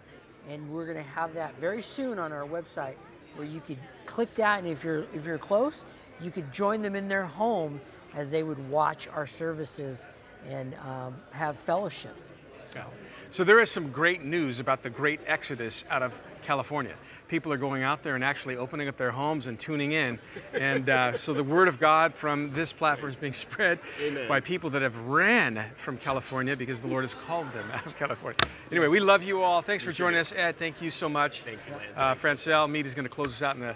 and 0.48 0.70
we're 0.70 0.84
going 0.86 0.96
to 0.96 1.10
have 1.10 1.34
that 1.34 1.58
very 1.58 1.82
soon 1.82 2.18
on 2.18 2.32
our 2.32 2.46
website 2.46 2.94
where 3.36 3.46
you 3.46 3.60
could 3.60 3.78
click 4.06 4.34
that 4.36 4.60
and 4.60 4.68
if 4.68 4.84
you're 4.84 5.06
if 5.12 5.26
you're 5.26 5.38
close, 5.38 5.84
you 6.20 6.30
could 6.30 6.52
join 6.52 6.82
them 6.82 6.94
in 6.94 7.08
their 7.08 7.24
home 7.24 7.80
as 8.14 8.30
they 8.30 8.42
would 8.44 8.70
watch 8.70 9.08
our 9.08 9.26
services 9.26 10.06
and 10.48 10.74
um, 10.76 11.16
have 11.32 11.58
fellowship. 11.58 12.14
So, 12.64 12.82
So 13.30 13.42
there 13.44 13.58
is 13.60 13.70
some 13.70 13.90
great 13.90 14.22
news 14.22 14.60
about 14.60 14.82
the 14.82 14.90
great 14.90 15.20
exodus 15.26 15.84
out 15.90 16.02
of 16.02 16.20
California. 16.42 16.94
People 17.34 17.52
are 17.52 17.56
going 17.56 17.82
out 17.82 18.04
there 18.04 18.14
and 18.14 18.22
actually 18.22 18.56
opening 18.56 18.86
up 18.86 18.96
their 18.96 19.10
homes 19.10 19.48
and 19.48 19.58
tuning 19.58 19.90
in, 19.90 20.20
and 20.52 20.88
uh, 20.88 21.16
so 21.16 21.34
the 21.34 21.42
word 21.42 21.66
of 21.66 21.80
God 21.80 22.14
from 22.14 22.52
this 22.52 22.72
platform 22.72 23.10
is 23.10 23.16
being 23.16 23.32
spread 23.46 23.80
Amen. 24.00 24.28
by 24.28 24.38
people 24.38 24.70
that 24.70 24.82
have 24.82 24.96
ran 25.08 25.68
from 25.74 25.98
California 25.98 26.56
because 26.56 26.80
the 26.80 26.86
Lord 26.86 27.02
has 27.02 27.12
called 27.12 27.52
them 27.52 27.68
out 27.72 27.84
of 27.86 27.98
California. 27.98 28.38
Anyway, 28.70 28.86
we 28.86 29.00
love 29.00 29.24
you 29.24 29.42
all. 29.42 29.62
Thanks 29.62 29.82
for 29.82 29.90
joining 29.90 30.20
us, 30.20 30.32
Ed. 30.32 30.58
Thank 30.58 30.80
you 30.80 30.92
so 30.92 31.08
much. 31.08 31.40
Thank 31.40 31.58
you, 31.66 31.72
Lance. 31.72 31.84
Uh, 31.96 32.14
Francel, 32.14 32.70
Mead 32.70 32.86
is 32.86 32.94
going 32.94 33.04
to 33.04 33.12
close 33.12 33.30
us 33.30 33.42
out 33.42 33.56
in 33.56 33.64
a 33.64 33.74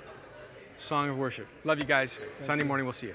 song 0.76 1.10
of 1.10 1.18
worship. 1.18 1.48
Love 1.64 1.80
you 1.80 1.84
guys. 1.84 2.20
Sunday 2.42 2.62
morning, 2.62 2.86
we'll 2.86 2.92
see 2.92 3.08
you. 3.08 3.14